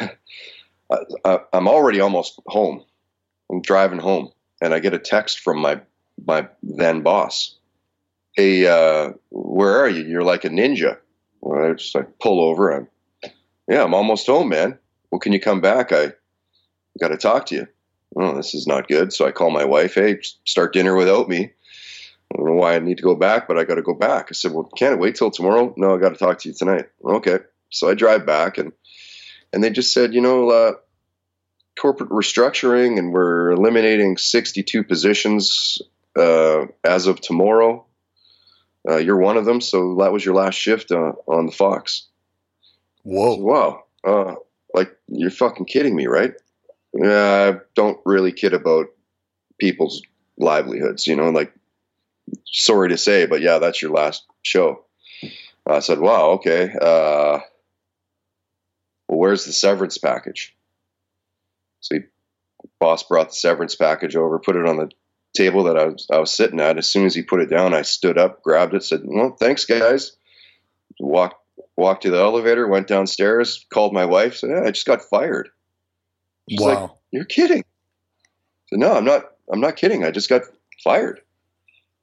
I, 1.24 1.38
I'm 1.52 1.68
already 1.68 2.00
almost 2.00 2.40
home. 2.46 2.82
I'm 3.50 3.60
driving 3.60 3.98
home 3.98 4.30
and 4.60 4.72
I 4.72 4.80
get 4.80 4.94
a 4.94 4.98
text 4.98 5.40
from 5.40 5.60
my 5.60 5.80
my 6.26 6.48
then 6.62 7.02
boss. 7.02 7.56
Hey, 8.32 8.66
uh, 8.66 9.12
where 9.30 9.78
are 9.78 9.88
you? 9.88 10.04
You're 10.04 10.22
like 10.22 10.44
a 10.44 10.48
ninja. 10.48 10.98
Well, 11.40 11.70
I 11.70 11.74
just 11.74 11.94
like 11.94 12.18
pull 12.18 12.40
over. 12.40 12.70
I'm, 12.70 12.88
yeah, 13.68 13.82
I'm 13.82 13.94
almost 13.94 14.26
home, 14.26 14.48
man. 14.48 14.78
Well, 15.10 15.18
can 15.18 15.32
you 15.32 15.40
come 15.40 15.60
back? 15.60 15.92
I 15.92 16.12
got 16.98 17.08
to 17.08 17.16
talk 17.16 17.46
to 17.46 17.54
you. 17.54 17.66
Oh, 18.16 18.34
this 18.34 18.54
is 18.54 18.66
not 18.66 18.88
good. 18.88 19.12
So 19.12 19.26
I 19.26 19.32
call 19.32 19.50
my 19.50 19.64
wife. 19.64 19.94
Hey, 19.94 20.18
start 20.44 20.72
dinner 20.72 20.96
without 20.96 21.28
me. 21.28 21.52
I 22.32 22.36
don't 22.36 22.46
know 22.46 22.54
why 22.54 22.74
I 22.74 22.78
need 22.80 22.98
to 22.98 23.02
go 23.02 23.14
back, 23.14 23.48
but 23.48 23.58
I 23.58 23.64
got 23.64 23.76
to 23.76 23.82
go 23.82 23.94
back. 23.94 24.28
I 24.30 24.34
said, 24.34 24.52
well, 24.52 24.68
can't 24.76 24.94
it 24.94 24.98
wait 24.98 25.14
till 25.14 25.30
tomorrow? 25.30 25.72
No, 25.76 25.94
I 25.94 25.98
got 25.98 26.10
to 26.10 26.16
talk 26.16 26.40
to 26.40 26.48
you 26.48 26.54
tonight. 26.54 26.86
Okay. 27.04 27.38
So 27.70 27.88
I 27.88 27.94
drive 27.94 28.26
back 28.26 28.58
and, 28.58 28.72
and 29.52 29.62
they 29.62 29.70
just 29.70 29.92
said, 29.92 30.14
you 30.14 30.20
know, 30.20 30.50
uh, 30.50 30.72
corporate 31.80 32.10
restructuring 32.10 32.98
and 32.98 33.12
we're 33.12 33.50
eliminating 33.50 34.16
62 34.16 34.84
positions 34.84 35.80
uh, 36.16 36.66
as 36.82 37.06
of 37.06 37.20
tomorrow. 37.20 37.86
Uh, 38.88 38.96
you're 38.96 39.18
one 39.18 39.36
of 39.36 39.44
them, 39.44 39.60
so 39.60 39.96
that 39.96 40.12
was 40.12 40.24
your 40.24 40.34
last 40.34 40.54
shift 40.54 40.92
uh, 40.92 41.12
on 41.26 41.46
the 41.46 41.52
Fox. 41.52 42.06
Whoa! 43.02 43.36
Wow! 43.36 43.84
Uh, 44.04 44.34
like 44.72 44.96
you're 45.08 45.30
fucking 45.30 45.66
kidding 45.66 45.94
me, 45.94 46.06
right? 46.06 46.34
Yeah, 46.92 47.54
I 47.54 47.60
don't 47.74 47.98
really 48.04 48.32
kid 48.32 48.54
about 48.54 48.86
people's 49.58 50.02
livelihoods, 50.38 51.06
you 51.06 51.16
know. 51.16 51.30
Like, 51.30 51.52
sorry 52.44 52.90
to 52.90 52.98
say, 52.98 53.26
but 53.26 53.40
yeah, 53.40 53.58
that's 53.58 53.82
your 53.82 53.90
last 53.90 54.24
show. 54.42 54.84
I 55.66 55.80
said, 55.80 55.98
"Wow, 55.98 56.30
okay. 56.32 56.72
Uh, 56.80 57.40
well, 59.08 59.18
where's 59.18 59.44
the 59.44 59.52
severance 59.52 59.98
package?" 59.98 60.54
So 61.80 61.96
he, 61.96 62.00
boss 62.78 63.02
brought 63.02 63.30
the 63.30 63.34
severance 63.34 63.74
package 63.74 64.16
over, 64.16 64.38
put 64.38 64.56
it 64.56 64.66
on 64.66 64.76
the 64.76 64.90
table 65.34 65.64
that 65.64 65.76
I 65.76 65.86
was, 65.86 66.06
I 66.10 66.18
was 66.18 66.32
sitting 66.32 66.60
at. 66.60 66.78
As 66.78 66.88
soon 66.88 67.06
as 67.06 67.14
he 67.14 67.22
put 67.22 67.40
it 67.40 67.50
down, 67.50 67.74
I 67.74 67.82
stood 67.82 68.18
up, 68.18 68.42
grabbed 68.42 68.74
it, 68.74 68.84
said, 68.84 69.02
"Well, 69.04 69.36
thanks, 69.38 69.64
guys." 69.64 70.16
Walked 71.00 71.42
walked 71.76 72.04
to 72.04 72.10
the 72.10 72.18
elevator, 72.18 72.66
went 72.66 72.86
downstairs, 72.86 73.66
called 73.70 73.92
my 73.92 74.04
wife, 74.04 74.36
said, 74.36 74.50
yeah, 74.50 74.62
"I 74.62 74.70
just 74.70 74.86
got 74.86 75.02
fired." 75.02 75.50
She's 76.48 76.60
wow. 76.60 76.80
like, 76.82 76.90
"You're 77.10 77.24
kidding?" 77.24 77.60
I 77.60 78.66
said, 78.70 78.78
"No, 78.78 78.96
I'm 78.96 79.04
not. 79.04 79.32
I'm 79.52 79.60
not 79.60 79.76
kidding. 79.76 80.04
I 80.04 80.10
just 80.10 80.28
got 80.28 80.42
fired." 80.84 81.20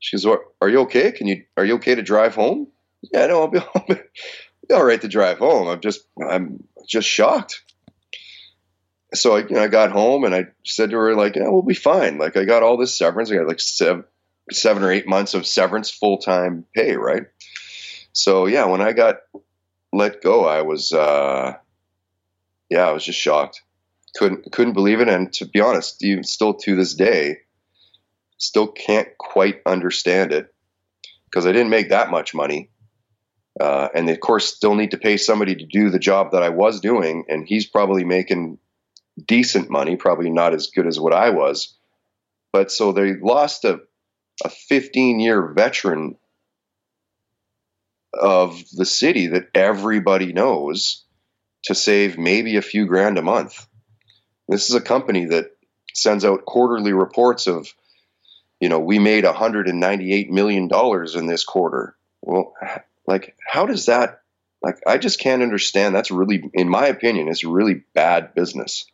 She 0.04 0.18
goes, 0.18 0.26
"Are 0.62 0.70
you 0.70 0.82
okay? 0.82 1.12
Can 1.12 1.28
you? 1.28 1.44
Are 1.56 1.66
you 1.66 1.76
okay 1.76 1.96
to 1.96 2.02
drive 2.02 2.36
home?" 2.36 2.68
Yeah, 3.14 3.28
no, 3.28 3.42
I'll 3.44 3.48
be, 3.48 3.60
I'll 3.60 3.86
be 3.88 4.74
all 4.74 4.86
right 4.86 5.02
to 5.02 5.08
drive 5.08 5.40
home. 5.40 5.68
I'm 5.68 5.82
just, 5.82 6.06
I'm 6.22 6.64
just 6.88 7.08
shocked 7.08 7.64
so 9.14 9.36
I, 9.36 9.40
you 9.40 9.52
know, 9.52 9.64
I 9.64 9.68
got 9.68 9.92
home 9.92 10.24
and 10.24 10.34
I 10.34 10.48
said 10.66 10.90
to 10.90 10.98
her 10.98 11.16
like, 11.16 11.36
yeah, 11.36 11.48
we'll 11.48 11.62
be 11.62 11.74
fine. 11.74 12.18
Like 12.18 12.36
I 12.36 12.46
got 12.46 12.64
all 12.64 12.78
this 12.78 12.96
severance. 12.96 13.32
I 13.32 13.36
got 13.36 13.48
like 13.48 13.60
seven, 13.60 14.06
seven 14.52 14.84
or 14.84 14.92
eight 14.92 15.08
months 15.08 15.34
of 15.34 15.46
severance 15.46 15.90
full 15.90 16.18
time 16.18 16.66
pay, 16.76 16.96
right? 16.96 17.24
So 18.12 18.48
yeah, 18.48 18.66
when 18.66 18.82
I 18.82 18.94
got 18.94 19.18
let 19.92 20.22
go, 20.22 20.46
I 20.46 20.62
was, 20.64 20.94
uh, 20.94 21.54
yeah, 22.70 22.88
I 22.88 22.92
was 22.92 23.06
just 23.06 23.20
shocked. 23.20 23.62
Couldn't 24.16 24.52
couldn't 24.52 24.74
believe 24.74 25.02
it, 25.02 25.10
and 25.10 25.34
to 25.34 25.46
be 25.46 25.60
honest, 25.60 26.04
even 26.04 26.24
still 26.24 26.54
to 26.54 26.76
this 26.76 26.94
day, 26.94 27.40
still 28.44 28.68
can't 28.68 29.08
quite 29.18 29.62
understand 29.66 30.32
it 30.32 30.54
because 31.26 31.46
I 31.46 31.52
didn't 31.52 31.70
make 31.70 31.90
that 31.90 32.12
much 32.12 32.34
money. 32.34 32.70
Uh, 33.60 33.88
and 33.94 34.10
of 34.10 34.20
course, 34.20 34.54
still 34.54 34.76
need 34.76 34.92
to 34.92 34.98
pay 34.98 35.18
somebody 35.18 35.56
to 35.56 35.66
do 35.66 35.90
the 35.90 36.00
job 36.00 36.32
that 36.32 36.44
I 36.44 36.50
was 36.50 36.80
doing, 36.80 37.26
and 37.30 37.48
he's 37.48 37.68
probably 37.68 38.04
making 38.04 38.58
decent 39.26 39.70
money, 39.70 39.96
probably 39.96 40.30
not 40.30 40.54
as 40.54 40.68
good 40.68 40.88
as 40.88 41.00
what 41.00 41.14
I 41.14 41.30
was. 41.30 41.76
But 42.52 42.72
so 42.72 42.92
they 42.92 43.14
lost 43.14 43.64
a, 43.66 43.82
a 44.44 44.50
15 44.50 45.20
year 45.20 45.54
veteran 45.54 46.18
of 48.14 48.64
the 48.72 48.86
city 48.86 49.28
that 49.28 49.50
everybody 49.56 50.34
knows 50.34 51.04
to 51.66 51.76
save 51.76 52.18
maybe 52.18 52.58
a 52.58 52.62
few 52.62 52.86
grand 52.86 53.18
a 53.18 53.22
month. 53.22 53.66
This 54.48 54.70
is 54.70 54.76
a 54.76 54.82
company 54.82 55.26
that 55.26 55.52
sends 55.94 56.26
out 56.26 56.46
quarterly 56.46 56.94
reports 56.94 57.48
of, 57.48 57.74
you 58.64 58.70
know, 58.70 58.80
we 58.80 58.98
made 58.98 59.26
$198 59.26 60.30
million 60.30 60.70
in 60.72 61.28
this 61.28 61.44
quarter. 61.44 61.98
Well, 62.22 62.54
like, 63.06 63.36
how 63.46 63.66
does 63.66 63.88
that, 63.88 64.22
like, 64.62 64.78
I 64.88 64.98
just 64.98 65.20
can't 65.20 65.44
understand. 65.44 65.94
That's 65.94 66.12
really, 66.12 66.50
in 66.54 66.70
my 66.70 66.88
opinion, 66.88 67.28
it's 67.28 67.44
really 67.44 67.84
bad 67.94 68.34
business 68.34 68.86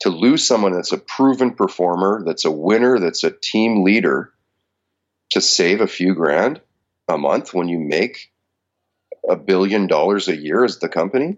to 0.00 0.08
lose 0.08 0.44
someone 0.44 0.72
that's 0.72 0.90
a 0.90 0.98
proven 0.98 1.54
performer, 1.54 2.24
that's 2.26 2.44
a 2.44 2.50
winner, 2.50 2.98
that's 2.98 3.22
a 3.22 3.30
team 3.30 3.84
leader, 3.84 4.32
to 5.30 5.40
save 5.40 5.80
a 5.80 5.86
few 5.86 6.16
grand 6.16 6.60
a 7.06 7.16
month 7.16 7.54
when 7.54 7.68
you 7.68 7.78
make 7.78 8.32
a 9.28 9.36
billion 9.36 9.86
dollars 9.86 10.26
a 10.26 10.36
year 10.36 10.64
as 10.64 10.80
the 10.80 10.88
company, 10.88 11.36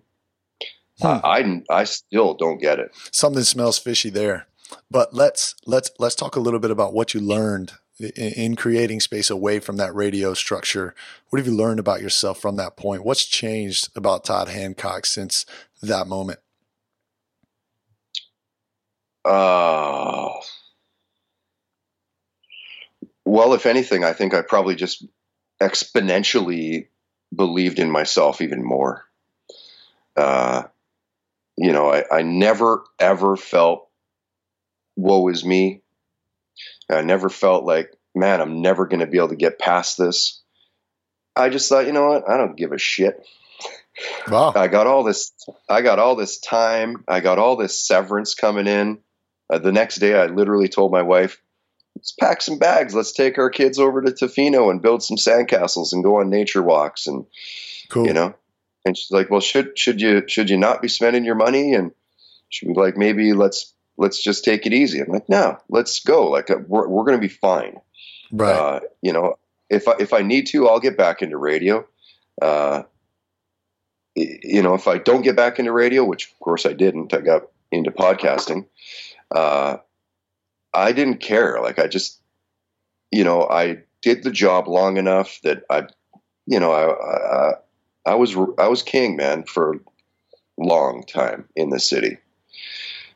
hmm. 1.02 1.06
I 1.06 1.62
I 1.68 1.84
still 1.84 2.32
don't 2.32 2.62
get 2.62 2.78
it. 2.78 2.92
Something 3.10 3.42
smells 3.42 3.78
fishy 3.78 4.08
there. 4.08 4.46
But 4.90 5.14
let's 5.14 5.54
let's 5.66 5.90
let's 5.98 6.14
talk 6.14 6.36
a 6.36 6.40
little 6.40 6.60
bit 6.60 6.70
about 6.70 6.94
what 6.94 7.14
you 7.14 7.20
learned 7.20 7.72
in 8.16 8.56
creating 8.56 9.00
space 9.00 9.30
away 9.30 9.60
from 9.60 9.76
that 9.76 9.94
radio 9.94 10.34
structure. 10.34 10.94
What 11.30 11.38
have 11.38 11.46
you 11.46 11.54
learned 11.54 11.78
about 11.78 12.00
yourself 12.00 12.40
from 12.40 12.56
that 12.56 12.76
point? 12.76 13.04
What's 13.04 13.24
changed 13.24 13.88
about 13.96 14.24
Todd 14.24 14.48
Hancock 14.48 15.06
since 15.06 15.46
that 15.82 16.06
moment? 16.06 16.40
Uh, 19.24 20.30
well, 23.24 23.54
if 23.54 23.66
anything, 23.66 24.02
I 24.04 24.14
think 24.14 24.34
I 24.34 24.42
probably 24.42 24.74
just 24.74 25.04
exponentially 25.60 26.88
believed 27.34 27.78
in 27.78 27.90
myself 27.90 28.40
even 28.40 28.64
more. 28.64 29.04
Uh, 30.16 30.64
you 31.56 31.72
know, 31.72 31.92
I, 31.92 32.04
I 32.10 32.22
never 32.22 32.84
ever 32.98 33.36
felt 33.36 33.88
woe 34.96 35.28
is 35.28 35.44
me. 35.44 35.82
I 36.90 37.02
never 37.02 37.28
felt 37.28 37.64
like 37.64 37.96
man, 38.14 38.40
I'm 38.40 38.60
never 38.60 38.86
going 38.86 39.00
to 39.00 39.06
be 39.06 39.18
able 39.18 39.30
to 39.30 39.36
get 39.36 39.58
past 39.58 39.98
this. 39.98 40.40
I 41.34 41.48
just 41.48 41.68
thought, 41.68 41.86
you 41.86 41.92
know 41.92 42.08
what? 42.08 42.28
I 42.28 42.36
don't 42.36 42.56
give 42.56 42.72
a 42.72 42.78
shit. 42.78 43.26
Wow. 44.28 44.52
I 44.54 44.68
got 44.68 44.86
all 44.86 45.02
this. 45.02 45.32
I 45.68 45.82
got 45.82 45.98
all 45.98 46.16
this 46.16 46.38
time. 46.40 47.04
I 47.08 47.20
got 47.20 47.38
all 47.38 47.56
this 47.56 47.80
severance 47.80 48.34
coming 48.34 48.66
in. 48.66 48.98
Uh, 49.50 49.58
the 49.58 49.72
next 49.72 49.96
day, 49.96 50.14
I 50.14 50.26
literally 50.26 50.68
told 50.68 50.92
my 50.92 51.02
wife, 51.02 51.42
"Let's 51.96 52.12
pack 52.12 52.40
some 52.40 52.58
bags. 52.58 52.94
Let's 52.94 53.12
take 53.12 53.38
our 53.38 53.50
kids 53.50 53.78
over 53.78 54.00
to 54.00 54.10
Tofino 54.12 54.70
and 54.70 54.80
build 54.80 55.02
some 55.02 55.18
sandcastles 55.18 55.92
and 55.92 56.04
go 56.04 56.20
on 56.20 56.30
nature 56.30 56.62
walks." 56.62 57.06
And 57.06 57.26
Cool. 57.90 58.06
you 58.06 58.14
know, 58.14 58.34
and 58.86 58.96
she's 58.96 59.10
like, 59.10 59.30
"Well, 59.30 59.40
should 59.40 59.78
should 59.78 60.00
you 60.00 60.22
should 60.26 60.48
you 60.48 60.56
not 60.56 60.80
be 60.80 60.88
spending 60.88 61.24
your 61.24 61.34
money?" 61.34 61.74
And 61.74 61.92
she'd 62.48 62.68
be 62.68 62.74
like, 62.74 62.96
"Maybe 62.96 63.34
let's 63.34 63.74
let's 63.96 64.22
just 64.22 64.44
take 64.44 64.66
it 64.66 64.72
easy." 64.72 65.00
I'm 65.00 65.12
like, 65.12 65.28
"No, 65.28 65.58
let's 65.68 66.00
go. 66.00 66.28
Like 66.30 66.50
uh, 66.50 66.58
we're 66.66 66.88
we're 66.88 67.04
going 67.04 67.20
to 67.20 67.26
be 67.26 67.32
fine." 67.32 67.80
right. 68.32 68.52
Uh, 68.52 68.80
you 69.02 69.12
know, 69.12 69.36
if 69.70 69.88
I, 69.88 69.94
if 70.00 70.12
I 70.12 70.22
need 70.22 70.46
to, 70.48 70.68
I'll 70.68 70.80
get 70.80 70.96
back 70.96 71.22
into 71.22 71.36
radio. 71.36 71.86
Uh, 72.40 72.82
you 74.14 74.62
know, 74.62 74.74
if 74.74 74.88
I 74.88 74.98
don't 74.98 75.22
get 75.22 75.36
back 75.36 75.58
into 75.58 75.72
radio, 75.72 76.04
which 76.04 76.30
of 76.30 76.38
course 76.40 76.66
I 76.66 76.72
didn't, 76.72 77.14
I 77.14 77.20
got 77.20 77.42
into 77.70 77.90
podcasting. 77.90 78.66
Uh, 79.34 79.78
I 80.74 80.92
didn't 80.92 81.18
care. 81.18 81.60
Like 81.60 81.78
I 81.78 81.86
just, 81.86 82.20
you 83.10 83.24
know, 83.24 83.48
I 83.48 83.78
did 84.02 84.22
the 84.22 84.30
job 84.30 84.68
long 84.68 84.96
enough 84.96 85.40
that 85.42 85.64
I, 85.70 85.86
you 86.46 86.60
know, 86.60 86.72
I, 86.72 86.90
I, 86.90 87.52
I 88.04 88.14
was 88.16 88.36
I 88.58 88.68
was 88.68 88.82
king, 88.82 89.16
man, 89.16 89.44
for 89.44 89.74
a 89.74 89.78
long 90.58 91.04
time 91.04 91.48
in 91.56 91.70
the 91.70 91.80
city. 91.80 92.18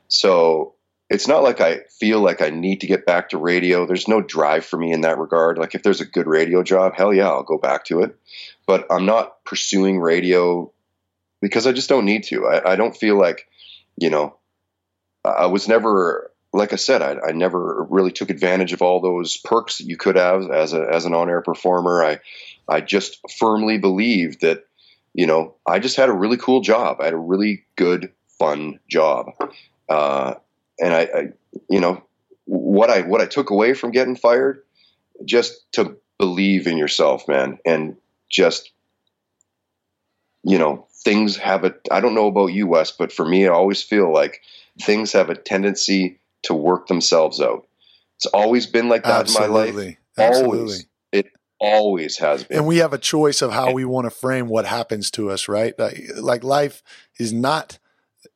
So 0.08 0.74
it's 1.08 1.28
not 1.28 1.42
like 1.42 1.60
I 1.60 1.80
feel 2.00 2.20
like 2.20 2.42
I 2.42 2.50
need 2.50 2.80
to 2.80 2.86
get 2.86 3.06
back 3.06 3.30
to 3.30 3.38
radio. 3.38 3.86
There's 3.86 4.08
no 4.08 4.20
drive 4.20 4.64
for 4.64 4.76
me 4.76 4.92
in 4.92 5.02
that 5.02 5.18
regard. 5.18 5.58
Like 5.58 5.74
if 5.74 5.82
there's 5.82 6.00
a 6.00 6.06
good 6.06 6.26
radio 6.26 6.62
job, 6.62 6.94
hell 6.94 7.14
yeah, 7.14 7.28
I'll 7.28 7.42
go 7.42 7.58
back 7.58 7.84
to 7.86 8.02
it. 8.02 8.16
But 8.66 8.86
I'm 8.90 9.06
not 9.06 9.44
pursuing 9.44 10.00
radio 10.00 10.72
because 11.40 11.66
I 11.66 11.72
just 11.72 11.88
don't 11.88 12.04
need 12.04 12.24
to. 12.24 12.46
I, 12.46 12.72
I 12.72 12.76
don't 12.76 12.96
feel 12.96 13.16
like, 13.16 13.48
you 13.96 14.10
know, 14.10 14.36
I 15.24 15.46
was 15.46 15.68
never 15.68 16.32
like 16.52 16.72
I 16.72 16.76
said, 16.76 17.02
I, 17.02 17.16
I 17.28 17.32
never 17.32 17.86
really 17.90 18.12
took 18.12 18.30
advantage 18.30 18.72
of 18.72 18.82
all 18.82 19.00
those 19.00 19.36
perks 19.36 19.78
that 19.78 19.86
you 19.86 19.96
could 19.96 20.16
have 20.16 20.50
as 20.50 20.72
a 20.72 20.86
as 20.90 21.04
an 21.04 21.14
on 21.14 21.28
air 21.28 21.42
performer. 21.42 22.02
I 22.02 22.18
I 22.68 22.80
just 22.80 23.20
firmly 23.38 23.78
believed 23.78 24.40
that, 24.40 24.64
you 25.14 25.26
know, 25.26 25.54
I 25.66 25.78
just 25.78 25.96
had 25.96 26.08
a 26.08 26.14
really 26.14 26.36
cool 26.36 26.62
job. 26.62 27.00
I 27.00 27.04
had 27.04 27.14
a 27.14 27.18
really 27.18 27.64
good, 27.76 28.12
fun 28.38 28.80
job. 28.88 29.32
Uh, 29.88 30.34
and 30.80 30.92
I, 30.92 31.00
I, 31.02 31.28
you 31.68 31.80
know, 31.80 32.02
what 32.44 32.90
I 32.90 33.02
what 33.02 33.20
I 33.20 33.26
took 33.26 33.50
away 33.50 33.74
from 33.74 33.90
getting 33.90 34.16
fired, 34.16 34.62
just 35.24 35.70
to 35.72 35.96
believe 36.18 36.66
in 36.66 36.78
yourself, 36.78 37.26
man, 37.28 37.58
and 37.64 37.96
just, 38.30 38.70
you 40.44 40.58
know, 40.58 40.86
things 41.04 41.36
have 41.36 41.64
a. 41.64 41.74
I 41.90 42.00
don't 42.00 42.14
know 42.14 42.26
about 42.26 42.48
you, 42.48 42.66
Wes, 42.66 42.90
but 42.90 43.12
for 43.12 43.26
me, 43.26 43.46
I 43.46 43.50
always 43.50 43.82
feel 43.82 44.12
like 44.12 44.42
things 44.80 45.12
have 45.12 45.30
a 45.30 45.34
tendency 45.34 46.20
to 46.44 46.54
work 46.54 46.86
themselves 46.86 47.40
out. 47.40 47.66
It's 48.16 48.26
always 48.26 48.66
been 48.66 48.88
like 48.88 49.04
that 49.04 49.28
in 49.28 49.34
my 49.34 49.46
life. 49.46 49.68
Absolutely. 49.68 49.98
Absolutely. 50.18 50.58
Always. 50.58 50.86
It 51.12 51.26
always 51.58 52.18
has 52.18 52.44
been. 52.44 52.58
and 52.58 52.66
we 52.66 52.78
have 52.78 52.92
a 52.92 52.98
choice 52.98 53.40
of 53.40 53.52
how 53.52 53.72
we 53.72 53.84
want 53.84 54.04
to 54.04 54.10
frame 54.10 54.48
what 54.48 54.66
happens 54.66 55.10
to 55.10 55.30
us 55.30 55.48
right 55.48 55.78
like, 55.78 56.02
like 56.16 56.44
life 56.44 56.82
is 57.18 57.32
not 57.32 57.78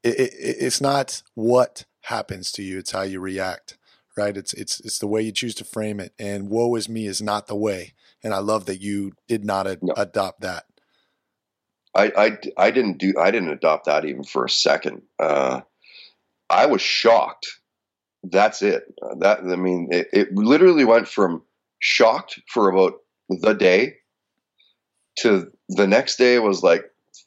it, 0.03 0.18
it, 0.18 0.32
it's 0.38 0.80
not 0.80 1.22
what 1.34 1.84
happens 2.03 2.51
to 2.53 2.62
you 2.62 2.78
it's 2.78 2.92
how 2.92 3.03
you 3.03 3.20
react 3.20 3.76
right 4.16 4.36
it's 4.36 4.53
it's 4.55 4.80
it's 4.80 4.98
the 4.98 5.07
way 5.07 5.20
you 5.22 5.32
choose 5.32 5.55
to 5.55 5.64
frame 5.64 6.01
it 6.01 6.12
and 6.18 6.48
woe 6.48 6.74
is 6.74 6.88
me 6.88 7.07
is 7.07 7.20
not 7.20 7.46
the 7.46 7.57
way 7.57 7.92
and 8.22 8.32
i 8.34 8.38
love 8.38 8.64
that 8.66 8.80
you 8.80 9.12
did 9.28 9.44
not 9.44 9.66
a- 9.66 9.78
No. 9.82 9.92
adopt 9.96 10.40
that 10.40 10.64
I, 11.94 12.12
I, 12.16 12.38
I 12.57 12.70
didn't 12.70 12.98
do 12.98 13.14
I 13.18 13.32
didn't 13.32 13.51
adopt 13.51 13.86
that 13.86 14.05
even 14.05 14.22
for 14.22 14.44
a 14.44 14.48
second. 14.48 15.03
Uh, 15.18 15.62
I 16.48 16.66
was 16.66 16.80
shocked. 16.80 17.48
That's 18.22 18.62
it. 18.62 18.84
That 19.18 19.40
I 19.40 19.57
mean, 19.57 19.88
it, 19.90 20.07
it 20.12 20.32
literally 20.32 20.84
went 20.84 21.09
from 21.09 21.42
shocked 21.80 22.38
for 22.46 22.70
about 22.70 22.94
the 23.28 23.55
day 23.55 23.96
to 25.18 25.51
the 25.68 25.88
next 25.88 26.14
day 26.16 26.38
was 26.38 26.62
like, 26.62 26.84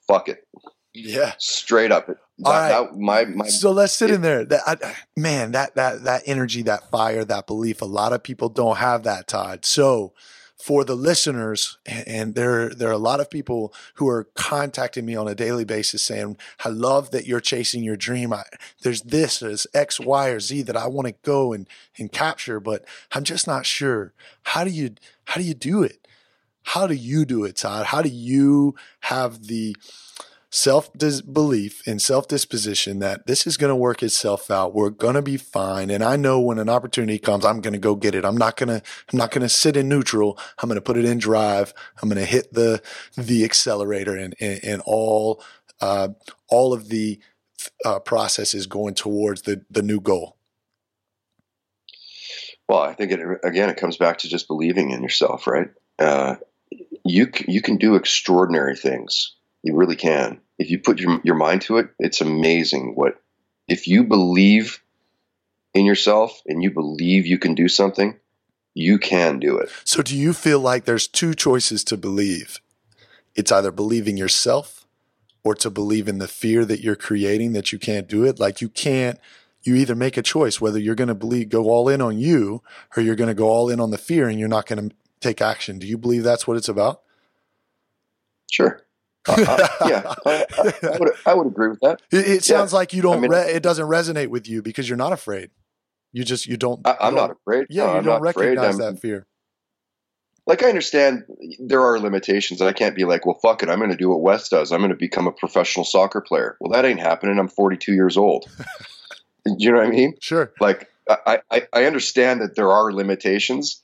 fuck 0.08 0.30
it, 0.30 0.48
yeah 0.94 1.34
straight 1.40 1.92
up. 1.92 2.08
That, 2.44 2.50
All 2.50 2.82
right. 2.84 2.92
that- 2.92 3.00
my 3.00 3.26
my 3.26 3.48
so 3.48 3.72
let's 3.72 3.94
sit 3.94 4.10
it- 4.12 4.16
in 4.16 4.22
there. 4.22 4.46
That 4.46 4.62
I, 4.68 4.96
man 5.18 5.52
that 5.54 5.76
that 5.76 6.04
that 6.04 6.24
energy 6.26 6.62
that 6.64 6.90
fire 6.92 7.24
that 7.26 7.48
belief 7.48 7.82
a 7.82 7.86
lot 7.86 8.14
of 8.14 8.24
people 8.24 8.50
don't 8.50 8.78
have 8.78 9.04
that 9.04 9.28
todd. 9.28 9.66
So 9.66 10.14
for 10.58 10.86
the 10.86 10.96
listeners 10.96 11.78
and- 11.86 12.36
there 12.36 12.70
there 12.70 12.88
are 12.90 12.94
a 12.94 12.98
lot 12.98 13.20
of 13.20 13.30
people 13.30 13.74
who 13.96 14.08
are 14.08 14.30
contacting 14.36 15.06
me 15.06 15.16
on 15.16 15.28
a 15.28 15.36
daily 15.36 15.66
basis 15.66 16.02
saying 16.04 16.38
i 16.64 16.70
love 16.70 17.12
that 17.12 17.26
you're 17.28 17.42
chasing 17.42 17.84
your 17.84 17.98
dream. 17.98 18.32
I, 18.32 18.44
there's 18.82 19.02
this 19.02 19.40
there's 19.40 19.68
x 19.74 20.00
y 20.00 20.30
or 20.30 20.40
z 20.40 20.62
that 20.62 20.78
i 20.78 20.88
want 20.88 21.08
to 21.08 21.16
go 21.24 21.52
and 21.54 21.68
and 21.98 22.12
capture 22.12 22.60
but 22.62 22.86
i'm 23.12 23.24
just 23.24 23.46
not 23.48 23.66
sure. 23.66 24.14
How 24.44 24.64
do 24.64 24.70
you 24.70 24.92
how 25.26 25.36
do 25.42 25.44
you 25.48 25.54
do 25.54 25.84
it? 25.84 26.08
How 26.66 26.88
do 26.88 26.94
you 26.94 27.26
do 27.26 27.44
it 27.44 27.58
todd? 27.58 27.88
How 27.88 28.02
do 28.02 28.08
you 28.10 28.76
have 29.02 29.48
the 29.48 29.76
self 30.54 30.92
belief 30.94 31.82
and 31.88 32.00
self 32.00 32.28
disposition 32.28 33.00
that 33.00 33.26
this 33.26 33.48
is 33.48 33.58
going 33.58 33.70
to 33.70 33.76
work 33.76 34.04
itself 34.04 34.52
out. 34.52 34.74
We're 34.74 34.92
going 34.92 35.16
to 35.16 35.22
be 35.22 35.36
fine. 35.36 35.90
And 35.90 36.04
I 36.04 36.16
know 36.16 36.40
when 36.40 36.60
an 36.60 36.70
opportunity 36.70 37.18
comes, 37.18 37.44
I'm 37.44 37.60
going 37.60 37.74
to 37.74 37.80
go 37.80 37.96
get 37.96 38.14
it. 38.14 38.24
I'm 38.24 38.38
not 38.38 38.56
going 38.56 38.70
to, 38.70 38.76
I'm 39.12 39.18
not 39.18 39.32
going 39.32 39.42
to 39.42 39.50
sit 39.50 39.76
in 39.76 39.90
neutral. 39.90 40.38
I'm 40.60 40.70
going 40.70 40.76
to 40.78 40.82
put 40.82 40.98
it 40.98 41.06
in 41.06 41.18
drive. 41.18 41.74
I'm 42.02 42.08
going 42.08 42.22
to 42.22 42.30
hit 42.30 42.54
the, 42.54 42.82
the 43.18 43.44
accelerator 43.44 44.16
and, 44.16 44.36
and, 44.40 44.60
and 44.64 44.82
all, 44.86 45.44
uh, 45.82 46.10
all 46.50 46.72
of 46.72 46.90
the, 46.90 47.20
uh, 47.84 48.00
processes 48.00 48.68
going 48.68 48.94
towards 48.94 49.44
the, 49.44 49.66
the 49.72 49.82
new 49.82 50.00
goal. 50.00 50.38
Well, 52.70 52.82
I 52.82 52.94
think 52.94 53.12
it 53.12 53.20
again. 53.44 53.70
It 53.70 53.78
comes 53.78 53.98
back 53.98 54.20
to 54.20 54.30
just 54.30 54.48
believing 54.48 54.92
in 54.92 55.04
yourself, 55.04 55.48
right? 55.48 55.70
Uh, 56.00 56.36
you 57.04 57.30
you 57.46 57.62
can 57.62 57.76
do 57.78 57.96
extraordinary 57.96 58.78
things. 58.78 59.36
You 59.64 59.76
really 59.76 59.96
can. 59.96 60.42
If 60.60 60.70
you 60.70 60.80
put 60.80 61.00
your 61.00 61.20
your 61.24 61.36
mind 61.36 61.64
to 61.64 61.78
it, 61.78 61.90
it's 61.98 62.22
amazing. 62.22 62.94
What 62.96 63.20
if 63.68 63.88
you 63.88 64.04
believe 64.04 64.84
in 65.74 65.86
yourself 65.86 66.42
and 66.46 66.62
you 66.62 66.72
believe 66.72 67.26
you 67.26 67.38
can 67.38 67.56
do 67.56 67.68
something, 67.68 68.20
you 68.74 68.98
can 68.98 69.40
do 69.40 69.58
it. 69.58 69.70
So 69.84 70.02
do 70.02 70.16
you 70.16 70.34
feel 70.34 70.60
like 70.60 70.86
there's 70.86 71.08
two 71.08 71.34
choices 71.34 71.84
to 71.86 71.98
believe? 71.98 72.60
It's 73.36 73.52
either 73.52 73.72
believing 73.72 74.18
yourself 74.18 74.86
or 75.44 75.56
to 75.56 75.70
believe 75.70 76.08
in 76.08 76.20
the 76.20 76.28
fear 76.28 76.64
that 76.66 76.82
you're 76.82 76.96
creating 76.96 77.54
that 77.54 77.72
you 77.72 77.80
can't 77.80 78.08
do 78.08 78.24
it. 78.24 78.40
Like 78.40 78.62
you 78.62 78.70
can't, 78.70 79.20
you 79.64 79.76
either 79.76 79.96
make 79.96 80.18
a 80.18 80.22
choice 80.22 80.62
whether 80.62 80.80
you're 80.80 80.96
going 80.96 81.08
to 81.08 81.16
believe, 81.16 81.50
go 81.50 81.66
all 81.70 81.90
in 81.90 82.02
on 82.02 82.18
you 82.18 82.62
or 82.96 83.04
you're 83.04 83.16
going 83.16 83.30
to 83.30 83.34
go 83.34 83.50
all 83.50 83.70
in 83.70 83.80
on 83.80 83.92
the 83.92 83.98
fear 83.98 84.28
and 84.28 84.40
you're 84.40 84.48
not 84.48 84.68
going 84.68 84.90
to 84.90 84.96
take 85.20 85.42
action. 85.42 85.80
Do 85.80 85.88
you 85.88 85.98
believe 85.98 86.24
that's 86.24 86.48
what 86.48 86.58
it's 86.58 86.70
about? 86.70 87.02
Sure. 88.52 88.82
Uh, 89.28 89.36
uh, 89.48 89.68
yeah, 89.88 90.14
I, 90.26 90.46
I, 90.84 90.98
would 91.00 91.10
I 91.26 91.34
would 91.34 91.48
agree 91.48 91.70
with 91.70 91.80
that. 91.82 92.02
It, 92.12 92.18
it 92.28 92.28
Yeah. 92.50 92.58
sounds 92.58 92.74
like 92.74 92.94
you 92.94 93.02
don't, 93.02 93.18
I 93.18 93.20
mean- 93.22 93.32
re- 93.32 93.52
it 93.54 93.64
doesn't 93.64 93.88
resonate 93.88 94.28
with 94.28 94.48
you 94.50 94.62
because 94.62 94.88
you're 94.90 94.98
not 94.98 95.14
afraid. 95.14 95.50
You 96.12 96.24
just, 96.24 96.46
you 96.48 96.58
don't, 96.58 96.86
I, 96.86 96.92
I'm 97.02 97.16
don't- 97.16 97.28
not 97.30 97.32
afraid. 97.32 97.68
yeah, 97.70 97.86
No, 97.86 97.92
you 97.94 97.98
I'm 98.00 98.04
don't 98.06 98.22
recognize 98.22 98.78
that 98.78 99.00
fear. 99.00 99.26
like 100.46 100.62
I 100.64 100.70
understand 100.70 101.24
there 101.60 101.82
are 101.82 102.00
limitations. 102.00 102.60
And 102.62 102.70
I 102.70 102.74
can't 102.74 102.96
be 102.96 103.06
like, 103.06 103.26
well, 103.26 103.40
fuck 103.42 103.64
it, 103.64 103.70
I'm 103.70 103.80
going 103.80 103.92
to 103.92 103.98
do 103.98 104.10
what 104.10 104.22
Wes 104.22 104.50
does. 104.50 104.72
I'm 104.72 104.80
going 104.80 104.90
to 104.92 104.96
become 104.98 105.28
a 105.28 105.32
professional 105.32 105.86
soccer 105.86 106.22
player. 106.22 106.58
Well, 106.60 106.72
that 106.74 106.86
ain't 106.86 107.00
happening. 107.00 107.40
I'm 107.40 107.48
42 107.48 107.94
years 107.94 108.18
old. 108.18 108.46
you 109.58 109.72
know 109.72 109.78
what 109.78 109.88
I 109.88 109.90
mean? 109.90 110.16
Sure. 110.22 110.52
Like 110.60 110.90
I, 111.10 111.42
I, 111.52 111.68
I 111.74 111.86
understand 111.86 112.42
that 112.42 112.56
there 112.56 112.72
are 112.72 112.92
limitations, 112.94 113.83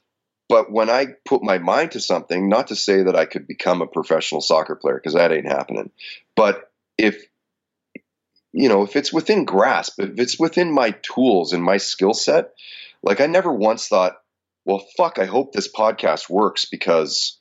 but 0.50 0.72
when 0.72 0.89
I 0.89 1.08
put 1.26 1.43
my 1.43 1.60
mind 1.60 1.91
to 1.91 2.00
something, 2.02 2.50
not 2.50 2.68
to 2.68 2.76
say 2.76 3.04
that 3.04 3.16
I 3.16 3.26
could 3.26 3.47
become 3.47 3.82
a 3.82 3.88
professional 3.88 4.41
soccer 4.41 4.76
player 4.76 4.95
because 4.95 5.14
that 5.14 5.32
ain't 5.32 5.47
happening, 5.47 5.91
but 6.36 6.70
if 6.97 7.24
you 8.52 8.68
know, 8.68 8.84
if 8.84 8.95
it's 8.95 9.14
within 9.14 9.45
grasp, 9.45 10.00
if 10.00 10.20
it's 10.20 10.39
within 10.39 10.72
my 10.72 10.91
tools 11.04 11.54
and 11.54 11.64
my 11.64 11.78
skill 11.78 12.14
set, 12.14 12.54
like 13.04 13.22
I 13.22 13.28
never 13.28 13.54
once 13.54 13.88
thought, 13.88 14.18
well, 14.66 14.86
fuck, 14.97 15.20
I 15.20 15.26
hope 15.26 15.54
this 15.54 15.72
podcast 15.72 16.30
works 16.30 16.66
because, 16.66 17.39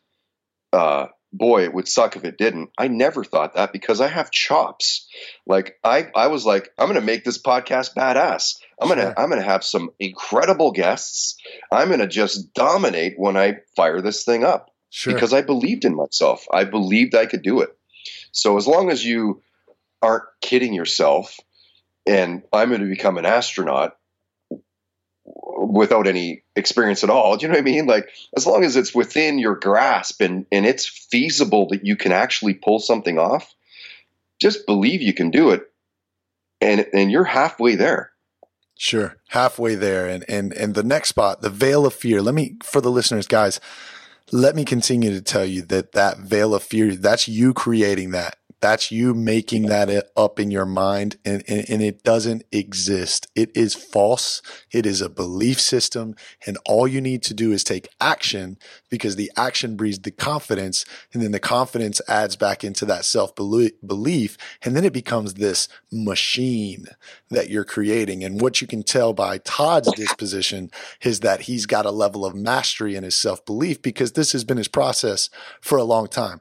uh, 0.72 1.06
boy, 1.32 1.64
it 1.64 1.74
would 1.74 1.86
suck 1.86 2.16
if 2.16 2.24
it 2.24 2.38
didn't. 2.38 2.70
I 2.78 2.88
never 2.88 3.22
thought 3.24 3.54
that 3.54 3.72
because 3.72 4.00
I 4.00 4.08
have 4.08 4.30
chops. 4.30 5.06
Like 5.46 5.76
I, 5.84 6.08
I 6.16 6.28
was 6.28 6.46
like, 6.46 6.70
I'm 6.78 6.86
going 6.86 6.98
to 7.00 7.04
make 7.04 7.24
this 7.24 7.40
podcast 7.40 7.94
badass. 7.94 8.56
I'm 8.80 8.88
going 8.88 8.98
to, 8.98 9.04
Sure. 9.06 9.14
I'm 9.18 9.28
going 9.28 9.42
to 9.42 9.48
have 9.48 9.62
some 9.64 9.90
incredible 9.98 10.72
guests. 10.72 11.36
I'm 11.70 11.88
going 11.88 12.00
to 12.00 12.06
just 12.06 12.54
dominate 12.54 13.14
when 13.18 13.36
I 13.36 13.58
fire 13.76 14.00
this 14.00 14.24
thing 14.24 14.42
up 14.44 14.70
Sure. 14.90 15.12
because 15.12 15.34
I 15.34 15.42
believed 15.42 15.84
in 15.84 15.94
myself. 15.94 16.46
I 16.52 16.64
believed 16.64 17.14
I 17.14 17.26
could 17.26 17.42
do 17.42 17.60
it. 17.60 17.70
So 18.32 18.56
as 18.56 18.66
long 18.66 18.90
as 18.90 19.04
you 19.04 19.42
aren't 20.00 20.24
kidding 20.40 20.72
yourself 20.72 21.38
and 22.06 22.42
I'm 22.54 22.70
going 22.70 22.80
to 22.80 22.86
become 22.86 23.18
an 23.18 23.26
astronaut, 23.26 23.97
without 25.59 26.06
any 26.06 26.42
experience 26.54 27.04
at 27.04 27.11
all. 27.11 27.36
Do 27.36 27.42
you 27.42 27.48
know 27.48 27.54
what 27.54 27.61
I 27.61 27.64
mean? 27.64 27.86
Like 27.86 28.09
as 28.36 28.46
long 28.46 28.64
as 28.64 28.76
it's 28.76 28.94
within 28.94 29.38
your 29.38 29.56
grasp 29.56 30.20
and 30.20 30.46
and 30.52 30.64
it's 30.66 30.86
feasible 30.86 31.68
that 31.68 31.84
you 31.84 31.96
can 31.96 32.12
actually 32.12 32.54
pull 32.54 32.78
something 32.78 33.18
off, 33.18 33.54
just 34.40 34.66
believe 34.66 35.02
you 35.02 35.12
can 35.12 35.30
do 35.30 35.50
it, 35.50 35.70
and 36.61 36.86
and 36.92 37.11
you're 37.11 37.24
halfway 37.24 37.74
there. 37.74 38.12
Sure, 38.76 39.16
halfway 39.28 39.74
there, 39.74 40.06
and 40.06 40.24
and 40.28 40.52
and 40.52 40.74
the 40.74 40.84
next 40.84 41.09
spot, 41.09 41.40
the 41.40 41.50
veil 41.50 41.84
of 41.84 41.94
fear. 41.94 42.22
Let 42.22 42.34
me 42.34 42.56
for 42.62 42.80
the 42.80 42.90
listeners, 42.90 43.26
guys. 43.26 43.61
Let 44.30 44.54
me 44.54 44.64
continue 44.64 45.11
to 45.11 45.22
tell 45.22 45.44
you 45.44 45.62
that 45.62 45.92
that 45.92 46.18
veil 46.18 46.54
of 46.54 46.62
fear, 46.62 46.94
that's 46.94 47.28
you 47.28 47.54
creating 47.54 48.11
that. 48.11 48.36
That's 48.61 48.90
you 48.90 49.14
making 49.14 49.66
that 49.66 50.11
up 50.16 50.40
in 50.40 50.50
your 50.50 50.66
mind 50.66 51.16
and, 51.24 51.44
and, 51.46 51.64
and, 51.68 51.82
it 51.82 52.02
doesn't 52.02 52.42
exist. 52.50 53.28
It 53.36 53.56
is 53.56 53.74
false. 53.74 54.42
It 54.72 54.84
is 54.84 55.00
a 55.00 55.09
belief 55.09 55.61
system. 55.61 56.16
And 56.44 56.59
all 56.66 56.88
you 56.88 57.00
need 57.00 57.22
to 57.24 57.34
do 57.34 57.52
is 57.52 57.62
take 57.62 57.88
action 58.00 58.59
because 58.90 59.14
the 59.14 59.30
action 59.36 59.76
breeds 59.76 60.00
the 60.00 60.11
confidence. 60.11 60.84
And 61.12 61.22
then 61.22 61.30
the 61.30 61.38
confidence 61.38 62.00
adds 62.09 62.34
back 62.34 62.64
into 62.64 62.84
that 62.86 63.04
self 63.04 63.34
belief. 63.36 64.36
And 64.62 64.74
then 64.74 64.84
it 64.84 64.92
becomes 64.92 65.34
this 65.34 65.68
machine 65.92 66.86
that 67.30 67.50
you're 67.50 67.64
creating. 67.64 68.24
And 68.24 68.40
what 68.40 68.61
you 68.61 68.66
can 68.66 68.82
tell 68.82 69.12
by 69.12 69.38
Todd's 69.38 69.92
disposition 69.92 70.72
is 71.02 71.20
that 71.20 71.42
he's 71.42 71.66
got 71.66 71.86
a 71.86 71.92
level 71.92 72.26
of 72.26 72.34
mastery 72.34 72.96
in 72.96 73.04
his 73.04 73.14
self 73.14 73.44
belief 73.46 73.80
because 73.82 74.12
this 74.12 74.32
has 74.32 74.42
been 74.42 74.56
his 74.56 74.68
process 74.68 75.30
for 75.61 75.78
a 75.78 75.84
long 75.84 76.09
time. 76.09 76.40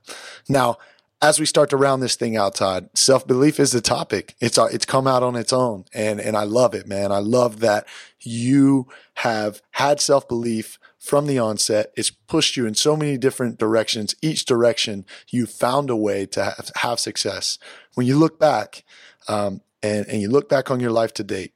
Now, 0.50 0.78
as 1.22 1.40
we 1.40 1.46
start 1.46 1.70
to 1.72 1.78
round 1.78 2.04
this 2.04 2.16
thing 2.16 2.38
out, 2.38 2.56
Todd, 2.56 2.90
self 2.94 3.26
belief 3.26 3.60
is 3.60 3.72
the 3.72 3.82
topic. 3.82 4.36
It's 4.40 4.58
uh, 4.58 4.66
it's 4.66 4.86
come 4.86 5.08
out 5.08 5.24
on 5.24 5.36
its 5.36 5.52
own, 5.52 5.86
and 5.94 6.20
and 6.20 6.38
I 6.38 6.44
love 6.44 6.74
it, 6.76 6.88
man. 6.88 7.12
I 7.12 7.20
love 7.20 7.60
that 7.62 7.88
you 8.22 8.88
have 9.16 9.62
had 9.72 10.00
self 10.00 10.28
belief 10.28 10.78
from 11.00 11.26
the 11.26 11.40
onset. 11.40 11.92
It's 11.96 12.12
pushed 12.12 12.56
you 12.56 12.66
in 12.68 12.76
so 12.76 12.96
many 12.96 13.18
different 13.18 13.58
directions. 13.58 14.16
Each 14.22 14.46
direction, 14.46 15.06
you 15.30 15.46
found 15.46 15.90
a 15.90 15.96
way 15.96 16.26
to 16.28 16.44
have, 16.44 16.72
have 16.76 17.00
success. 17.00 17.58
When 17.96 18.06
you 18.06 18.18
look 18.18 18.40
back, 18.40 18.84
um, 19.28 19.62
and 19.82 20.06
and 20.08 20.22
you 20.22 20.30
look 20.30 20.48
back 20.48 20.70
on 20.70 20.80
your 20.80 20.92
life 20.92 21.14
to 21.16 21.24
date, 21.24 21.54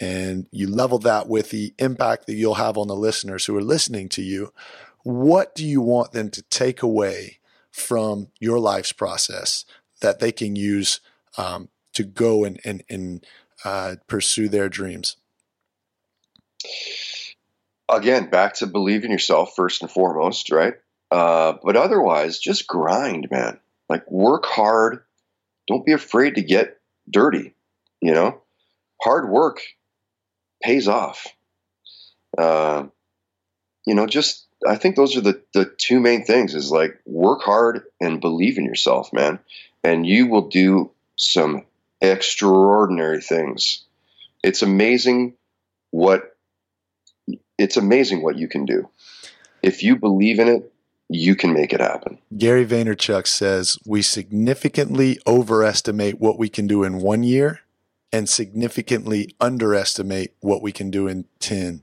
and 0.00 0.46
you 0.50 0.66
level 0.66 0.98
that 1.00 1.28
with 1.28 1.50
the 1.50 1.74
impact 1.78 2.26
that 2.26 2.34
you'll 2.34 2.54
have 2.54 2.78
on 2.78 2.88
the 2.88 2.96
listeners 2.96 3.44
who 3.44 3.56
are 3.56 3.62
listening 3.62 4.08
to 4.10 4.22
you. 4.22 4.52
What 5.02 5.54
do 5.54 5.66
you 5.66 5.82
want 5.82 6.12
them 6.12 6.30
to 6.30 6.40
take 6.40 6.82
away? 6.82 7.40
From 7.74 8.28
your 8.38 8.60
life's 8.60 8.92
process 8.92 9.64
that 10.00 10.20
they 10.20 10.30
can 10.30 10.54
use 10.54 11.00
um, 11.36 11.68
to 11.92 12.04
go 12.04 12.44
and, 12.44 12.60
and, 12.64 12.84
and 12.88 13.26
uh, 13.64 13.96
pursue 14.06 14.48
their 14.48 14.68
dreams? 14.68 15.16
Again, 17.88 18.30
back 18.30 18.54
to 18.54 18.66
believe 18.66 19.04
in 19.04 19.10
yourself 19.10 19.54
first 19.56 19.82
and 19.82 19.90
foremost, 19.90 20.52
right? 20.52 20.74
Uh, 21.10 21.54
but 21.64 21.76
otherwise, 21.76 22.38
just 22.38 22.68
grind, 22.68 23.28
man. 23.30 23.58
Like 23.88 24.08
work 24.10 24.46
hard. 24.46 25.00
Don't 25.66 25.84
be 25.84 25.92
afraid 25.92 26.36
to 26.36 26.42
get 26.42 26.78
dirty. 27.10 27.54
You 28.00 28.14
know, 28.14 28.40
hard 29.02 29.28
work 29.28 29.60
pays 30.62 30.86
off. 30.86 31.26
Uh, 32.38 32.84
you 33.84 33.94
know, 33.94 34.06
just 34.06 34.43
I 34.66 34.76
think 34.76 34.96
those 34.96 35.16
are 35.16 35.20
the, 35.20 35.40
the 35.52 35.64
two 35.64 36.00
main 36.00 36.24
things 36.24 36.54
is 36.54 36.70
like 36.70 36.98
work 37.06 37.42
hard 37.42 37.84
and 38.00 38.20
believe 38.20 38.58
in 38.58 38.64
yourself, 38.64 39.12
man. 39.12 39.38
And 39.82 40.06
you 40.06 40.26
will 40.26 40.48
do 40.48 40.90
some 41.16 41.64
extraordinary 42.00 43.20
things. 43.20 43.84
It's 44.42 44.62
amazing 44.62 45.34
what 45.90 46.36
it's 47.58 47.76
amazing 47.76 48.22
what 48.22 48.36
you 48.36 48.48
can 48.48 48.64
do. 48.64 48.88
If 49.62 49.82
you 49.82 49.96
believe 49.96 50.38
in 50.38 50.48
it, 50.48 50.72
you 51.08 51.36
can 51.36 51.52
make 51.52 51.72
it 51.72 51.80
happen. 51.80 52.18
Gary 52.36 52.66
Vaynerchuk 52.66 53.26
says 53.26 53.78
we 53.86 54.02
significantly 54.02 55.18
overestimate 55.26 56.20
what 56.20 56.38
we 56.38 56.48
can 56.48 56.66
do 56.66 56.82
in 56.82 57.00
one 57.00 57.22
year 57.22 57.60
and 58.12 58.28
significantly 58.28 59.34
underestimate 59.40 60.34
what 60.40 60.62
we 60.62 60.72
can 60.72 60.90
do 60.90 61.06
in 61.06 61.26
10. 61.40 61.82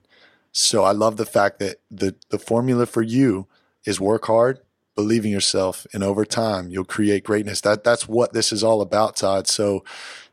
So 0.52 0.84
I 0.84 0.92
love 0.92 1.18
the 1.18 1.26
fact 1.26 1.60
that 1.60 1.78
the 1.90 2.16
the 2.30 2.40
formula 2.40 2.86
for 2.86 3.02
you 3.02 3.48
is 3.86 4.00
work 4.00 4.26
hard, 4.26 4.60
believe 4.96 5.26
in 5.26 5.32
yourself, 5.32 5.88
and 5.94 6.04
over 6.04 6.26
time 6.26 6.70
you'll 6.70 6.84
create 6.86 7.24
greatness. 7.24 7.62
That 7.62 7.84
that's 7.84 8.08
what 8.08 8.34
this 8.34 8.52
is 8.52 8.64
all 8.64 8.82
about, 8.82 9.16
Todd. 9.16 9.48
So 9.48 9.84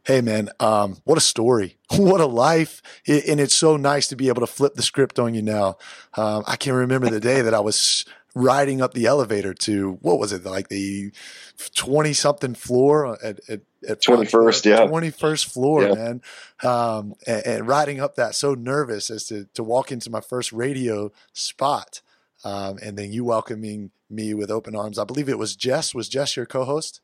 hey 0.04 0.20
man, 0.20 0.48
um, 0.58 0.96
what 1.04 1.18
a 1.18 1.20
story, 1.20 1.76
what 1.96 2.20
a 2.20 2.26
life, 2.26 2.82
and 3.06 3.40
it's 3.40 3.54
so 3.54 3.76
nice 3.76 4.08
to 4.08 4.16
be 4.16 4.28
able 4.28 4.40
to 4.40 4.46
flip 4.46 4.74
the 4.74 4.82
script 4.82 5.18
on 5.18 5.34
you 5.34 5.42
now. 5.42 5.76
Um, 6.14 6.44
I 6.46 6.56
can't 6.56 6.76
remember 6.76 7.10
the 7.10 7.20
day 7.20 7.42
that 7.42 7.54
I 7.54 7.60
was 7.60 8.04
riding 8.38 8.80
up 8.80 8.94
the 8.94 9.06
elevator 9.06 9.52
to 9.52 9.98
what 10.00 10.18
was 10.18 10.32
it 10.32 10.44
like 10.44 10.68
the 10.68 11.12
20 11.74 12.12
something 12.12 12.54
floor 12.54 13.18
at, 13.22 13.40
at, 13.48 13.60
at 13.88 14.00
21st 14.00 14.64
yeah. 14.64 14.86
21st 14.86 15.50
floor 15.50 15.82
yeah. 15.82 15.94
man. 15.94 16.22
Um, 16.62 17.14
and, 17.26 17.46
and, 17.46 17.68
riding 17.68 18.00
up 18.00 18.16
that 18.16 18.34
so 18.34 18.54
nervous 18.54 19.10
as 19.10 19.26
to 19.26 19.46
to 19.54 19.62
walk 19.62 19.92
into 19.92 20.10
my 20.10 20.20
first 20.20 20.52
radio 20.52 21.12
spot. 21.32 22.00
Um, 22.44 22.78
and 22.82 22.96
then 22.96 23.12
you 23.12 23.24
welcoming 23.24 23.90
me 24.08 24.32
with 24.34 24.50
open 24.50 24.76
arms. 24.76 24.98
I 24.98 25.04
believe 25.04 25.28
it 25.28 25.38
was 25.38 25.56
jess 25.56 25.94
was 25.94 26.08
jess 26.08 26.36
your 26.36 26.46
co-host? 26.46 27.00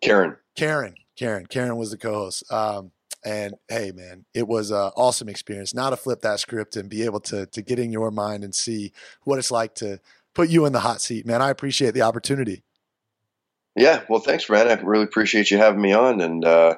Karen. 0.00 0.36
Karen 0.56 0.94
karen. 1.20 1.46
Karen 1.46 1.76
was 1.76 1.90
the 1.90 1.98
co-host. 1.98 2.50
Um, 2.50 2.92
and 3.24 3.54
hey, 3.68 3.92
man, 3.94 4.24
it 4.34 4.48
was 4.48 4.70
an 4.70 4.90
awesome 4.96 5.28
experience. 5.28 5.74
Now 5.74 5.90
to 5.90 5.96
flip 5.96 6.22
that 6.22 6.40
script 6.40 6.76
and 6.76 6.88
be 6.88 7.04
able 7.04 7.20
to 7.20 7.46
to 7.46 7.62
get 7.62 7.78
in 7.78 7.92
your 7.92 8.10
mind 8.10 8.44
and 8.44 8.54
see 8.54 8.92
what 9.24 9.38
it's 9.38 9.50
like 9.50 9.74
to 9.76 10.00
put 10.34 10.48
you 10.48 10.64
in 10.66 10.72
the 10.72 10.80
hot 10.80 11.00
seat, 11.00 11.26
man. 11.26 11.42
I 11.42 11.50
appreciate 11.50 11.94
the 11.94 12.02
opportunity. 12.02 12.62
Yeah, 13.76 14.02
well, 14.08 14.20
thanks, 14.20 14.48
man. 14.48 14.68
I 14.68 14.74
really 14.80 15.04
appreciate 15.04 15.50
you 15.50 15.58
having 15.58 15.80
me 15.80 15.92
on. 15.92 16.20
And 16.20 16.44
uh, 16.44 16.76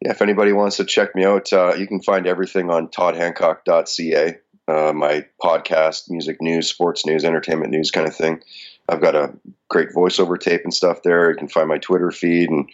yeah, 0.00 0.12
if 0.12 0.22
anybody 0.22 0.52
wants 0.52 0.76
to 0.76 0.84
check 0.84 1.14
me 1.14 1.24
out, 1.24 1.52
uh, 1.52 1.74
you 1.74 1.86
can 1.86 2.02
find 2.02 2.26
everything 2.26 2.70
on 2.70 2.88
toddhancock.ca. 2.88 4.38
Uh, 4.68 4.92
my 4.92 5.26
podcast, 5.42 6.08
music 6.08 6.40
news, 6.40 6.68
sports 6.68 7.04
news, 7.04 7.24
entertainment 7.24 7.72
news 7.72 7.90
kind 7.90 8.06
of 8.06 8.14
thing. 8.14 8.40
I've 8.88 9.00
got 9.00 9.16
a 9.16 9.32
great 9.68 9.90
voiceover 9.90 10.38
tape 10.38 10.62
and 10.64 10.74
stuff 10.74 11.02
there. 11.02 11.30
You 11.30 11.36
can 11.36 11.48
find 11.48 11.68
my 11.68 11.78
Twitter 11.78 12.10
feed 12.10 12.50
and 12.50 12.68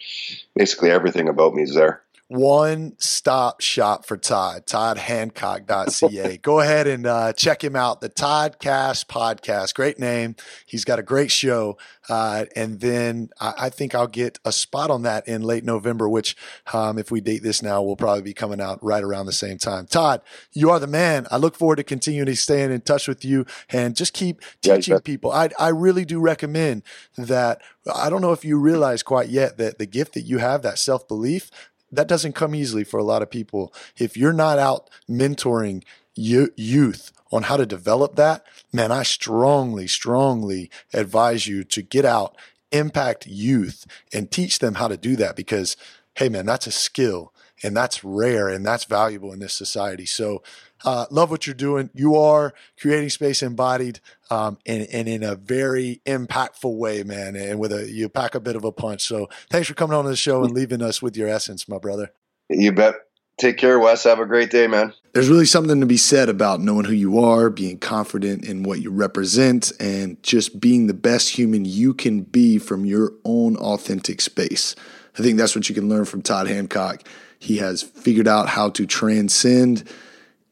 basically 0.55 0.91
everything 0.91 1.27
about 1.27 1.53
me 1.53 1.63
is 1.63 1.73
there 1.73 2.01
one 2.27 2.93
stop 2.97 3.61
shop 3.61 4.05
for 4.05 4.17
Todd, 4.17 4.65
toddhancock.ca. 4.65 6.37
Go 6.41 6.59
ahead 6.59 6.85
and 6.85 7.07
uh, 7.07 7.31
check 7.33 7.63
him 7.63 7.75
out. 7.75 8.01
The 8.01 8.09
Toddcast 8.09 9.05
podcast. 9.05 9.73
Great 9.73 9.97
name. 9.97 10.35
He's 10.65 10.83
got 10.83 10.99
a 10.99 11.03
great 11.03 11.31
show. 11.31 11.77
Uh, 12.09 12.45
and 12.55 12.79
then 12.81 13.29
I, 13.39 13.53
I, 13.57 13.69
think 13.69 13.93
I'll 13.93 14.07
get 14.07 14.39
a 14.45 14.51
spot 14.51 14.89
on 14.89 15.03
that 15.03 15.27
in 15.27 15.41
late 15.41 15.63
November, 15.63 16.07
which, 16.07 16.37
um, 16.73 16.97
if 16.97 17.11
we 17.11 17.19
date 17.19 17.43
this 17.43 17.61
now, 17.61 17.81
will 17.81 17.97
probably 17.97 18.21
be 18.21 18.33
coming 18.33 18.61
out 18.61 18.81
right 18.81 19.03
around 19.03 19.25
the 19.25 19.33
same 19.33 19.57
time. 19.57 19.87
Todd, 19.87 20.21
you 20.53 20.69
are 20.69 20.79
the 20.79 20.87
man. 20.87 21.27
I 21.31 21.37
look 21.37 21.55
forward 21.55 21.77
to 21.77 21.83
continuing 21.83 22.27
to 22.27 22.35
staying 22.35 22.71
in 22.71 22.81
touch 22.81 23.07
with 23.07 23.25
you 23.25 23.45
and 23.69 23.95
just 23.95 24.13
keep 24.13 24.41
teaching 24.61 24.93
yeah, 24.93 24.99
people. 25.01 25.31
I, 25.31 25.49
I 25.59 25.69
really 25.69 26.05
do 26.05 26.19
recommend 26.19 26.83
that. 27.17 27.61
I 27.93 28.09
don't 28.09 28.21
know 28.21 28.33
if 28.33 28.43
you 28.43 28.59
realize 28.59 29.03
quite 29.03 29.29
yet 29.29 29.57
that 29.57 29.77
the 29.77 29.85
gift 29.85 30.13
that 30.13 30.21
you 30.21 30.39
have, 30.39 30.61
that 30.61 30.79
self 30.79 31.07
belief, 31.07 31.51
that 31.91 32.07
doesn't 32.07 32.33
come 32.33 32.55
easily 32.55 32.83
for 32.83 32.99
a 32.99 33.03
lot 33.03 33.21
of 33.21 33.29
people. 33.29 33.73
If 33.97 34.17
you're 34.17 34.33
not 34.33 34.59
out 34.59 34.89
mentoring 35.09 35.83
youth 36.15 37.11
on 37.31 37.43
how 37.43 37.57
to 37.57 37.65
develop 37.65 38.15
that, 38.15 38.45
man, 38.73 38.91
I 38.91 39.03
strongly, 39.03 39.87
strongly 39.87 40.69
advise 40.93 41.47
you 41.47 41.63
to 41.65 41.81
get 41.81 42.05
out, 42.05 42.35
impact 42.71 43.27
youth, 43.27 43.85
and 44.13 44.31
teach 44.31 44.59
them 44.59 44.75
how 44.75 44.87
to 44.87 44.97
do 44.97 45.15
that 45.17 45.35
because, 45.35 45.77
hey, 46.15 46.29
man, 46.29 46.45
that's 46.45 46.67
a 46.67 46.71
skill 46.71 47.33
and 47.63 47.75
that's 47.75 48.03
rare 48.03 48.49
and 48.49 48.65
that's 48.65 48.83
valuable 48.85 49.33
in 49.33 49.39
this 49.39 49.53
society. 49.53 50.05
So, 50.05 50.43
uh, 50.85 51.05
love 51.11 51.31
what 51.31 51.47
you're 51.47 51.53
doing. 51.53 51.89
You 51.93 52.15
are 52.15 52.53
creating 52.79 53.09
space 53.09 53.41
embodied, 53.41 53.99
um, 54.29 54.57
and, 54.65 54.87
and 54.91 55.07
in 55.07 55.23
a 55.23 55.35
very 55.35 56.01
impactful 56.05 56.77
way, 56.77 57.03
man. 57.03 57.35
And 57.35 57.59
with 57.59 57.71
a, 57.71 57.91
you 57.91 58.09
pack 58.09 58.35
a 58.35 58.39
bit 58.39 58.55
of 58.55 58.63
a 58.63 58.71
punch. 58.71 59.03
So 59.03 59.29
thanks 59.49 59.67
for 59.67 59.73
coming 59.73 59.95
on 59.95 60.05
the 60.05 60.15
show 60.15 60.43
and 60.43 60.53
leaving 60.53 60.81
us 60.81 61.01
with 61.01 61.17
your 61.17 61.27
essence, 61.27 61.67
my 61.67 61.77
brother. 61.77 62.11
You 62.49 62.71
bet. 62.71 62.95
Take 63.37 63.57
care, 63.57 63.77
Wes. 63.77 64.03
Have 64.03 64.19
a 64.19 64.25
great 64.25 64.49
day, 64.49 64.65
man. 64.65 64.93
There's 65.13 65.29
really 65.29 65.45
something 65.45 65.79
to 65.79 65.85
be 65.85 65.97
said 65.97 66.27
about 66.27 66.59
knowing 66.59 66.85
who 66.85 66.93
you 66.93 67.19
are, 67.19 67.51
being 67.51 67.77
confident 67.77 68.43
in 68.43 68.63
what 68.63 68.81
you 68.81 68.89
represent, 68.89 69.71
and 69.79 70.21
just 70.23 70.59
being 70.59 70.87
the 70.87 70.95
best 70.95 71.29
human 71.29 71.63
you 71.63 71.93
can 71.93 72.21
be 72.21 72.57
from 72.57 72.83
your 72.83 73.13
own 73.25 73.55
authentic 73.57 74.21
space. 74.21 74.75
I 75.19 75.21
think 75.21 75.37
that's 75.37 75.55
what 75.55 75.69
you 75.69 75.75
can 75.75 75.87
learn 75.87 76.05
from 76.05 76.23
Todd 76.23 76.47
Hancock. 76.47 77.03
He 77.37 77.57
has 77.57 77.83
figured 77.83 78.27
out 78.27 78.49
how 78.49 78.69
to 78.71 78.87
transcend 78.87 79.87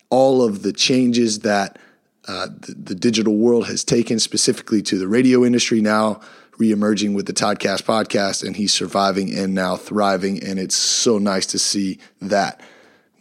all 0.10 0.44
of 0.44 0.62
the 0.64 0.74
changes 0.74 1.40
that 1.40 1.78
uh, 2.28 2.48
the, 2.48 2.74
the, 2.74 2.96
digital 2.96 3.36
world 3.36 3.68
has 3.68 3.84
taken 3.84 4.18
specifically 4.18 4.82
to 4.82 4.98
the 4.98 5.08
radio 5.08 5.46
industry 5.46 5.80
now 5.80 6.20
reemerging 6.58 7.14
with 7.14 7.28
the 7.28 7.34
Toddcast 7.34 7.84
podcast 7.84 8.44
and 8.44 8.56
he's 8.56 8.74
surviving 8.74 9.32
and 9.38 9.54
now 9.54 9.76
thriving 9.76 10.42
and 10.44 10.58
it's 10.58 10.76
so 10.76 11.20
nice 11.20 11.46
to 11.46 11.60
see 11.60 12.00
that 12.22 12.62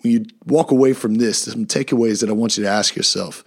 when 0.05 0.13
you 0.13 0.27
walk 0.47 0.71
away 0.71 0.93
from 0.93 1.15
this, 1.15 1.43
some 1.43 1.67
takeaways 1.67 2.21
that 2.21 2.29
I 2.29 2.35
want 2.35 2.57
you 2.57 2.65
to 2.65 2.71
ask 2.71 2.95
yourself. 2.95 3.43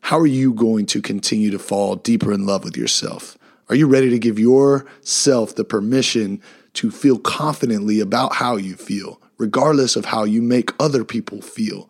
How 0.00 0.18
are 0.18 0.26
you 0.26 0.52
going 0.52 0.86
to 0.86 1.00
continue 1.00 1.50
to 1.52 1.60
fall 1.60 1.94
deeper 1.94 2.32
in 2.32 2.44
love 2.44 2.64
with 2.64 2.76
yourself? 2.76 3.38
Are 3.68 3.76
you 3.76 3.86
ready 3.86 4.10
to 4.10 4.18
give 4.18 4.38
yourself 4.38 5.54
the 5.54 5.64
permission 5.64 6.42
to 6.74 6.90
feel 6.90 7.18
confidently 7.18 8.00
about 8.00 8.34
how 8.34 8.56
you 8.56 8.74
feel, 8.74 9.20
regardless 9.38 9.94
of 9.94 10.06
how 10.06 10.24
you 10.24 10.42
make 10.42 10.72
other 10.80 11.04
people 11.04 11.40
feel? 11.40 11.88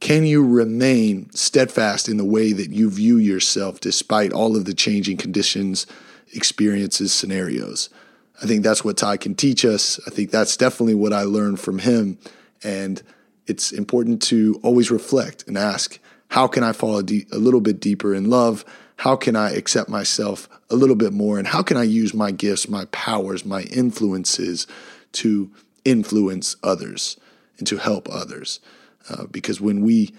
Can 0.00 0.24
you 0.24 0.46
remain 0.46 1.30
steadfast 1.32 2.08
in 2.08 2.16
the 2.16 2.24
way 2.24 2.52
that 2.52 2.70
you 2.70 2.90
view 2.90 3.18
yourself 3.18 3.80
despite 3.80 4.32
all 4.32 4.56
of 4.56 4.64
the 4.64 4.74
changing 4.74 5.18
conditions, 5.18 5.86
experiences, 6.32 7.12
scenarios? 7.12 7.90
I 8.42 8.46
think 8.46 8.64
that's 8.64 8.82
what 8.82 8.96
Ty 8.96 9.18
can 9.18 9.34
teach 9.34 9.64
us. 9.64 10.00
I 10.06 10.10
think 10.10 10.30
that's 10.30 10.56
definitely 10.56 10.94
what 10.94 11.12
I 11.12 11.22
learned 11.24 11.60
from 11.60 11.80
him. 11.80 12.18
And 12.64 13.02
it's 13.46 13.72
important 13.72 14.22
to 14.22 14.58
always 14.62 14.90
reflect 14.90 15.46
and 15.46 15.58
ask, 15.58 15.98
how 16.28 16.46
can 16.46 16.64
I 16.64 16.72
fall 16.72 16.98
a, 16.98 17.02
de- 17.02 17.26
a 17.30 17.36
little 17.36 17.60
bit 17.60 17.78
deeper 17.78 18.14
in 18.14 18.30
love? 18.30 18.64
How 18.96 19.16
can 19.16 19.36
I 19.36 19.50
accept 19.50 19.90
myself 19.90 20.48
a 20.70 20.76
little 20.76 20.96
bit 20.96 21.12
more? 21.12 21.38
And 21.38 21.48
how 21.48 21.62
can 21.62 21.76
I 21.76 21.82
use 21.82 22.14
my 22.14 22.30
gifts, 22.30 22.68
my 22.68 22.86
powers, 22.86 23.44
my 23.44 23.62
influences 23.62 24.66
to 25.12 25.50
influence 25.84 26.56
others 26.62 27.18
and 27.58 27.66
to 27.66 27.76
help 27.76 28.08
others? 28.08 28.60
Uh, 29.10 29.26
because 29.26 29.60
when 29.60 29.82
we 29.82 30.14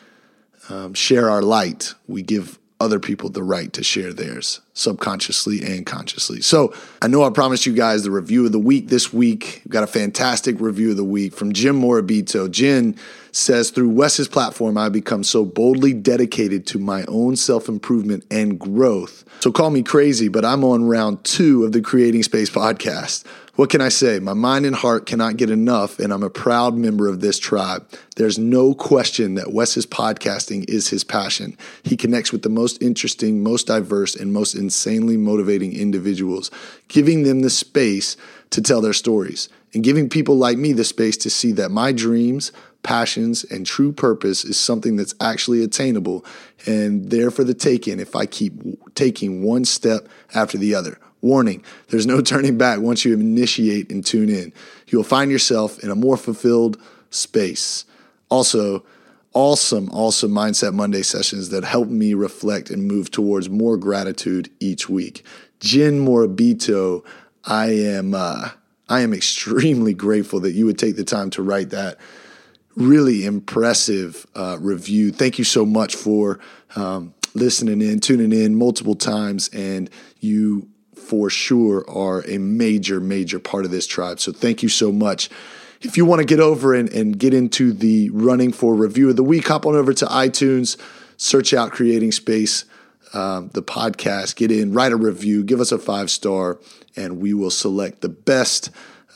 um, 0.69 0.93
share 0.93 1.29
our 1.29 1.41
light, 1.41 1.93
we 2.07 2.21
give 2.21 2.59
other 2.81 2.99
people 2.99 3.29
the 3.29 3.43
right 3.43 3.71
to 3.73 3.83
share 3.83 4.11
theirs 4.11 4.59
subconsciously 4.73 5.61
and 5.61 5.85
consciously. 5.85 6.41
So 6.41 6.73
I 6.99 7.07
know 7.07 7.23
I 7.23 7.29
promised 7.29 7.67
you 7.67 7.73
guys 7.73 8.01
the 8.01 8.09
review 8.09 8.43
of 8.47 8.51
the 8.51 8.59
week 8.59 8.87
this 8.87 9.13
week. 9.13 9.61
We've 9.63 9.71
got 9.71 9.83
a 9.83 9.87
fantastic 9.87 10.59
review 10.59 10.91
of 10.91 10.97
the 10.97 11.03
week 11.03 11.33
from 11.33 11.53
Jim 11.53 11.79
Morabito. 11.79 12.49
Jim 12.49 12.95
says, 13.31 13.69
through 13.69 13.89
Wes's 13.89 14.27
platform, 14.27 14.79
I've 14.79 14.93
become 14.93 15.23
so 15.23 15.45
boldly 15.45 15.93
dedicated 15.93 16.65
to 16.67 16.79
my 16.79 17.05
own 17.07 17.35
self 17.35 17.69
improvement 17.69 18.25
and 18.31 18.59
growth. 18.59 19.25
So 19.41 19.51
call 19.51 19.69
me 19.69 19.83
crazy, 19.83 20.27
but 20.27 20.43
I'm 20.43 20.63
on 20.63 20.85
round 20.85 21.23
two 21.23 21.63
of 21.63 21.73
the 21.73 21.81
Creating 21.81 22.23
Space 22.23 22.49
podcast. 22.49 23.25
What 23.61 23.69
can 23.69 23.79
I 23.79 23.89
say? 23.89 24.17
My 24.17 24.33
mind 24.33 24.65
and 24.65 24.75
heart 24.75 25.05
cannot 25.05 25.37
get 25.37 25.51
enough, 25.51 25.99
and 25.99 26.11
I'm 26.11 26.23
a 26.23 26.31
proud 26.31 26.75
member 26.75 27.07
of 27.07 27.21
this 27.21 27.37
tribe. 27.37 27.87
There's 28.15 28.39
no 28.39 28.73
question 28.73 29.35
that 29.35 29.53
Wes's 29.53 29.85
podcasting 29.85 30.67
is 30.67 30.87
his 30.87 31.03
passion. 31.03 31.55
He 31.83 31.95
connects 31.95 32.31
with 32.31 32.41
the 32.41 32.49
most 32.49 32.81
interesting, 32.81 33.43
most 33.43 33.67
diverse, 33.67 34.15
and 34.15 34.33
most 34.33 34.55
insanely 34.55 35.15
motivating 35.15 35.77
individuals, 35.77 36.49
giving 36.87 37.21
them 37.21 37.41
the 37.41 37.51
space 37.51 38.17
to 38.49 38.63
tell 38.63 38.81
their 38.81 38.93
stories 38.93 39.47
and 39.75 39.83
giving 39.83 40.09
people 40.09 40.35
like 40.35 40.57
me 40.57 40.73
the 40.73 40.83
space 40.83 41.15
to 41.17 41.29
see 41.29 41.51
that 41.51 41.69
my 41.69 41.91
dreams, 41.91 42.51
passions, 42.81 43.43
and 43.43 43.67
true 43.67 43.91
purpose 43.91 44.43
is 44.43 44.59
something 44.59 44.95
that's 44.95 45.13
actually 45.21 45.63
attainable 45.63 46.25
and 46.65 47.11
there 47.11 47.29
for 47.29 47.43
the 47.43 47.53
taking 47.53 47.99
if 47.99 48.15
I 48.15 48.25
keep 48.25 48.53
taking 48.95 49.43
one 49.43 49.65
step 49.65 50.07
after 50.33 50.57
the 50.57 50.73
other. 50.73 50.97
Warning, 51.21 51.63
there's 51.89 52.07
no 52.07 52.21
turning 52.21 52.57
back 52.57 52.79
once 52.79 53.05
you 53.05 53.13
initiate 53.13 53.91
and 53.91 54.05
tune 54.05 54.29
in. 54.29 54.51
You'll 54.87 55.03
find 55.03 55.31
yourself 55.31 55.79
in 55.83 55.89
a 55.89 55.95
more 55.95 56.17
fulfilled 56.17 56.81
space. 57.09 57.85
Also, 58.29 58.83
awesome, 59.33 59.89
awesome 59.91 60.31
Mindset 60.31 60.73
Monday 60.73 61.03
sessions 61.03 61.49
that 61.49 61.63
help 61.63 61.89
me 61.89 62.13
reflect 62.13 62.69
and 62.69 62.87
move 62.87 63.11
towards 63.11 63.49
more 63.49 63.77
gratitude 63.77 64.49
each 64.59 64.89
week. 64.89 65.23
Jen 65.59 66.03
Morabito, 66.05 67.05
I 67.45 67.67
am 67.67 68.13
uh, 68.13 68.49
I 68.89 69.01
am 69.01 69.13
extremely 69.13 69.93
grateful 69.93 70.39
that 70.41 70.51
you 70.51 70.65
would 70.65 70.77
take 70.77 70.95
the 70.95 71.03
time 71.03 71.29
to 71.31 71.41
write 71.41 71.69
that 71.69 71.97
really 72.75 73.25
impressive 73.25 74.25
uh, 74.35 74.57
review. 74.59 75.11
Thank 75.11 75.37
you 75.37 75.43
so 75.43 75.65
much 75.65 75.95
for 75.95 76.39
um, 76.75 77.13
listening 77.33 77.81
in, 77.81 77.99
tuning 77.99 78.31
in 78.31 78.55
multiple 78.55 78.95
times, 78.95 79.49
and 79.49 79.89
you 80.19 80.67
for 81.11 81.29
sure 81.29 81.83
are 81.89 82.23
a 82.25 82.37
major, 82.37 83.01
major 83.01 83.37
part 83.37 83.65
of 83.65 83.71
this 83.71 83.85
tribe. 83.85 84.17
So 84.21 84.31
thank 84.31 84.63
you 84.63 84.69
so 84.69 84.93
much. 84.93 85.29
If 85.81 85.97
you 85.97 86.05
want 86.05 86.19
to 86.19 86.25
get 86.25 86.39
over 86.39 86.73
and, 86.73 86.87
and 86.93 87.19
get 87.19 87.33
into 87.33 87.73
the 87.73 88.09
running 88.11 88.53
for 88.53 88.73
review 88.75 89.09
of 89.09 89.17
the 89.17 89.23
week, 89.23 89.45
hop 89.49 89.65
on 89.65 89.75
over 89.75 89.93
to 89.93 90.05
iTunes, 90.05 90.77
search 91.17 91.53
out 91.53 91.73
Creating 91.73 92.13
Space, 92.13 92.63
um, 93.13 93.49
the 93.49 93.61
podcast, 93.61 94.37
get 94.37 94.53
in, 94.53 94.71
write 94.71 94.93
a 94.93 94.95
review, 94.95 95.43
give 95.43 95.59
us 95.59 95.73
a 95.73 95.77
five 95.77 96.09
star, 96.09 96.59
and 96.95 97.19
we 97.19 97.33
will 97.33 97.51
select 97.51 97.99
the 97.99 98.07
best, 98.07 98.69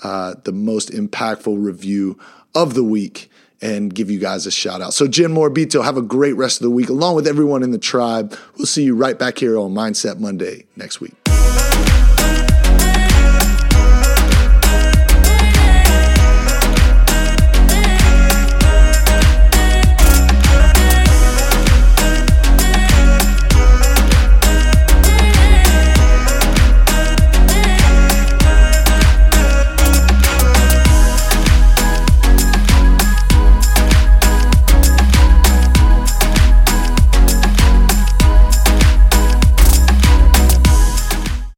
uh, 0.03 0.35
the 0.43 0.51
most 0.51 0.91
impactful 0.91 1.55
review 1.57 2.19
of 2.53 2.73
the 2.73 2.83
week 2.83 3.31
and 3.61 3.95
give 3.95 4.11
you 4.11 4.19
guys 4.19 4.45
a 4.45 4.51
shout 4.51 4.81
out. 4.81 4.93
So, 4.93 5.07
Jen 5.07 5.33
Morabito, 5.33 5.81
have 5.81 5.95
a 5.95 6.01
great 6.01 6.33
rest 6.33 6.59
of 6.59 6.63
the 6.63 6.71
week, 6.71 6.89
along 6.89 7.15
with 7.15 7.25
everyone 7.25 7.63
in 7.63 7.71
the 7.71 7.77
tribe. 7.77 8.37
We'll 8.57 8.65
see 8.65 8.83
you 8.83 8.95
right 8.97 9.17
back 9.17 9.37
here 9.37 9.57
on 9.57 9.73
Mindset 9.73 10.19
Monday 10.19 10.65
next 10.75 10.99
week. 10.99 11.24